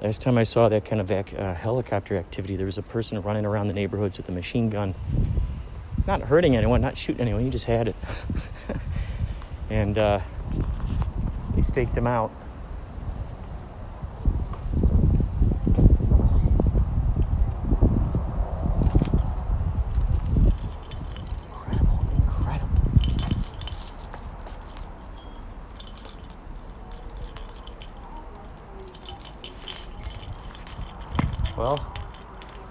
Last 0.00 0.20
time 0.20 0.38
I 0.38 0.44
saw 0.44 0.68
that 0.68 0.84
kind 0.84 1.00
of 1.00 1.10
ac- 1.10 1.36
uh, 1.36 1.52
helicopter 1.52 2.16
activity, 2.16 2.54
there 2.54 2.66
was 2.66 2.78
a 2.78 2.82
person 2.82 3.20
running 3.22 3.44
around 3.44 3.66
the 3.66 3.74
neighborhoods 3.74 4.16
with 4.18 4.28
a 4.28 4.32
machine 4.32 4.70
gun. 4.70 4.94
Not 6.06 6.20
hurting 6.22 6.54
anyone, 6.54 6.80
not 6.80 6.96
shooting 6.96 7.22
anyone, 7.22 7.42
he 7.42 7.50
just 7.50 7.66
had 7.66 7.88
it. 7.88 7.96
and 9.70 9.98
uh, 9.98 10.20
he 11.56 11.62
staked 11.62 11.96
him 11.96 12.06
out. 12.06 12.30
Incredible, 21.48 22.00
incredible. 22.16 22.68
Well, 31.56 31.94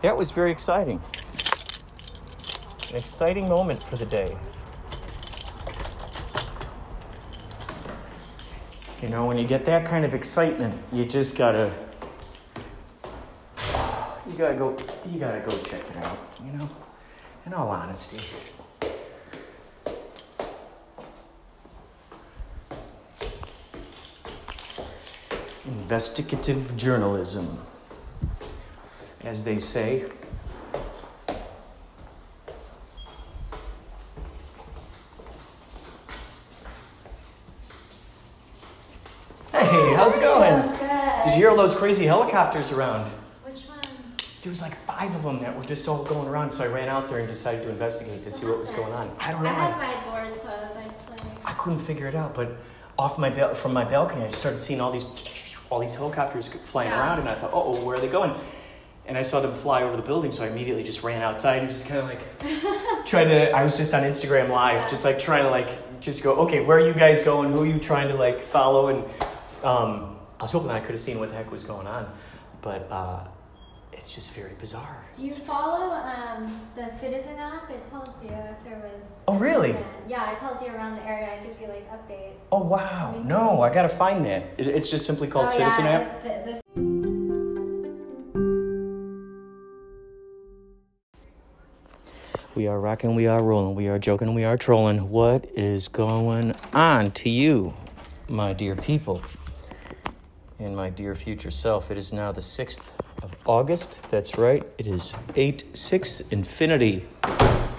that 0.01 0.10
was 0.21 0.29
very 0.29 0.51
exciting. 0.51 1.01
An 2.91 2.95
exciting 2.95 3.49
moment 3.49 3.81
for 3.81 3.95
the 3.95 4.05
day. 4.05 4.37
You 9.01 9.09
know, 9.09 9.25
when 9.25 9.39
you 9.39 9.47
get 9.47 9.65
that 9.65 9.87
kind 9.87 10.05
of 10.05 10.13
excitement, 10.13 10.79
you 10.93 11.05
just 11.05 11.35
gotta. 11.35 11.73
You 14.27 14.33
gotta 14.37 14.53
go. 14.53 14.77
You 15.11 15.19
gotta 15.19 15.39
go 15.39 15.57
check 15.63 15.81
it 15.89 15.97
out. 16.05 16.19
You 16.45 16.51
know, 16.51 16.69
in 17.47 17.55
all 17.55 17.69
honesty. 17.69 18.51
Investigative 25.65 26.77
journalism, 26.77 27.65
as 29.23 29.43
they 29.43 29.59
say. 29.59 30.05
Hey, 39.51 39.93
how's 39.95 40.17
it 40.17 40.21
going? 40.21 40.61
Did 41.23 41.33
you 41.33 41.39
hear 41.41 41.49
all 41.49 41.57
those 41.57 41.75
crazy 41.75 42.05
helicopters 42.05 42.71
around? 42.71 43.09
Which 43.43 43.61
one? 43.63 43.79
There 44.41 44.49
was 44.49 44.61
like 44.61 44.73
five 44.75 45.13
of 45.13 45.23
them 45.23 45.39
that 45.41 45.55
were 45.57 45.63
just 45.65 45.87
all 45.87 46.03
going 46.03 46.27
around, 46.27 46.51
so 46.51 46.63
I 46.63 46.67
ran 46.67 46.87
out 46.89 47.09
there 47.09 47.19
and 47.19 47.27
decided 47.27 47.63
to 47.63 47.69
investigate 47.69 48.23
to 48.23 48.31
see 48.31 48.47
what 48.47 48.59
was 48.59 48.71
going 48.71 48.93
on. 48.93 49.13
I 49.19 49.31
don't 49.31 49.43
know. 49.43 49.49
I 49.49 49.53
I, 49.53 49.75
my 49.75 50.19
doors 50.21 50.37
closed. 50.39 50.77
I 50.77 50.85
like. 50.85 51.45
I 51.45 51.53
couldn't 51.53 51.79
figure 51.79 52.07
it 52.07 52.15
out, 52.15 52.33
but 52.33 52.51
off 52.97 53.17
my 53.17 53.29
from 53.53 53.73
my 53.73 53.83
balcony, 53.83 54.25
I 54.25 54.29
started 54.29 54.57
seeing 54.57 54.79
all 54.79 54.91
these 54.91 55.05
all 55.69 55.79
these 55.79 55.95
helicopters 55.95 56.47
flying 56.47 56.89
Yeah. 56.89 56.99
around, 56.99 57.19
and 57.19 57.29
I 57.29 57.33
thought, 57.35 57.51
oh, 57.53 57.83
where 57.85 57.97
are 57.97 57.99
they 57.99 58.07
going? 58.09 58.33
And 59.05 59.17
I 59.17 59.23
saw 59.23 59.39
them 59.41 59.51
fly 59.51 59.83
over 59.83 59.97
the 59.97 60.03
building, 60.03 60.31
so 60.31 60.43
I 60.43 60.47
immediately 60.47 60.83
just 60.83 61.03
ran 61.03 61.21
outside 61.21 61.59
and 61.59 61.69
just 61.69 61.87
kind 61.87 61.99
of 61.99 62.05
like 62.05 63.05
tried 63.05 63.25
to. 63.25 63.51
I 63.51 63.63
was 63.63 63.75
just 63.75 63.93
on 63.93 64.03
Instagram 64.03 64.49
Live, 64.49 64.89
just 64.89 65.03
like 65.03 65.19
trying 65.19 65.43
to 65.43 65.49
like 65.49 65.99
just 65.99 66.23
go, 66.23 66.35
okay, 66.45 66.63
where 66.63 66.77
are 66.77 66.87
you 66.87 66.93
guys 66.93 67.21
going? 67.23 67.51
Who 67.51 67.63
are 67.63 67.65
you 67.65 67.79
trying 67.79 68.07
to 68.09 68.15
like 68.15 68.41
follow? 68.41 68.87
And 68.87 69.03
um, 69.63 70.17
I 70.39 70.43
was 70.43 70.51
hoping 70.51 70.69
I 70.69 70.79
could 70.79 70.91
have 70.91 70.99
seen 70.99 71.19
what 71.19 71.29
the 71.29 71.35
heck 71.35 71.51
was 71.51 71.63
going 71.63 71.87
on, 71.87 72.11
but 72.61 72.91
uh, 72.91 73.27
it's 73.91 74.15
just 74.15 74.33
very 74.33 74.53
bizarre. 74.59 75.05
Do 75.15 75.23
you 75.23 75.31
follow 75.31 75.93
um, 75.93 76.59
the 76.75 76.89
Citizen 76.89 77.37
app? 77.37 77.69
It 77.69 77.87
tells 77.91 78.09
you 78.23 78.29
if 78.29 78.63
there 78.63 78.77
was. 78.77 79.07
Oh, 79.27 79.35
really? 79.35 79.73
something. 79.73 79.85
Yeah, 80.07 80.31
it 80.31 80.39
tells 80.39 80.61
you 80.61 80.69
around 80.69 80.95
the 80.95 81.05
area. 81.07 81.35
It 81.35 81.43
gives 81.43 81.61
you 81.61 81.67
like 81.67 81.87
updates. 81.91 82.33
Oh 82.51 82.63
wow! 82.63 83.21
No, 83.23 83.61
I 83.61 83.71
gotta 83.71 83.89
find 83.89 84.25
that. 84.25 84.43
It's 84.57 84.89
just 84.89 85.05
simply 85.05 85.27
called 85.27 85.49
oh, 85.49 85.57
Citizen 85.57 85.85
yeah, 85.85 85.91
App. 85.91 86.23
The, 86.23 86.61
the, 86.75 86.90
We 92.53 92.67
are 92.67 92.81
rocking, 92.81 93.15
we 93.15 93.27
are 93.27 93.41
rolling, 93.41 93.75
we 93.75 93.87
are 93.87 93.97
joking, 93.97 94.33
we 94.33 94.43
are 94.43 94.57
trolling. 94.57 95.09
What 95.09 95.49
is 95.55 95.87
going 95.87 96.53
on 96.73 97.11
to 97.11 97.29
you, 97.29 97.73
my 98.27 98.51
dear 98.51 98.75
people, 98.75 99.21
and 100.59 100.75
my 100.75 100.89
dear 100.89 101.15
future 101.15 101.49
self? 101.49 101.89
It 101.91 101.97
is 101.97 102.11
now 102.11 102.33
the 102.33 102.41
6th 102.41 102.91
of 103.23 103.33
August. 103.45 103.99
That's 104.09 104.37
right, 104.37 104.65
it 104.77 104.85
is 104.85 105.13
8 105.33 105.63
6 105.73 106.19
Infinity. 106.29 107.05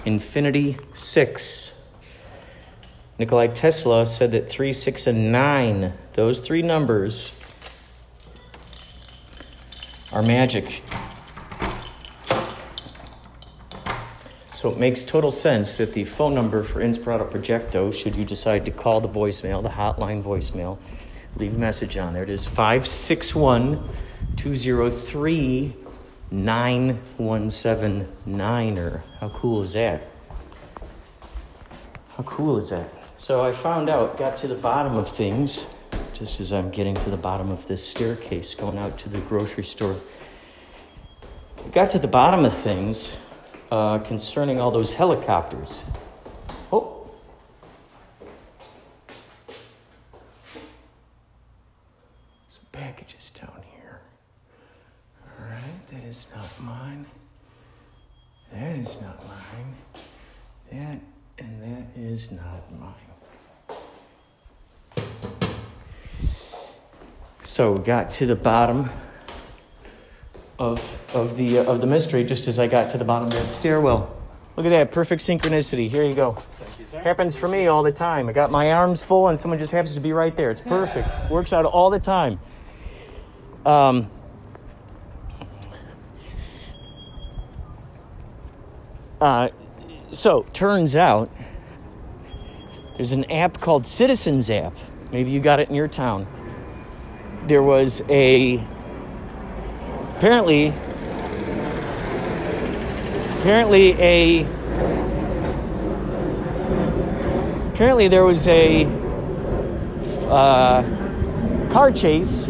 Infinity 0.05 0.77
6. 0.95 1.85
Nikolai 3.19 3.47
Tesla 3.49 4.07
said 4.07 4.31
that 4.31 4.49
3, 4.49 4.73
6, 4.73 5.05
and 5.05 5.31
9, 5.31 5.93
those 6.13 6.39
three 6.39 6.63
numbers, 6.63 7.39
are 10.11 10.23
magic. 10.23 10.81
So 14.63 14.71
it 14.71 14.77
makes 14.77 15.03
total 15.03 15.29
sense 15.29 15.75
that 15.75 15.91
the 15.91 16.05
phone 16.05 16.33
number 16.33 16.63
for 16.63 16.79
Inspirato 16.79 17.29
Projecto, 17.29 17.93
should 17.93 18.15
you 18.15 18.23
decide 18.23 18.63
to 18.63 18.71
call 18.71 19.01
the 19.01 19.09
voicemail, 19.09 19.61
the 19.61 19.67
hotline 19.67 20.23
voicemail, 20.23 20.77
leave 21.35 21.55
a 21.55 21.57
message 21.57 21.97
on 21.97 22.13
there. 22.13 22.23
It 22.23 22.29
is 22.29 22.45
561 22.45 23.89
203 24.37 25.75
9179er. 26.31 29.01
How 29.19 29.27
cool 29.27 29.63
is 29.63 29.73
that? 29.73 30.07
How 32.15 32.23
cool 32.23 32.55
is 32.55 32.69
that? 32.69 32.89
So 33.17 33.43
I 33.43 33.51
found 33.51 33.89
out, 33.89 34.17
got 34.17 34.37
to 34.37 34.47
the 34.47 34.55
bottom 34.55 34.95
of 34.95 35.09
things, 35.09 35.67
just 36.13 36.39
as 36.39 36.53
I'm 36.53 36.71
getting 36.71 36.95
to 36.95 37.09
the 37.09 37.17
bottom 37.17 37.51
of 37.51 37.67
this 37.67 37.85
staircase 37.85 38.55
going 38.55 38.77
out 38.77 38.97
to 38.99 39.09
the 39.09 39.19
grocery 39.27 39.65
store. 39.65 39.97
Got 41.73 41.91
to 41.91 41.99
the 41.99 42.07
bottom 42.07 42.45
of 42.45 42.55
things 42.55 43.17
uh, 43.73 43.97
concerning 43.97 44.61
all 44.61 44.69
those 44.69 44.93
helicopters. 44.93 45.79
Oh. 46.71 47.09
Some 52.47 52.65
packages 52.71 53.31
down 53.31 53.63
here. 53.75 54.01
All 55.23 55.45
right, 55.47 55.87
that 55.87 56.03
is 56.03 56.27
not 56.35 56.61
mine. 56.61 57.07
That 58.51 58.77
is 58.77 59.01
not 59.01 59.19
mine. 59.27 59.75
That 60.71 60.99
and 61.39 61.63
that 61.63 61.99
is 61.99 62.31
not 62.31 62.61
mine. 62.79 62.93
So 67.43 67.71
we 67.73 67.83
got 67.83 68.11
to 68.11 68.27
the 68.27 68.35
bottom 68.35 68.91
of 70.59 71.15
of 71.15 71.37
the 71.37 71.59
of 71.59 71.81
the 71.81 71.87
mystery 71.87 72.23
just 72.23 72.47
as 72.47 72.59
I 72.59 72.67
got 72.67 72.89
to 72.91 72.97
the 72.97 73.05
bottom 73.05 73.27
of 73.27 73.33
that 73.33 73.49
stairwell. 73.49 74.15
Look 74.55 74.67
at 74.67 74.69
that 74.69 74.91
perfect 74.91 75.21
synchronicity. 75.21 75.89
Here 75.89 76.03
you 76.03 76.13
go. 76.13 76.37
Happens 77.03 77.35
for 77.35 77.47
me 77.47 77.65
all 77.65 77.81
the 77.81 77.91
time. 77.91 78.29
I 78.29 78.33
got 78.33 78.51
my 78.51 78.71
arms 78.71 79.03
full 79.03 79.27
and 79.27 79.37
someone 79.37 79.57
just 79.57 79.71
happens 79.71 79.95
to 79.95 79.99
be 79.99 80.13
right 80.13 80.35
there. 80.35 80.51
It's 80.51 80.61
perfect. 80.61 81.15
Works 81.31 81.53
out 81.53 81.65
all 81.65 81.89
the 81.89 81.99
time. 81.99 82.39
Um, 83.65 84.11
uh, 89.19 89.49
so 90.11 90.45
turns 90.53 90.95
out 90.95 91.31
there's 92.95 93.11
an 93.11 93.25
app 93.31 93.59
called 93.59 93.87
Citizens 93.87 94.51
app. 94.51 94.77
Maybe 95.11 95.31
you 95.31 95.39
got 95.39 95.59
it 95.59 95.69
in 95.69 95.75
your 95.75 95.87
town. 95.87 96.27
There 97.47 97.63
was 97.63 98.03
a 98.07 98.63
apparently 100.23 100.69
apparently 103.41 103.91
a 103.99 104.45
apparently 107.73 108.07
there 108.07 108.23
was 108.23 108.47
a 108.47 108.85
uh, 110.29 110.81
car 111.69 111.91
chase. 111.91 112.47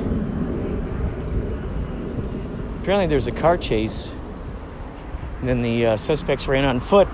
Apparently 2.84 3.08
there's 3.08 3.26
a 3.26 3.32
car 3.32 3.58
chase, 3.58 4.16
and 5.40 5.50
then 5.50 5.64
the 5.64 5.88
uh, 5.88 5.98
suspects 5.98 6.48
ran 6.48 6.66
on 6.66 6.80
foot. 6.80 7.08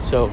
So 0.00 0.30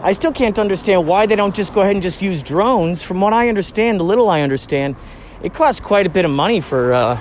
I 0.00 0.12
still 0.12 0.32
can't 0.32 0.58
understand 0.58 1.06
why 1.06 1.26
they 1.26 1.36
don't 1.36 1.54
just 1.54 1.74
go 1.74 1.82
ahead 1.82 1.94
and 1.94 2.02
just 2.02 2.22
use 2.22 2.42
drones. 2.42 3.02
From 3.02 3.20
what 3.20 3.34
I 3.34 3.50
understand, 3.50 4.00
the 4.00 4.04
little 4.04 4.30
I 4.30 4.40
understand, 4.40 4.96
it 5.42 5.52
costs 5.52 5.78
quite 5.78 6.06
a 6.06 6.10
bit 6.10 6.24
of 6.24 6.30
money 6.30 6.60
for 6.60 6.94
uh, 6.94 7.20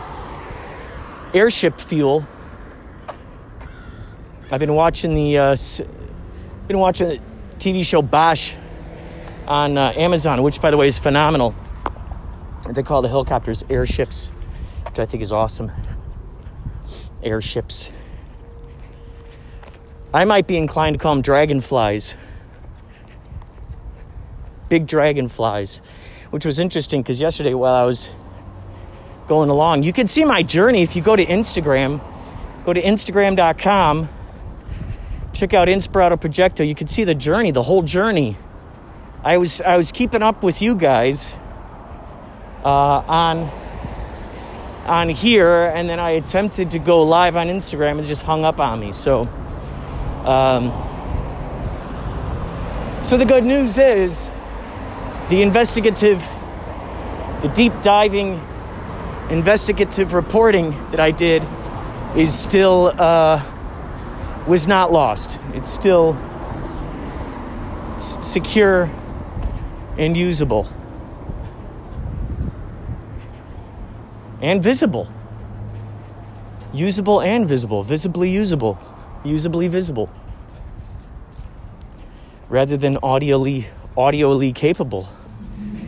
airship 1.34 1.82
fuel. 1.82 2.26
I've 4.52 4.60
been 4.60 4.76
watching 4.76 5.14
the 5.14 5.38
uh, 5.38 5.56
been 6.68 6.78
watching 6.78 7.10
the 7.10 7.20
TV 7.58 7.86
show 7.86 8.02
Bosch 8.02 8.54
on 9.48 9.78
uh, 9.78 9.94
Amazon, 9.96 10.44
which 10.44 10.62
by 10.62 10.70
the 10.72 10.78
way 10.78 10.88
is 10.88 10.98
phenomenal. 10.98 11.56
They 12.70 12.84
call 12.84 13.02
the 13.02 13.10
helicopters 13.10 13.64
airships, 13.70 14.30
which 14.86 15.00
I 15.00 15.06
think 15.06 15.24
is 15.24 15.32
awesome. 15.32 15.72
Airships. 17.24 17.92
I 20.14 20.26
might 20.26 20.48
be 20.48 20.58
inclined 20.58 20.96
to 20.96 21.00
call 21.00 21.16
them 21.16 21.22
dragonflies. 21.24 22.16
Big 24.70 24.86
dragonflies, 24.86 25.82
which 26.30 26.46
was 26.46 26.60
interesting 26.60 27.02
because 27.02 27.20
yesterday 27.20 27.54
while 27.54 27.74
I 27.74 27.84
was 27.84 28.12
going 29.28 29.50
along, 29.50 29.84
you 29.84 29.94
can 29.94 30.08
see 30.08 30.26
my 30.26 30.44
journey 30.44 30.82
if 30.82 30.96
you 30.96 31.02
go 31.02 31.16
to 31.16 31.26
Instagram. 31.26 32.02
Go 32.64 32.72
to 32.72 32.82
Instagram.com, 32.82 34.08
check 35.34 35.54
out 35.54 35.68
Inspirato 35.68 36.18
Projecto. 36.18 36.66
You 36.66 36.76
can 36.76 36.88
see 36.88 37.04
the 37.04 37.16
journey, 37.16 37.52
the 37.52 37.64
whole 37.64 37.82
journey. 37.82 38.38
I 39.24 39.38
was 39.38 39.60
I 39.60 39.76
was 39.76 39.92
keeping 39.92 40.22
up 40.22 40.44
with 40.44 40.62
you 40.62 40.76
guys 40.76 41.34
uh, 42.64 42.68
on 42.68 43.50
on 44.86 45.10
here, 45.10 45.66
and 45.66 45.90
then 45.90 46.00
I 46.00 46.12
attempted 46.12 46.72
to 46.72 46.80
go 46.80 47.04
live 47.04 47.36
on 47.36 47.48
Instagram 47.48 47.98
and 47.98 48.08
just 48.08 48.24
hung 48.24 48.46
up 48.46 48.60
on 48.60 48.80
me. 48.80 48.92
So. 48.92 49.28
Um, 50.26 50.72
so 53.04 53.18
the 53.18 53.26
good 53.26 53.44
news 53.44 53.78
is 53.78 54.30
the 55.28 55.42
investigative, 55.42 56.26
the 57.42 57.52
deep 57.54 57.74
diving 57.82 58.42
investigative 59.34 60.14
reporting 60.14 60.70
that 60.92 61.00
I 61.00 61.10
did 61.10 61.44
is 62.16 62.38
still 62.38 62.94
uh, 63.00 63.44
was 64.48 64.68
not 64.68 64.92
lost. 64.92 65.40
It's 65.56 65.70
still 65.70 66.16
secure 67.98 68.92
and 69.98 70.16
usable. 70.16 70.70
And 74.40 74.62
visible. 74.62 75.08
Usable 76.72 77.20
and 77.22 77.48
visible, 77.48 77.82
visibly 77.82 78.30
usable. 78.30 78.78
Usably 79.24 79.68
visible. 79.68 80.12
Rather 82.50 82.78
than 82.78 82.98
audioly 82.98 83.66
audioly 83.98 84.54
capable. 84.54 85.08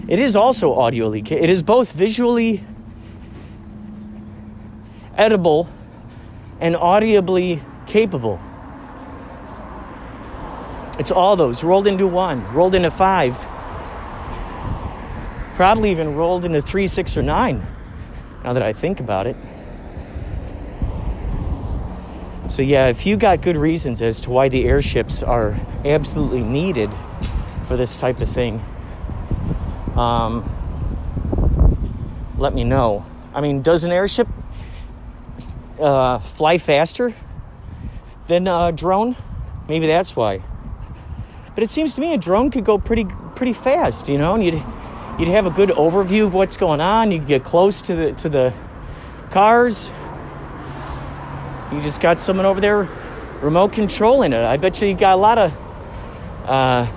It 0.08 0.18
is 0.18 0.36
also 0.36 0.74
audioly 0.74 1.24
ca- 1.28 1.38
it 1.38 1.50
is 1.52 1.62
both 1.62 1.92
visually 1.92 2.64
edible 5.18 5.70
and 6.60 6.76
audibly 6.76 7.62
capable 7.88 8.40
it's 10.98 11.12
all 11.12 11.36
those 11.36 11.64
rolled 11.64 11.88
into 11.88 12.08
one 12.08 12.46
rolled 12.54 12.76
into 12.76 12.92
five 12.92 13.36
probably 15.56 15.92
even 15.92 16.16
rolled 16.16 16.46
into 16.46 16.62
three 16.62 16.88
six 16.88 17.18
or 17.18 17.22
nine 17.22 17.66
now 18.44 18.54
that 18.54 18.64
i 18.64 18.74
think 18.74 19.00
about 19.00 19.28
it 19.28 19.36
so, 22.48 22.62
yeah, 22.62 22.90
if 22.90 23.08
you 23.08 23.18
got 23.18 23.42
good 23.42 23.58
reasons 23.58 24.04
as 24.04 24.20
to 24.22 24.30
why 24.30 24.50
the 24.50 24.66
airships 24.66 25.24
are 25.24 25.56
absolutely 25.84 26.44
needed 26.44 26.94
for 27.68 27.76
this 27.76 27.96
type 27.96 28.22
of 28.22 28.30
thing, 28.30 28.64
um, 29.96 30.48
let 32.38 32.54
me 32.54 32.64
know. 32.64 33.04
I 33.34 33.42
mean, 33.42 33.64
does 33.64 33.84
an 33.84 33.92
airship 33.92 34.28
uh, 35.80 36.20
fly 36.20 36.58
faster 36.58 37.14
than 38.28 38.48
a 38.48 38.72
drone? 38.72 39.16
Maybe 39.68 39.88
that's 39.88 40.16
why. 40.16 40.42
But 41.54 41.64
it 41.64 41.70
seems 41.70 41.94
to 41.96 42.02
me 42.02 42.14
a 42.14 42.18
drone 42.18 42.52
could 42.52 42.66
go 42.66 42.78
pretty 42.78 43.06
pretty 43.36 43.54
fast, 43.54 44.10
you 44.10 44.18
know, 44.18 44.36
and 44.36 44.44
you'd 44.44 44.64
you'd 45.18 45.30
have 45.30 45.46
a 45.46 45.52
good 45.52 45.70
overview 45.70 46.26
of 46.26 46.34
what's 46.34 46.58
going 46.58 46.82
on. 46.82 47.12
You'd 47.12 47.28
get 47.28 47.44
close 47.44 47.82
to 47.84 47.96
the 47.96 48.12
to 48.14 48.30
the 48.30 48.54
cars. 49.32 49.92
You 51.72 51.82
just 51.82 52.02
got 52.02 52.20
someone 52.22 52.46
over 52.46 52.62
there 52.62 52.90
remote 53.42 53.74
controlling 53.74 54.34
it. 54.34 54.44
I 54.44 54.58
bet 54.58 54.82
you 54.82 54.90
you 54.90 54.96
got 54.96 55.14
a 55.14 55.22
lot 55.22 55.38
of 55.38 55.54
uh, 56.46 56.92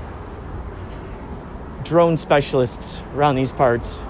drone 1.84 2.16
specialists 2.16 3.02
around 3.14 3.36
these 3.36 3.52
parts. 3.52 4.00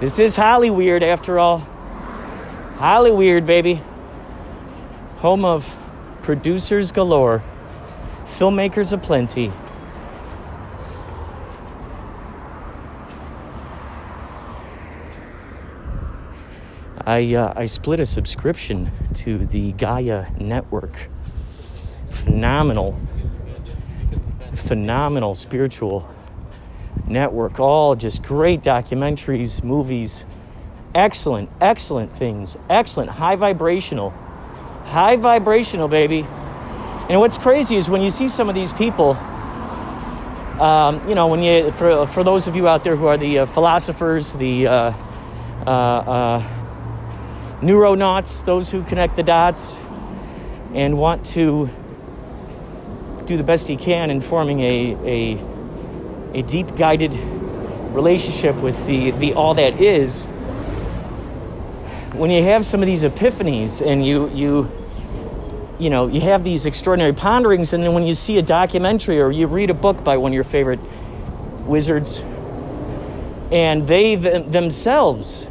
This 0.00 0.18
is 0.18 0.36
highly 0.36 0.68
Hollyweird 0.68 1.02
after 1.02 1.38
all. 1.38 1.66
Hollyweird, 2.82 3.46
baby. 3.46 3.80
Home 5.18 5.44
of 5.44 5.78
producers 6.20 6.90
galore, 6.90 7.40
filmmakers 8.24 8.92
aplenty. 8.92 9.52
I, 17.06 17.32
uh, 17.36 17.52
I 17.54 17.66
split 17.66 18.00
a 18.00 18.04
subscription 18.04 18.90
to 19.14 19.38
the 19.38 19.70
Gaia 19.70 20.32
Network. 20.40 21.08
Phenomenal, 22.10 23.00
phenomenal 24.56 25.36
spiritual 25.36 26.12
network. 27.06 27.60
All 27.60 27.94
just 27.94 28.24
great 28.24 28.60
documentaries, 28.60 29.62
movies, 29.62 30.24
excellent, 30.94 31.50
excellent 31.60 32.12
things. 32.12 32.56
Excellent, 32.68 33.10
high 33.10 33.36
vibrational, 33.36 34.10
high 34.84 35.16
vibrational, 35.16 35.88
baby. 35.88 36.26
And 37.08 37.20
what's 37.20 37.38
crazy 37.38 37.76
is 37.76 37.90
when 37.90 38.02
you 38.02 38.10
see 38.10 38.28
some 38.28 38.48
of 38.48 38.54
these 38.54 38.72
people, 38.72 39.14
um, 40.60 41.08
you 41.08 41.14
know, 41.14 41.26
when 41.26 41.42
you, 41.42 41.70
for, 41.70 42.06
for 42.06 42.24
those 42.24 42.48
of 42.48 42.56
you 42.56 42.68
out 42.68 42.84
there 42.84 42.96
who 42.96 43.06
are 43.06 43.16
the 43.16 43.40
uh, 43.40 43.46
philosophers, 43.46 44.34
the, 44.34 44.66
uh, 44.66 44.92
uh, 45.66 45.70
uh, 45.70 46.42
neuronauts, 47.60 48.44
those 48.44 48.70
who 48.70 48.82
connect 48.82 49.16
the 49.16 49.22
dots 49.22 49.76
and 50.74 50.98
want 50.98 51.24
to 51.26 51.68
do 53.24 53.36
the 53.36 53.44
best 53.44 53.68
he 53.68 53.76
can 53.76 54.10
in 54.10 54.20
forming 54.20 54.60
a, 54.60 54.96
a, 55.04 56.38
a 56.38 56.42
deep 56.42 56.74
guided 56.76 57.14
relationship 57.94 58.56
with 58.56 58.86
the, 58.86 59.10
the 59.12 59.34
all 59.34 59.54
that 59.54 59.80
is. 59.80 60.26
When 62.14 62.30
you 62.30 62.42
have 62.42 62.66
some 62.66 62.82
of 62.82 62.86
these 62.86 63.02
epiphanies 63.04 63.84
and 63.84 64.04
you, 64.04 64.28
you, 64.30 64.66
you 65.78 65.90
know, 65.90 66.08
you 66.08 66.20
have 66.20 66.44
these 66.44 66.66
extraordinary 66.66 67.14
ponderings, 67.14 67.72
and 67.72 67.82
then 67.82 67.94
when 67.94 68.06
you 68.06 68.14
see 68.14 68.38
a 68.38 68.42
documentary 68.42 69.20
or 69.20 69.30
you 69.30 69.46
read 69.46 69.70
a 69.70 69.74
book 69.74 70.04
by 70.04 70.16
one 70.16 70.32
of 70.32 70.34
your 70.34 70.44
favorite 70.44 70.80
wizards, 71.60 72.20
and 73.50 73.86
they 73.86 74.16
th- 74.16 74.46
themselves 74.46 75.46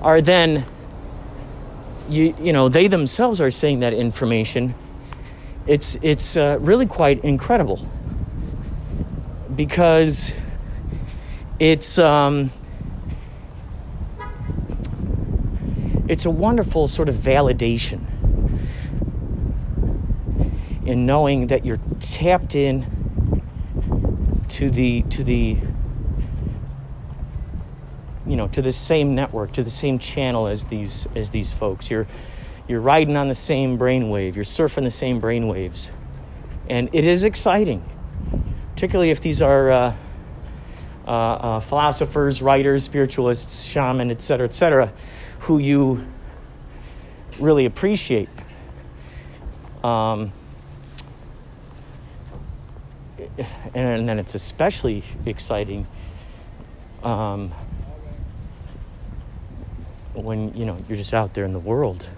are 0.00 0.20
then 0.20 0.66
you 2.08 2.34
you 2.40 2.52
know 2.52 2.68
they 2.68 2.88
themselves 2.88 3.40
are 3.40 3.50
saying 3.50 3.80
that 3.80 3.92
information 3.92 4.74
it's 5.66 5.96
it's 6.02 6.36
uh, 6.36 6.58
really 6.60 6.86
quite 6.86 7.22
incredible. 7.24 7.86
Because 9.54 10.34
it's 11.58 11.98
um, 11.98 12.50
it's 16.12 16.26
a 16.26 16.30
wonderful 16.30 16.86
sort 16.86 17.08
of 17.08 17.14
validation 17.14 18.00
in 20.84 21.06
knowing 21.06 21.46
that 21.46 21.64
you're 21.64 21.80
tapped 22.00 22.54
in 22.54 22.84
to 24.48 24.68
the 24.68 25.02
to 25.02 25.24
the 25.24 25.56
you 28.26 28.36
know 28.36 28.46
to 28.48 28.60
the 28.60 28.72
same 28.72 29.14
network 29.14 29.52
to 29.52 29.62
the 29.62 29.70
same 29.70 29.98
channel 29.98 30.46
as 30.46 30.66
these 30.66 31.08
as 31.16 31.30
these 31.30 31.52
folks 31.52 31.90
you're 31.90 32.06
you're 32.68 32.80
riding 32.80 33.16
on 33.16 33.28
the 33.28 33.34
same 33.34 33.78
brainwave 33.78 34.34
you're 34.34 34.44
surfing 34.44 34.82
the 34.82 34.90
same 34.90 35.20
brainwaves 35.20 35.90
and 36.68 36.90
it 36.92 37.04
is 37.04 37.24
exciting 37.24 37.82
particularly 38.74 39.10
if 39.10 39.20
these 39.20 39.40
are 39.40 39.70
uh, 39.70 39.96
uh, 41.06 41.10
uh, 41.10 41.60
philosophers, 41.60 42.40
writers, 42.40 42.84
spiritualists, 42.84 43.64
shaman, 43.64 44.10
etc., 44.10 44.46
etc., 44.46 44.92
who 45.42 45.58
you 45.58 46.06
really 47.40 47.66
appreciate. 47.66 48.28
Um, 49.82 50.32
and 53.74 54.08
then 54.08 54.18
it's 54.18 54.34
especially 54.36 55.02
exciting 55.26 55.86
um, 57.02 57.50
when 60.14 60.54
you 60.54 60.64
know 60.64 60.76
you're 60.86 60.96
just 60.96 61.14
out 61.14 61.34
there 61.34 61.44
in 61.44 61.52
the 61.52 61.58
world 61.58 62.08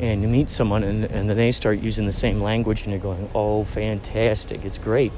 and 0.00 0.22
you 0.22 0.28
meet 0.28 0.50
someone 0.50 0.82
and, 0.82 1.04
and 1.04 1.28
then 1.28 1.36
they 1.36 1.52
start 1.52 1.78
using 1.78 2.06
the 2.06 2.12
same 2.12 2.40
language 2.40 2.82
and 2.82 2.90
you're 2.90 2.98
going 3.00 3.30
oh 3.34 3.62
fantastic. 3.62 4.64
It's 4.64 4.78
great. 4.78 5.12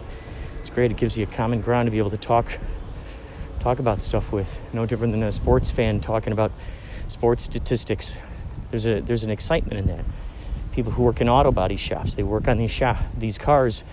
It's 0.61 0.68
great. 0.68 0.91
It 0.91 0.99
gives 0.99 1.16
you 1.16 1.25
a 1.25 1.29
common 1.29 1.62
ground 1.62 1.87
to 1.87 1.91
be 1.91 1.99
able 1.99 2.11
to 2.11 2.18
talk 2.18 2.59
talk 3.61 3.79
about 3.79 4.03
stuff 4.03 4.31
with. 4.31 4.61
No 4.75 4.85
different 4.85 5.14
than 5.14 5.22
a 5.22 5.33
sports 5.33 5.70
fan 5.70 6.01
talking 6.01 6.35
about 6.35 6.53
sports 7.09 7.44
statistics 7.44 8.16
there's 8.70 8.86
a 8.86 9.00
there's 9.00 9.24
an 9.24 9.30
excitement 9.30 9.78
in 9.78 9.86
that. 9.86 10.05
People 10.72 10.90
who 10.92 11.05
work 11.05 11.20
in 11.20 11.28
auto 11.28 11.52
body 11.52 11.76
shops 11.76 12.16
they 12.16 12.22
work 12.22 12.48
on 12.48 12.59
these 12.59 12.70
shop 12.70 12.96
these 13.16 13.38
cars 13.38 13.84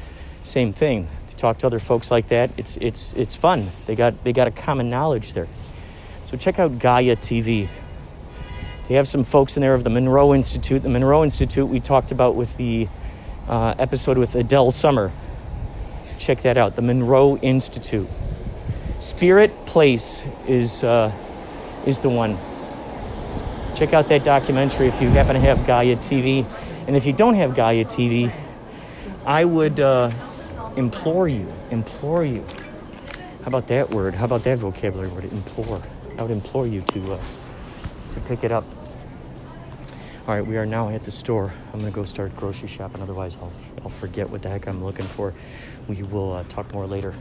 same 0.44 0.74
thing. 0.74 1.08
To 1.30 1.36
talk 1.36 1.60
to 1.60 1.68
other 1.68 1.80
folks 1.80 2.12
like 2.12 2.28
that 2.30 2.52
it's 2.58 2.78
it's 2.78 3.14
it's 3.14 3.36
fun. 3.36 3.70
They 3.86 3.96
got 3.96 4.24
they 4.24 4.34
got 4.34 4.48
a 4.48 4.52
common 4.52 4.90
knowledge 4.90 5.34
there. 5.34 5.48
So 6.24 6.38
check 6.38 6.60
out 6.60 6.80
gaia 6.80 7.16
tv 7.16 7.70
they 8.92 8.98
have 8.98 9.08
some 9.08 9.24
folks 9.24 9.56
in 9.56 9.62
there 9.62 9.74
of 9.74 9.86
the 9.86 9.90
monroe 9.90 10.34
institute. 10.34 10.84
The 10.84 10.90
monroe 10.90 11.24
institute 11.24 11.70
we 11.70 11.80
talked 11.80 12.12
about 12.12 12.36
with 12.36 12.58
the 12.58 12.90
uh, 13.48 13.74
episode 13.80 14.18
with 14.18 14.36
adele 14.36 14.70
sommer. 14.70 15.14
Check 16.20 16.42
that 16.42 16.58
out 16.58 16.76
the 16.76 16.82
monroe 16.82 17.38
institute. 17.38 18.10
Spirit 19.00 19.66
place 19.66 20.26
is 20.46 20.84
uh, 20.84 21.10
is 21.86 22.00
the 22.00 22.10
one 22.10 22.38
check 23.82 23.94
out 23.94 24.08
that 24.08 24.24
documentary 24.24 24.88
if 24.88 25.02
you 25.02 25.10
happen 25.10 25.34
to 25.34 25.42
have 25.42 25.66
gaia 25.66 25.96
tv 25.96 26.46
and 26.88 26.96
if 26.96 27.06
you 27.06 27.14
don't 27.14 27.36
have 27.36 27.56
gaia 27.56 27.84
tv 27.84 28.32
i 29.26 29.44
would 29.44 29.80
uh, 29.80 30.12
implore 30.76 31.28
you, 31.28 31.52
implore 31.70 32.24
you. 32.24 32.46
How 33.42 33.48
about 33.48 33.68
that 33.68 33.90
word? 33.90 34.16
How 34.16 34.26
about 34.26 34.44
that 34.44 34.60
vocabulary 34.60 35.10
word? 35.10 35.26
Implore. 35.26 35.82
I 36.18 36.22
would 36.22 36.32
implore 36.32 36.68
you 36.68 36.82
to 36.82 37.14
uh, 37.14 37.22
to 38.14 38.20
pick 38.22 38.44
it 38.44 38.52
up. 38.52 38.66
All 40.28 40.36
right, 40.36 40.46
we 40.46 40.58
are 40.58 40.66
now 40.66 40.90
at 40.90 41.04
the 41.04 41.12
store. 41.12 41.52
I'm 41.74 41.80
gonna 41.80 41.92
go 41.92 42.06
start 42.06 42.36
grocery 42.36 42.68
shopping. 42.68 43.02
Otherwise, 43.02 43.38
I'll 43.42 43.54
I'll 43.84 43.90
forget 43.90 44.30
what 44.30 44.42
the 44.42 44.50
heck 44.50 44.68
I'm 44.68 44.84
looking 44.84 45.06
for. 45.06 45.34
We 45.88 46.04
will 46.04 46.34
uh, 46.34 46.44
talk 46.44 46.72
more 46.74 46.86
later. 46.86 47.16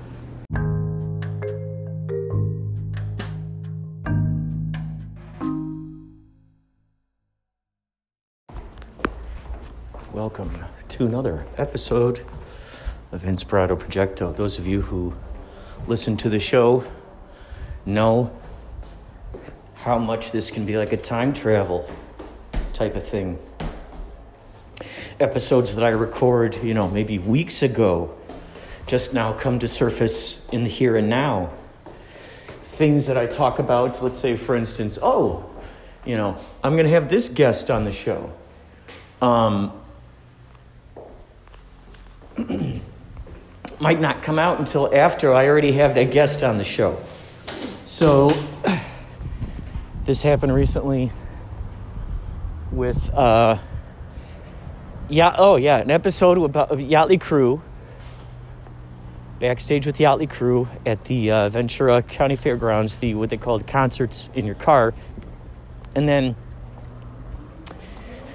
Welcome 10.12 10.50
to 10.88 11.06
another 11.06 11.46
episode 11.56 12.26
of 13.12 13.22
Inspirado 13.22 13.78
Projecto. 13.78 14.34
Those 14.34 14.58
of 14.58 14.66
you 14.66 14.80
who 14.82 15.14
listen 15.86 16.16
to 16.16 16.28
the 16.28 16.40
show 16.40 16.84
know 17.86 18.36
how 19.76 19.98
much 19.98 20.32
this 20.32 20.50
can 20.50 20.66
be 20.66 20.76
like 20.76 20.90
a 20.90 20.96
time 20.96 21.32
travel 21.32 21.88
type 22.72 22.96
of 22.96 23.06
thing. 23.06 23.38
Episodes 25.20 25.76
that 25.76 25.84
I 25.84 25.90
record, 25.90 26.56
you 26.56 26.74
know, 26.74 26.88
maybe 26.88 27.20
weeks 27.20 27.62
ago, 27.62 28.12
just 28.88 29.14
now 29.14 29.32
come 29.32 29.60
to 29.60 29.68
surface 29.68 30.48
in 30.48 30.64
the 30.64 30.68
here 30.68 30.96
and 30.96 31.08
now. 31.08 31.50
Things 32.62 33.06
that 33.06 33.16
I 33.16 33.26
talk 33.26 33.60
about, 33.60 34.02
let's 34.02 34.18
say, 34.18 34.36
for 34.36 34.56
instance, 34.56 34.98
oh, 35.00 35.48
you 36.04 36.16
know, 36.16 36.36
I'm 36.64 36.72
going 36.72 36.86
to 36.86 36.92
have 36.92 37.08
this 37.08 37.28
guest 37.28 37.70
on 37.70 37.84
the 37.84 37.92
show. 37.92 38.32
Um, 39.22 39.79
might 43.80 44.00
not 44.00 44.22
come 44.22 44.38
out 44.38 44.58
until 44.58 44.94
after 44.94 45.32
I 45.32 45.48
already 45.48 45.72
have 45.72 45.94
that 45.94 46.10
guest 46.10 46.42
on 46.42 46.58
the 46.58 46.64
show. 46.64 46.98
So, 47.84 48.30
this 50.04 50.22
happened 50.22 50.54
recently 50.54 51.12
with, 52.70 53.12
uh, 53.14 53.58
yeah, 55.08 55.34
oh 55.36 55.56
yeah, 55.56 55.78
an 55.78 55.90
episode 55.90 56.38
about 56.38 56.70
Yachtley 56.70 57.20
Crew, 57.20 57.62
backstage 59.38 59.86
with 59.86 59.96
the 59.96 60.04
Yachtley 60.04 60.30
Crew 60.30 60.68
at 60.86 61.04
the 61.04 61.30
uh, 61.30 61.48
Ventura 61.48 62.02
County 62.02 62.36
Fairgrounds, 62.36 62.96
the 62.98 63.14
what 63.14 63.30
they 63.30 63.36
called 63.36 63.66
concerts 63.66 64.30
in 64.34 64.44
your 64.46 64.54
car, 64.54 64.94
and 65.94 66.08
then, 66.08 66.36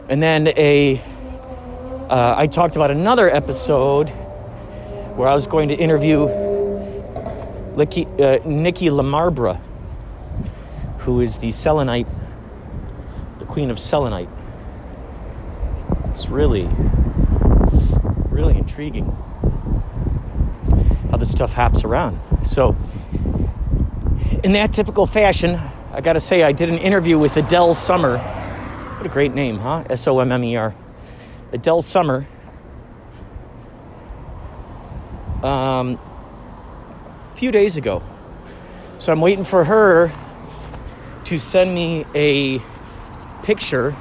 and 0.10 0.22
then 0.22 0.47
a, 0.49 1.01
uh, 2.10 2.36
I 2.38 2.47
talked 2.47 2.76
about 2.76 2.91
another 2.91 3.34
episode 3.34 4.10
where 5.16 5.28
I 5.28 5.34
was 5.34 5.47
going 5.47 5.70
to 5.70 5.76
interview 5.76 6.28
Licky, 7.76 8.06
uh, 8.20 8.47
Nikki 8.47 8.89
Lamarbra, 8.89 9.60
who 10.99 11.22
is 11.22 11.39
the 11.39 11.51
Selenite, 11.51 12.08
the 13.39 13.45
queen 13.45 13.72
of 13.72 13.80
Selenite. 13.80 14.30
It's 16.06 16.30
really, 16.30 16.70
really 18.30 18.56
intriguing 18.58 19.06
how 21.10 21.18
this 21.18 21.32
stuff 21.32 21.53
haps 21.53 21.84
around. 21.84 22.20
So, 22.45 22.76
in 24.43 24.51
that 24.51 24.74
typical 24.74 25.08
fashion, 25.08 25.60
I 25.91 26.01
gotta 26.01 26.20
say, 26.20 26.43
I 26.43 26.51
did 26.51 26.70
an 26.70 26.78
interview 26.78 27.18
with 27.18 27.36
Adele 27.36 27.74
Sommer. 27.74 28.20
What 28.20 29.06
a 29.08 29.10
great 29.10 29.34
name, 29.34 29.58
huh? 29.58 29.86
S 29.89 30.08
O 30.08 30.20
M 30.20 30.32
M 30.32 30.43
E 30.43 30.56
R. 30.56 30.76
Adele 31.56 31.82
Sommer 31.82 32.28
um, 35.41 35.97
a 37.32 37.36
few 37.38 37.49
days 37.49 37.78
ago. 37.78 38.03
So 38.97 39.14
I'm 39.14 39.22
waiting 39.22 39.45
for 39.45 39.64
her 39.64 40.12
to 41.24 41.38
send 41.38 41.74
me 41.74 42.06
a 42.14 42.60
picture 43.43 43.95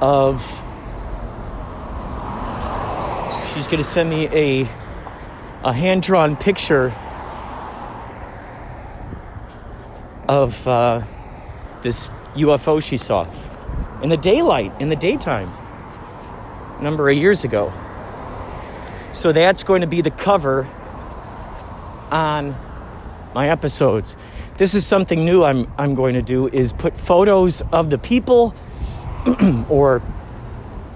of. 0.00 0.42
She's 3.52 3.68
going 3.68 3.78
to 3.78 3.84
send 3.84 4.08
me 4.08 4.28
a 4.28 4.66
a 5.62 5.74
hand 5.74 6.02
drawn 6.04 6.36
picture 6.36 6.94
of 10.26 10.66
uh, 10.66 11.02
this 11.82 12.08
UFO 12.34 12.82
she 12.82 12.96
saw 12.96 13.24
in 14.02 14.08
the 14.08 14.16
daylight, 14.16 14.72
in 14.80 14.88
the 14.88 14.96
daytime, 14.96 15.50
a 16.78 16.82
number 16.82 17.08
of 17.08 17.16
years 17.16 17.44
ago. 17.44 17.72
So 19.12 19.32
that's 19.32 19.64
going 19.64 19.80
to 19.80 19.86
be 19.86 20.02
the 20.02 20.10
cover 20.10 20.68
on 22.10 22.54
my 23.34 23.48
episodes. 23.48 24.16
This 24.56 24.74
is 24.74 24.86
something 24.86 25.24
new 25.24 25.44
I'm, 25.44 25.70
I'm 25.78 25.94
going 25.94 26.14
to 26.14 26.22
do 26.22 26.48
is 26.48 26.72
put 26.72 26.98
photos 26.98 27.62
of 27.72 27.90
the 27.90 27.98
people 27.98 28.54
or 29.68 30.02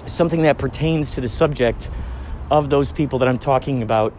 something 0.07 0.43
that 0.43 0.59
pertains 0.59 1.11
to 1.11 1.21
the 1.21 1.29
subject 1.29 1.91
of 2.51 2.71
those 2.71 2.93
people 2.93 3.19
that 3.21 3.29
I'm 3.29 3.39
talking 3.39 3.83
about 3.83 4.15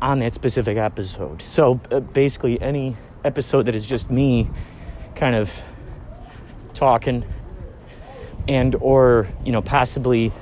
on 0.00 0.18
that 0.20 0.34
specific 0.34 0.76
episode. 0.76 1.42
So 1.42 1.80
uh, 1.90 2.00
basically 2.00 2.60
any 2.60 2.96
episode 3.24 3.62
that 3.62 3.74
is 3.74 3.86
just 3.86 4.10
me 4.10 4.50
kind 5.14 5.34
of 5.34 5.62
talking 6.74 7.24
and 8.48 8.74
or 8.76 9.26
you 9.44 9.52
know 9.52 9.62
possibly 9.62 10.32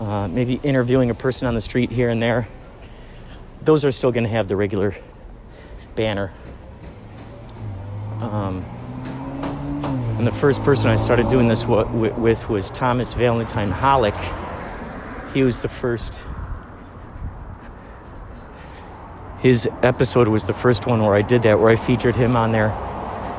uh, 0.00 0.28
maybe 0.28 0.60
interviewing 0.62 1.10
a 1.10 1.14
person 1.14 1.46
on 1.46 1.54
the 1.54 1.60
street 1.60 1.90
here 1.90 2.08
and 2.08 2.22
there. 2.22 2.48
Those 3.62 3.84
are 3.84 3.90
still 3.90 4.12
going 4.12 4.24
to 4.24 4.30
have 4.30 4.48
the 4.48 4.56
regular 4.56 4.94
banner. 5.94 6.32
Um, 8.20 8.64
and 10.18 10.26
the 10.26 10.32
first 10.32 10.62
person 10.62 10.90
I 10.90 10.96
started 10.96 11.28
doing 11.28 11.48
this 11.48 11.66
with 11.66 12.48
was 12.48 12.70
Thomas 12.70 13.12
Valentine 13.14 13.72
Hollick. 13.72 14.16
He 15.32 15.42
was 15.42 15.60
the 15.60 15.68
first. 15.68 16.22
His 19.40 19.68
episode 19.82 20.28
was 20.28 20.46
the 20.46 20.54
first 20.54 20.86
one 20.86 21.02
where 21.02 21.14
I 21.14 21.22
did 21.22 21.42
that, 21.42 21.60
where 21.60 21.68
I 21.68 21.76
featured 21.76 22.16
him 22.16 22.36
on 22.36 22.52
there, 22.52 22.70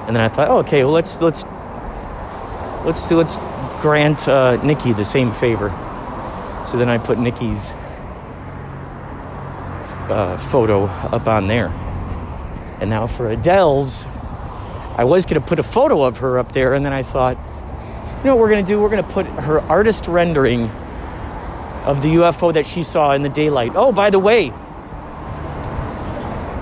and 0.08 0.16
then 0.16 0.24
I 0.24 0.28
thought, 0.28 0.50
oh, 0.50 0.60
okay, 0.60 0.84
well 0.84 0.94
let's 0.94 1.20
let's 1.22 1.44
let's 2.86 3.08
do 3.10 3.18
let's 3.18 3.38
grant 3.82 4.28
uh, 4.28 4.62
Nikki 4.64 4.94
the 4.94 5.06
same 5.06 5.32
favor. 5.32 5.70
So 6.66 6.78
then 6.78 6.90
I 6.90 6.98
put 6.98 7.18
Nikki's 7.18 7.72
uh, 10.10 10.38
photo 10.38 10.86
up 10.86 11.28
on 11.28 11.48
there. 11.48 11.68
And 12.80 12.90
now 12.90 13.08
for 13.08 13.30
Adele's, 13.30 14.06
I 14.98 15.04
was 15.04 15.26
going 15.26 15.42
to 15.42 15.48
put 15.48 15.60
a 15.60 15.64
photo 15.64 16.04
of 16.04 16.20
her 16.20 16.40
up 16.40 16.52
there, 16.52 16.74
and 16.74 16.84
then 16.86 16.94
I 16.94 17.04
thought, 17.04 17.38
you 18.18 18.24
know 18.24 18.36
what 18.36 18.42
we're 18.42 18.50
going 18.50 18.66
to 18.66 18.68
do? 18.68 18.82
We're 18.82 18.90
going 18.90 19.04
to 19.04 19.10
put 19.10 19.26
her 19.26 19.62
artist 19.62 20.08
rendering 20.08 20.70
of 21.86 22.02
the 22.02 22.16
UFO 22.16 22.54
that 22.54 22.66
she 22.66 22.84
saw 22.84 23.14
in 23.14 23.22
the 23.22 23.30
daylight. 23.30 23.74
Oh, 23.76 23.92
by 23.92 24.10
the 24.10 24.20
way, 24.20 24.52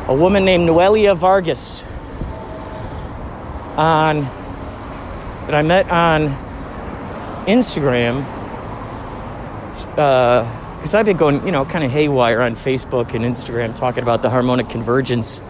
a 0.08 0.14
woman 0.14 0.46
named 0.46 0.70
Noelia 0.70 1.16
Vargas 1.16 1.84
on 3.78 4.22
that 5.46 5.56
I 5.56 5.62
met 5.62 5.90
on 5.90 6.45
Instagram 7.46 8.24
uh, 9.98 10.44
because 10.78 10.94
I've 10.94 11.06
been 11.06 11.18
going, 11.18 11.44
you 11.46 11.52
know, 11.52 11.66
kind 11.66 11.84
of 11.84 11.90
haywire 11.90 12.42
on 12.42 12.54
Facebook 12.54 13.16
and 13.16 13.26
Instagram 13.26 13.76
talking 13.76 14.04
about 14.04 14.22
the 14.22 14.30
harmonic 14.30 14.70
convergence. 14.70 15.42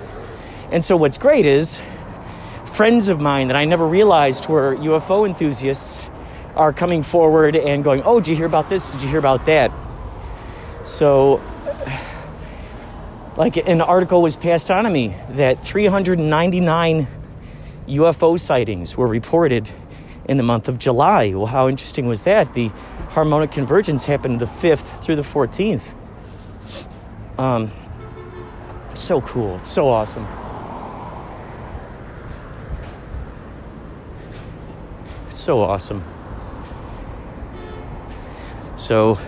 And 0.72 0.84
so, 0.84 0.96
what's 0.96 1.18
great 1.18 1.46
is 1.46 1.82
friends 2.66 3.10
of 3.10 3.20
mine 3.20 3.50
that 3.50 3.58
I 3.58 3.66
never 3.66 3.86
realized 3.86 4.48
were 4.48 4.76
UFO 4.78 5.28
enthusiasts 5.28 6.10
are 6.56 6.72
coming 6.72 7.04
forward 7.04 7.56
and 7.56 7.84
going, 7.84 8.02
Oh, 8.04 8.20
did 8.20 8.30
you 8.30 8.36
hear 8.38 8.46
about 8.46 8.70
this? 8.70 8.93
Did 8.93 9.04
you 9.04 9.10
hear 9.10 9.20
about 9.20 9.46
that? 9.46 9.72
So, 10.86 11.41
like 13.36 13.58
an 13.58 13.82
article 13.82 14.22
was 14.22 14.38
passed 14.38 14.72
on 14.72 14.86
to 14.86 14.89
me 14.89 15.16
that 15.32 15.62
399 15.62 17.08
UFO 17.88 18.39
sightings 18.39 18.96
were 18.96 19.08
reported 19.08 19.70
in 20.28 20.38
the 20.38 20.43
month 20.43 20.67
of 20.67 20.80
July. 20.80 21.34
Well, 21.34 21.45
how 21.45 21.67
interesting 21.67 22.07
was 22.07 22.23
that? 22.23 22.53
The 22.53 22.69
harmonic 23.09 23.51
convergence 23.51 24.05
happened 24.05 24.39
the 24.39 24.45
5th 24.45 25.03
through 25.03 25.15
the 25.15 25.21
14th. 25.21 25.95
Um, 27.38 27.71
so 28.93 29.21
cool. 29.21 29.57
It's 29.57 29.69
so 29.69 29.89
awesome. 29.89 30.28
It's 35.28 35.39
so 35.39 35.61
awesome. 35.61 36.03
So, 38.78 39.19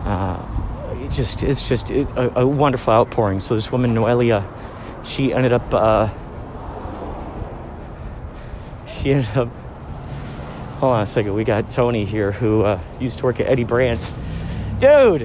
uh, 0.00 0.42
it 1.02 1.10
just 1.10 1.42
it's 1.42 1.68
just 1.68 1.90
a, 1.90 2.40
a 2.40 2.46
wonderful 2.46 2.92
outpouring. 2.92 3.40
So 3.40 3.54
this 3.54 3.70
woman 3.70 3.94
Noelia, 3.94 4.44
she 5.04 5.32
ended 5.32 5.52
up 5.52 5.72
uh, 5.72 6.08
she 8.86 9.12
ended 9.12 9.36
up. 9.36 9.65
Hold 10.80 10.92
on 10.94 11.02
a 11.02 11.06
second. 11.06 11.34
We 11.34 11.44
got 11.44 11.70
Tony 11.70 12.04
here 12.04 12.32
who 12.32 12.62
uh, 12.62 12.78
used 13.00 13.18
to 13.20 13.24
work 13.24 13.40
at 13.40 13.46
Eddie 13.46 13.64
Brandt's. 13.64 14.12
Dude, 14.78 15.22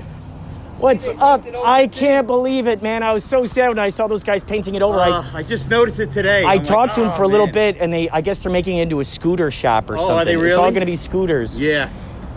what's 0.78 1.10
up? 1.10 1.44
I 1.66 1.88
can't 1.88 2.26
believe 2.26 2.68
it, 2.68 2.82
man. 2.82 3.04
I 3.04 3.12
was 3.12 3.26
so 3.26 3.44
sad 3.44 3.68
when 3.68 3.80
I 3.80 3.90
saw 3.90 4.08
those 4.08 4.24
guys 4.24 4.44
painting 4.46 4.76
it 4.76 4.82
over. 4.82 4.98
I, 4.98 5.10
Uh, 5.10 5.26
I 5.34 5.44
just 5.44 5.70
noticed 5.70 6.00
it 6.00 6.12
today. 6.12 6.44
I 6.46 6.52
I'm 6.54 6.58
like, 6.60 6.64
talked 6.64 6.94
to 6.96 7.02
him 7.02 7.10
oh, 7.10 7.12
for 7.12 7.24
a 7.24 7.28
little 7.28 7.48
man. 7.48 7.54
bit, 7.54 7.78
and 7.82 7.92
they 7.92 8.10
I 8.10 8.22
guess 8.22 8.42
they're 8.44 8.52
making 8.52 8.78
it 8.78 8.84
into 8.84 9.02
a 9.02 9.04
scooter 9.04 9.52
shop 9.52 9.90
or 9.90 9.96
Oh, 9.96 9.98
something. 9.98 10.16
are 10.20 10.26
they 10.26 10.38
really? 10.38 10.50
It's 10.50 10.58
all 10.58 10.70
going 10.72 10.80
to 10.82 10.86
be 10.86 10.96
scooters. 10.96 11.60
Yeah. 11.60 11.90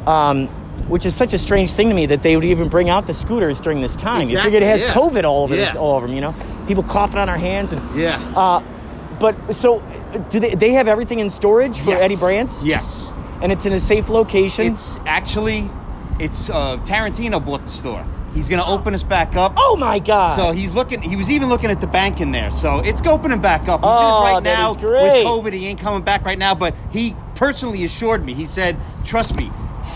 Um, 0.08 0.48
which 0.88 1.06
is 1.06 1.14
such 1.14 1.32
a 1.34 1.38
strange 1.38 1.72
thing 1.72 1.88
to 1.88 1.94
me 1.94 2.06
that 2.06 2.22
they 2.22 2.34
would 2.34 2.44
even 2.44 2.68
bring 2.68 2.90
out 2.90 3.06
the 3.06 3.14
scooters 3.14 3.60
during 3.60 3.80
this 3.80 3.94
time. 3.94 4.22
you 4.22 4.22
Exactly, 4.36 4.44
figured 4.46 4.62
it 4.64 4.66
has 4.66 4.82
yeah. 4.82 4.92
COVID 4.92 5.22
all 5.24 5.44
over 5.44 5.54
this, 5.54 5.76
all 5.76 5.94
over 5.94 6.06
them, 6.08 6.14
you 6.16 6.20
know? 6.20 6.34
People 6.66 6.82
coughing 6.82 7.18
on 7.20 7.28
our 7.28 7.38
hands 7.38 7.72
and 7.72 7.96
Yeah. 7.96 8.20
uh, 8.36 8.60
but 9.20 9.54
so 9.54 9.80
do 10.28 10.40
they 10.40 10.54
they 10.54 10.72
have 10.72 10.88
everything 10.88 11.18
in 11.18 11.28
storage 11.30 11.78
for 11.80 11.90
Yes. 11.90 12.02
Eddie 12.02 12.16
Brandt's? 12.16 12.64
Yes. 12.64 13.10
And 13.42 13.52
it's 13.52 13.66
in 13.66 13.72
a 13.72 13.80
safe 13.80 14.08
location? 14.08 14.72
It's 14.72 14.96
actually, 15.06 15.68
it's 16.18 16.48
uh, 16.48 16.78
Tarantino 16.84 17.44
bought 17.44 17.64
the 17.64 17.70
store. 17.70 18.06
He's 18.32 18.48
gonna 18.48 18.66
open 18.66 18.94
us 18.94 19.02
back 19.04 19.36
up. 19.36 19.54
oh 19.56 19.76
my 19.76 19.98
god. 19.98 20.34
So 20.34 20.50
he's 20.52 20.72
looking. 20.72 21.00
He 21.02 21.14
was 21.16 21.30
even 21.30 21.48
looking 21.48 21.70
at 21.70 21.80
the 21.80 21.86
bank 21.86 22.20
in 22.20 22.32
there. 22.32 22.50
So 22.50 22.80
it's 22.80 23.00
opening 23.06 23.40
back 23.40 23.68
up. 23.68 23.80
He 23.80 23.86
Oh, 23.86 23.98
just 24.00 24.32
right 24.34 24.42
now 24.42 24.70
is 24.70 24.76
great. 24.76 25.24
with 25.24 25.26
COVID, 25.26 25.52
he 25.52 25.66
ain't 25.68 25.78
coming 25.78 26.02
back 26.02 26.24
right 26.24 26.38
now. 26.38 26.54
But 26.54 26.74
he 26.90 27.14
personally 27.36 27.84
assured 27.84 28.24
me. 28.24 28.34
He 28.34 28.46
said, 28.46 28.76
"Trust 29.04 29.36
me, 29.36 29.52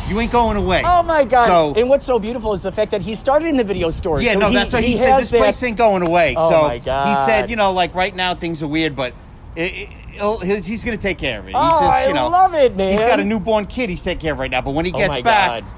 you 0.09 0.21
ain't 0.21 0.31
going 0.31 0.57
away." 0.57 0.83
Oh 0.85 1.03
my 1.03 1.25
god! 1.25 1.47
So 1.49 1.81
and 1.81 1.89
what's 1.89 2.07
so 2.07 2.21
beautiful 2.21 2.53
is 2.53 2.63
the 2.63 2.71
fact 2.71 2.93
that 2.93 3.03
he 3.03 3.15
started 3.17 3.49
in 3.49 3.57
the 3.57 3.65
video 3.65 3.91
store. 3.91 4.21
yeah, 4.23 4.35
so 4.35 4.39
no, 4.39 4.49
he, 4.51 4.55
that's 4.55 4.73
what 4.75 4.85
he, 4.85 4.91
he 4.93 4.99
said. 4.99 5.19
This 5.19 5.31
that- 5.31 5.39
place 5.41 5.61
ain't 5.65 5.77
going 5.77 6.03
away. 6.07 6.35
Oh 6.37 6.51
so 6.51 6.69
my 6.69 7.09
he 7.09 7.15
said, 7.27 7.51
you 7.51 7.57
know, 7.57 7.73
like 7.73 7.93
right 7.97 8.15
now 8.15 8.35
things 8.37 8.63
are 8.63 8.69
weird, 8.69 8.95
but 8.95 9.15
it, 9.57 9.63
it, 9.63 9.89
he'll, 10.19 10.39
he's, 10.39 10.67
he's 10.67 10.85
going 10.85 10.97
to 10.97 11.03
take 11.03 11.19
care 11.19 11.39
of 11.41 11.47
it. 11.47 11.49
He's 11.49 11.57
Oh, 11.57 11.71
just, 11.81 11.83
I 11.83 12.07
you 12.09 12.15
know, 12.15 12.29
love 12.29 12.55
it, 12.55 12.77
man. 12.77 12.91
He's 12.91 13.01
got 13.03 13.21
a 13.21 13.25
newborn 13.25 13.67
kid. 13.67 13.91
He's 13.91 14.03
taking 14.03 14.21
care 14.21 14.33
of 14.33 14.39
right 14.39 14.51
now. 14.51 14.61
But 14.61 14.73
when 14.73 14.85
he 14.85 14.93
Oh 14.93 14.99
gets 14.99 15.11
my 15.11 15.23
back, 15.23 15.65
God. 15.65 15.73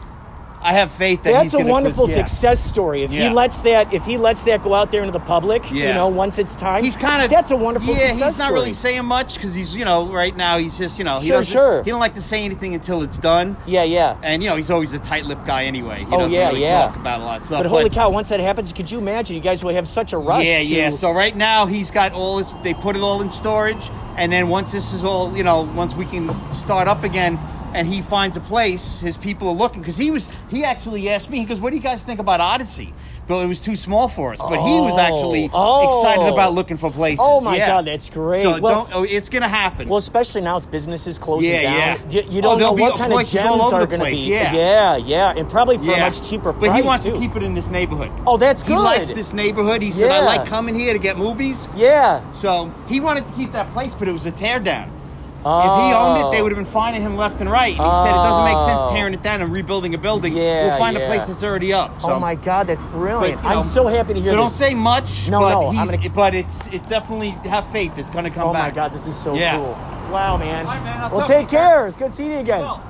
I 0.63 0.75
have 0.75 0.91
faith 0.91 1.23
that 1.23 1.33
That's 1.33 1.53
he's 1.53 1.55
a 1.55 1.65
wonderful 1.65 2.07
yeah. 2.09 2.17
success 2.17 2.61
story. 2.63 3.03
If 3.03 3.13
Yeah. 3.13 3.29
he 3.29 3.35
lets 3.35 3.61
that, 3.61 3.95
if 3.95 4.05
he 4.05 4.19
lets 4.19 4.43
that 4.43 4.63
go 4.63 4.75
out 4.75 4.91
there 4.91 5.01
into 5.03 5.13
the 5.13 5.25
public, 5.25 5.71
you 5.71 5.85
know, 5.87 6.09
once 6.09 6.39
it's 6.39 6.55
time, 6.55 6.85
He's 6.85 6.99
kind 6.99 7.23
of 7.23 7.31
that's 7.31 7.51
a 7.51 7.57
wonderful 7.57 7.95
success 7.95 8.17
story. 8.17 8.21
Yeah, 8.21 8.27
he's 8.29 8.39
not 8.39 8.45
story. 8.47 8.61
really 8.61 8.73
saying 8.75 9.05
much 9.07 9.35
because 9.37 9.55
he's 9.55 9.75
you 9.75 9.85
know 9.87 10.07
right 10.13 10.37
now 10.37 10.59
he's 10.59 10.77
just 10.77 10.99
you 10.99 11.05
know 11.05 11.19
he 11.21 11.29
Sure, 11.29 11.39
doesn't 11.39 11.53
sure. 11.53 11.83
he 11.83 11.91
don't 11.91 12.01
like 12.01 12.13
to 12.15 12.21
say 12.23 12.45
anything 12.45 12.75
until 12.75 13.03
it's 13.03 13.17
done. 13.17 13.57
yeah, 13.67 13.85
yeah. 13.85 14.17
And 14.23 14.43
you 14.43 14.51
know 14.51 14.57
he's 14.57 14.71
always 14.71 14.93
a 14.93 14.99
tight-lipped 14.99 15.47
guy 15.47 15.65
anyway. 15.65 16.01
He 16.01 16.07
Oh, 16.15 16.19
doesn't 16.19 16.33
yeah, 16.33 16.49
really 16.49 16.63
yeah. 16.63 16.87
talk 16.89 16.97
about 16.97 17.21
a 17.21 17.25
lot 17.25 17.41
of 17.41 17.47
stuff. 17.47 17.63
But 17.63 17.67
holy 17.71 17.89
cow! 17.89 18.11
Once 18.11 18.29
that 18.29 18.41
happens, 18.41 18.73
could 18.75 18.91
you 18.91 18.99
imagine? 18.99 19.37
You 19.37 19.43
guys 19.43 19.65
will 19.65 19.75
have 19.75 19.89
such 19.89 20.13
a 20.13 20.19
rush. 20.19 20.45
Yeah, 20.45 20.59
to, 20.59 20.65
yeah. 20.65 20.91
So 20.91 21.11
right 21.11 21.35
now 21.35 21.65
he's 21.67 21.91
got 21.91 22.13
all 22.13 22.37
this. 22.37 22.53
They 22.63 22.75
put 22.75 22.97
it 22.97 23.03
all 23.03 23.23
in 23.23 23.33
storage, 23.33 23.91
and 24.19 24.31
then 24.31 24.49
once 24.51 24.73
this 24.73 24.93
is 24.93 25.05
all, 25.05 25.35
you 25.35 25.43
know, 25.43 25.63
once 25.75 25.95
we 25.95 26.05
can 26.05 26.29
start 26.53 26.87
up 26.87 27.03
again, 27.03 27.39
and 27.75 27.87
he 27.87 28.03
finds 28.03 28.37
a 28.37 28.41
place, 28.41 28.99
his 29.01 29.17
people 29.17 29.49
are 29.49 29.55
looking 29.55 29.81
because 29.81 29.97
he 29.97 30.11
was. 30.11 30.31
He 30.51 30.65
actually 30.65 31.09
asked 31.09 31.31
me. 31.31 31.39
He 31.39 31.45
goes, 31.45 31.61
"What 31.61 31.71
do 31.71 31.77
you 31.77 31.83
guys 31.83 32.03
think 32.03 32.21
about 32.21 32.41
Odyssey?" 32.41 32.93
But 33.27 33.45
it 33.45 33.47
was 33.47 33.61
too 33.61 33.77
small 33.77 34.09
for 34.09 34.33
us. 34.33 34.41
But 34.41 34.59
he 34.61 34.81
was 34.81 34.95
Oh, 34.95 34.99
actually 34.99 35.49
oh. 35.53 35.87
excited 36.01 36.33
about 36.33 36.53
looking 36.53 36.77
for 36.77 36.91
places. 36.91 37.21
Oh 37.23 37.41
my 37.41 37.57
yeah. 37.59 37.69
God, 37.69 37.85
that's 37.87 38.11
great. 38.11 38.43
So 38.43 38.59
Well- 38.59 38.87
don't. 38.87 38.91
Oh, 38.93 39.03
it's 39.05 39.29
gonna 39.29 39.47
happen. 39.47 39.89
Well, 39.89 39.99
especially 39.99 40.41
now 40.41 40.57
with 40.57 40.69
businesses 40.69 41.17
closing 41.17 41.49
Yeah, 41.53 41.63
down, 41.63 42.11
yeah. 42.11 42.23
you, 42.23 42.31
you 42.33 42.39
Oh, 42.39 42.59
don't 42.59 42.59
know 42.59 42.73
what 42.73 42.97
kind 42.99 43.13
of 43.13 43.29
gems 43.29 43.49
all 43.49 43.63
over 43.63 43.77
are 43.77 43.81
the 43.83 43.87
going 43.87 44.01
to 44.01 44.07
place, 44.07 44.21
be. 44.25 44.31
yeah. 44.31 44.53
yeah, 44.53 44.97
yeah, 44.97 45.35
and 45.37 45.49
probably 45.49 45.79
for 45.79 45.85
yeah. 45.85 45.99
a 45.99 46.01
much 46.01 46.29
cheaper 46.29 46.53
price 46.53 46.71
But 46.71 46.77
he 46.77 46.83
wants 46.83 47.07
too. 47.07 47.13
to 47.13 47.19
keep 47.21 47.37
it 47.37 47.45
in 47.45 47.55
this 47.55 47.69
neighborhood. 47.69 48.11
Oh, 48.27 48.37
that's 48.37 48.65
good. 48.65 48.73
He 48.73 48.79
likes 48.79 49.13
this 49.13 49.33
neighborhood. 49.33 49.81
He 49.81 49.93
said, 49.93 50.11
"I 50.11 50.25
like 50.25 50.45
coming 50.47 50.75
here 50.75 50.93
to 50.93 50.99
get 50.99 51.17
movies." 51.17 51.69
Yeah. 51.77 52.23
So 52.33 52.73
he 52.89 52.99
wanted 52.99 53.27
to 53.29 53.33
keep 53.35 53.53
that 53.53 53.71
place, 53.73 53.95
but 53.95 54.09
it 54.09 54.13
was 54.13 54.27
a 54.27 54.33
tear 54.33 54.59
down. 54.59 54.91
Oh. 54.91 55.00
If 55.41 55.47
he 55.47 55.93
owned 55.95 56.21
it, 56.21 56.31
they 56.31 56.41
oh. 56.41 56.43
would 56.43 56.53
have 56.53 56.59
been 56.59 56.67
finding 56.67 57.01
him 57.01 57.17
left 57.17 57.41
and 57.41 57.51
right. 57.51 57.75
And 57.75 57.83
he 57.87 57.93
said 58.03 58.11
it 58.11 58.23
doesn't 58.23 58.45
make 58.45 58.61
sense 58.63 58.81
Oh. 58.83 58.93
tearing 58.95 59.15
it 59.15 59.23
down 59.23 59.41
and 59.41 59.57
rebuilding 59.57 59.95
a 59.95 59.99
building. 59.99 60.37
Yeah, 60.37 60.69
we'll 60.69 60.79
find 60.79 60.97
yeah. 60.97 61.05
a 61.05 61.07
place 61.07 61.27
that's 61.29 61.43
already 61.43 61.73
up. 61.73 61.93
Oh 61.99 62.09
so. 62.09 62.11
oh 62.15 62.21
my 62.21 62.35
God, 62.35 62.67
that's 62.67 62.85
But, 62.85 62.93
brilliant. 62.93 63.43
you 63.43 63.49
know, 63.49 63.57
I'm 63.57 63.63
so 63.63 63.87
happy 63.87 64.15
to 64.15 64.21
hear 64.21 64.33
So 64.33 64.37
don't 64.37 64.49
say 64.49 64.75
much, 64.75 65.29
No, 65.31 65.41
but 65.41 65.53
no, 65.53 65.71
he's, 65.71 65.91
gonna- 65.91 66.11
but 66.11 66.35
it's 66.35 66.67
it's 66.69 66.89
definitely 66.89 67.31
have 67.49 67.67
faith. 67.73 67.97
It's 67.97 68.11
gonna 68.11 68.31
come 68.31 68.51
oh 68.51 68.53
back. 68.53 68.65
Oh 68.65 68.69
my 68.69 68.75
God, 68.75 68.93
this 68.93 69.07
is 69.07 69.17
so 69.17 69.35
Yeah. 69.35 69.57
cool. 69.57 69.79
Wow, 70.13 70.37
man. 70.37 70.67
Right, 70.67 70.83
man, 70.83 71.11
well, 71.11 71.27
take 71.27 71.51
you, 71.53 71.59
care. 71.59 71.87
It's 71.87 71.97
good 71.97 72.13
seeing 72.13 72.33
you 72.33 72.39
again. 72.39 72.61
Well, 72.61 72.83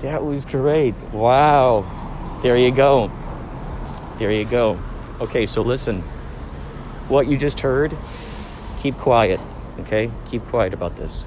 That 0.00 0.24
was 0.24 0.44
great. 0.44 0.94
Wow. 1.12 2.38
There 2.42 2.56
you 2.56 2.70
go. 2.70 3.10
There 4.18 4.30
you 4.30 4.44
go. 4.44 4.78
Okay, 5.20 5.44
so 5.44 5.62
listen. 5.62 6.02
What 7.08 7.26
you 7.26 7.36
just 7.36 7.60
heard, 7.60 7.96
keep 8.78 8.96
quiet, 8.98 9.40
okay? 9.80 10.10
Keep 10.26 10.44
quiet 10.46 10.74
about 10.74 10.96
this. 10.96 11.26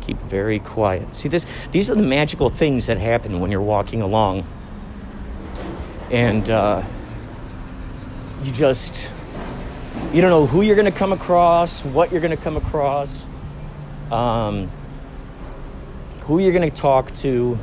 Keep 0.00 0.20
very 0.22 0.58
quiet. 0.58 1.14
See 1.14 1.28
this 1.28 1.46
these 1.72 1.90
are 1.90 1.94
the 1.94 2.02
magical 2.02 2.48
things 2.48 2.86
that 2.86 2.98
happen 2.98 3.40
when 3.40 3.50
you're 3.50 3.60
walking 3.60 4.02
along. 4.02 4.46
And 6.10 6.48
uh 6.48 6.82
you 8.42 8.52
just 8.52 9.12
you 10.12 10.20
don't 10.20 10.30
know 10.30 10.46
who 10.46 10.62
you're 10.62 10.74
going 10.76 10.90
to 10.90 10.98
come 10.98 11.12
across, 11.12 11.84
what 11.84 12.10
you're 12.10 12.20
going 12.20 12.36
to 12.36 12.42
come 12.42 12.56
across. 12.56 13.26
Um 14.10 14.68
who 16.22 16.38
you're 16.38 16.52
going 16.52 16.68
to 16.68 16.74
talk 16.74 17.12
to, 17.12 17.56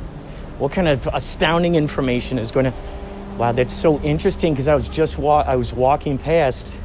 what 0.58 0.72
kind 0.72 0.88
of 0.88 1.06
astounding 1.12 1.74
information 1.74 2.38
is 2.38 2.52
going 2.52 2.66
to. 2.66 2.74
Wow, 3.38 3.52
that's 3.52 3.72
so 3.72 4.00
interesting 4.00 4.52
because 4.52 4.68
I 4.68 4.74
was 4.74 4.88
just 4.88 5.16
wa- 5.16 5.44
I 5.46 5.56
was 5.56 5.72
walking 5.72 6.18
past 6.18 6.76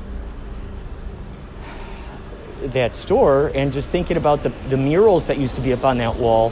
that 2.71 2.93
store 2.93 3.51
and 3.53 3.73
just 3.73 3.91
thinking 3.91 4.17
about 4.17 4.43
the, 4.43 4.49
the 4.69 4.77
murals 4.77 5.27
that 5.27 5.37
used 5.37 5.55
to 5.55 5.61
be 5.61 5.73
up 5.73 5.85
on 5.85 5.97
that 5.97 6.15
wall 6.15 6.51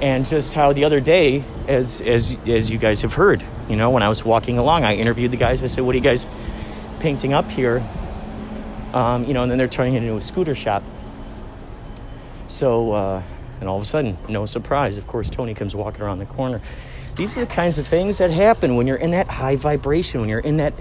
and 0.00 0.26
just 0.26 0.54
how 0.54 0.72
the 0.72 0.84
other 0.84 1.00
day 1.00 1.42
as 1.68 2.00
as 2.00 2.36
as 2.46 2.70
you 2.70 2.78
guys 2.78 3.02
have 3.02 3.14
heard 3.14 3.42
you 3.68 3.76
know 3.76 3.90
when 3.90 4.02
i 4.02 4.08
was 4.08 4.24
walking 4.24 4.58
along 4.58 4.84
i 4.84 4.94
interviewed 4.94 5.30
the 5.30 5.36
guys. 5.36 5.62
I 5.62 5.66
said 5.66 5.84
what 5.84 5.94
are 5.94 5.98
you 5.98 6.04
guys 6.04 6.26
painting 7.00 7.32
up 7.32 7.48
here? 7.50 7.82
Um, 8.92 9.24
you 9.24 9.34
know 9.34 9.42
and 9.42 9.50
then 9.50 9.58
they're 9.58 9.68
turning 9.68 9.94
it 9.94 10.02
into 10.02 10.16
a 10.16 10.20
scooter 10.20 10.54
shop. 10.54 10.82
So, 12.46 12.92
uh, 12.92 13.22
and 13.60 13.68
all 13.68 13.76
of 13.76 13.82
a 13.82 13.86
sudden, 13.86 14.18
no 14.28 14.46
surprise, 14.46 14.98
of 14.98 15.06
course, 15.06 15.30
Tony 15.30 15.54
comes 15.54 15.74
walking 15.74 16.02
around 16.02 16.18
the 16.18 16.26
corner. 16.26 16.60
These 17.16 17.36
are 17.36 17.40
the 17.40 17.52
kinds 17.52 17.78
of 17.78 17.86
things 17.86 18.18
that 18.18 18.30
happen 18.30 18.76
when 18.76 18.86
you're 18.86 18.96
in 18.96 19.12
that 19.12 19.28
high 19.28 19.56
vibration, 19.56 20.20
when 20.20 20.28
you're 20.28 20.40
in 20.40 20.58
that 20.58 20.74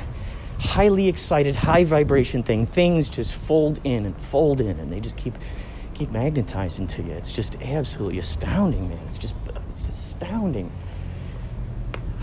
highly 0.64 1.08
excited, 1.08 1.56
high 1.56 1.84
vibration 1.84 2.44
thing. 2.44 2.66
Things 2.66 3.10
just 3.10 3.36
fold 3.36 3.80
in 3.84 4.06
and 4.06 4.18
fold 4.18 4.62
in, 4.62 4.80
and 4.80 4.92
they 4.92 5.00
just 5.00 5.18
keep 5.18 5.36
keep 5.94 6.12
magnetizing 6.12 6.88
to 6.88 7.04
you. 7.04 7.12
It's 7.12 7.32
just 7.32 7.62
absolutely 7.62 8.20
astounding, 8.20 8.90
man. 8.90 9.00
It's 9.06 9.18
just 9.18 9.36
it's 9.68 9.90
astounding. 9.90 10.72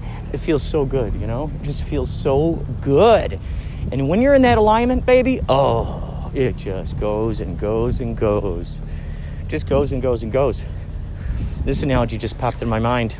Man, 0.00 0.26
it 0.32 0.38
feels 0.38 0.62
so 0.62 0.84
good, 0.84 1.14
you 1.14 1.26
know? 1.26 1.50
It 1.56 1.62
just 1.62 1.82
feels 1.82 2.10
so 2.10 2.64
good. 2.80 3.38
And 3.90 4.08
when 4.08 4.20
you're 4.20 4.34
in 4.34 4.42
that 4.42 4.58
alignment, 4.58 5.04
baby, 5.04 5.40
oh, 5.48 6.30
it 6.34 6.56
just 6.56 6.98
goes 7.00 7.40
and 7.40 7.58
goes 7.58 8.00
and 8.00 8.16
goes. 8.16 8.80
Just 9.48 9.66
goes 9.66 9.92
and 9.92 10.00
goes 10.00 10.22
and 10.22 10.30
goes. 10.30 10.64
This 11.64 11.82
analogy 11.82 12.18
just 12.18 12.38
popped 12.38 12.62
in 12.62 12.68
my 12.68 12.78
mind. 12.78 13.16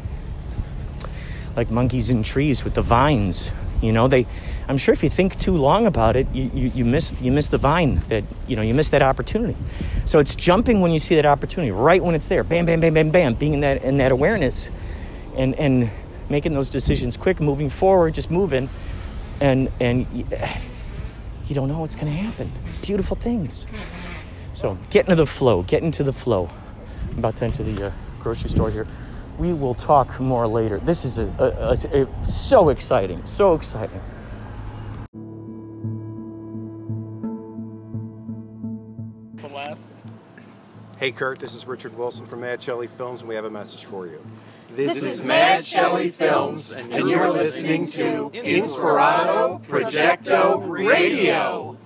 Like 1.56 1.70
monkeys 1.70 2.10
in 2.10 2.22
trees 2.22 2.62
with 2.62 2.74
the 2.74 2.82
vines. 2.82 3.50
You 3.82 3.92
know, 3.92 4.08
they. 4.08 4.26
I'm 4.70 4.78
sure 4.78 4.92
if 4.92 5.02
you 5.02 5.08
think 5.08 5.36
too 5.36 5.56
long 5.56 5.86
about 5.86 6.14
it, 6.14 6.28
you, 6.32 6.48
you, 6.54 6.68
you 6.68 6.84
miss 6.84 7.20
you 7.20 7.32
miss 7.32 7.48
the 7.48 7.58
vine 7.58 7.96
that 8.08 8.22
you 8.46 8.54
know 8.54 8.62
you 8.62 8.72
miss 8.72 8.90
that 8.90 9.02
opportunity. 9.02 9.56
So 10.04 10.20
it's 10.20 10.36
jumping 10.36 10.80
when 10.80 10.92
you 10.92 11.00
see 11.00 11.16
that 11.16 11.26
opportunity, 11.26 11.72
right 11.72 12.00
when 12.02 12.14
it's 12.14 12.28
there. 12.28 12.44
Bam, 12.44 12.66
bam, 12.66 12.78
bam, 12.78 12.94
bam, 12.94 13.10
bam. 13.10 13.34
Being 13.34 13.54
in 13.54 13.60
that 13.62 13.82
in 13.82 13.96
that 13.96 14.12
awareness, 14.12 14.70
and 15.36 15.56
and 15.56 15.90
making 16.28 16.54
those 16.54 16.68
decisions 16.68 17.16
quick, 17.16 17.40
moving 17.40 17.68
forward, 17.68 18.14
just 18.14 18.30
moving, 18.30 18.68
and 19.40 19.72
and 19.80 20.06
you 20.12 21.54
don't 21.54 21.68
know 21.68 21.80
what's 21.80 21.96
going 21.96 22.06
to 22.06 22.16
happen. 22.16 22.52
Beautiful 22.80 23.16
things. 23.16 23.66
So 24.54 24.78
get 24.90 25.06
into 25.06 25.16
the 25.16 25.26
flow. 25.26 25.62
Get 25.62 25.82
into 25.82 26.04
the 26.04 26.12
flow. 26.12 26.48
I'm 27.10 27.18
about 27.18 27.34
to 27.36 27.44
enter 27.44 27.64
the 27.64 27.88
uh, 27.88 27.92
grocery 28.20 28.50
store 28.50 28.70
here. 28.70 28.86
We 29.36 29.52
will 29.52 29.74
talk 29.74 30.20
more 30.20 30.46
later. 30.46 30.78
This 30.78 31.04
is 31.04 31.18
a, 31.18 31.26
a, 31.40 32.02
a- 32.02 32.24
so 32.24 32.68
exciting, 32.68 33.26
so 33.26 33.54
exciting. 33.54 34.00
Hey 41.00 41.12
Kurt, 41.12 41.38
this 41.38 41.54
is 41.54 41.66
Richard 41.66 41.96
Wilson 41.96 42.26
from 42.26 42.42
Mad 42.42 42.60
Shelley 42.60 42.86
Films, 42.86 43.20
and 43.22 43.28
we 43.30 43.34
have 43.34 43.46
a 43.46 43.50
message 43.50 43.86
for 43.86 44.06
you. 44.06 44.22
This 44.70 45.02
is 45.02 45.24
Mad 45.24 45.64
Shelley 45.64 46.10
Films, 46.10 46.72
and 46.76 47.08
you're 47.08 47.30
listening 47.30 47.86
to 47.86 48.28
Inspirato 48.34 49.64
Projecto 49.64 50.68
Radio. 50.68 51.78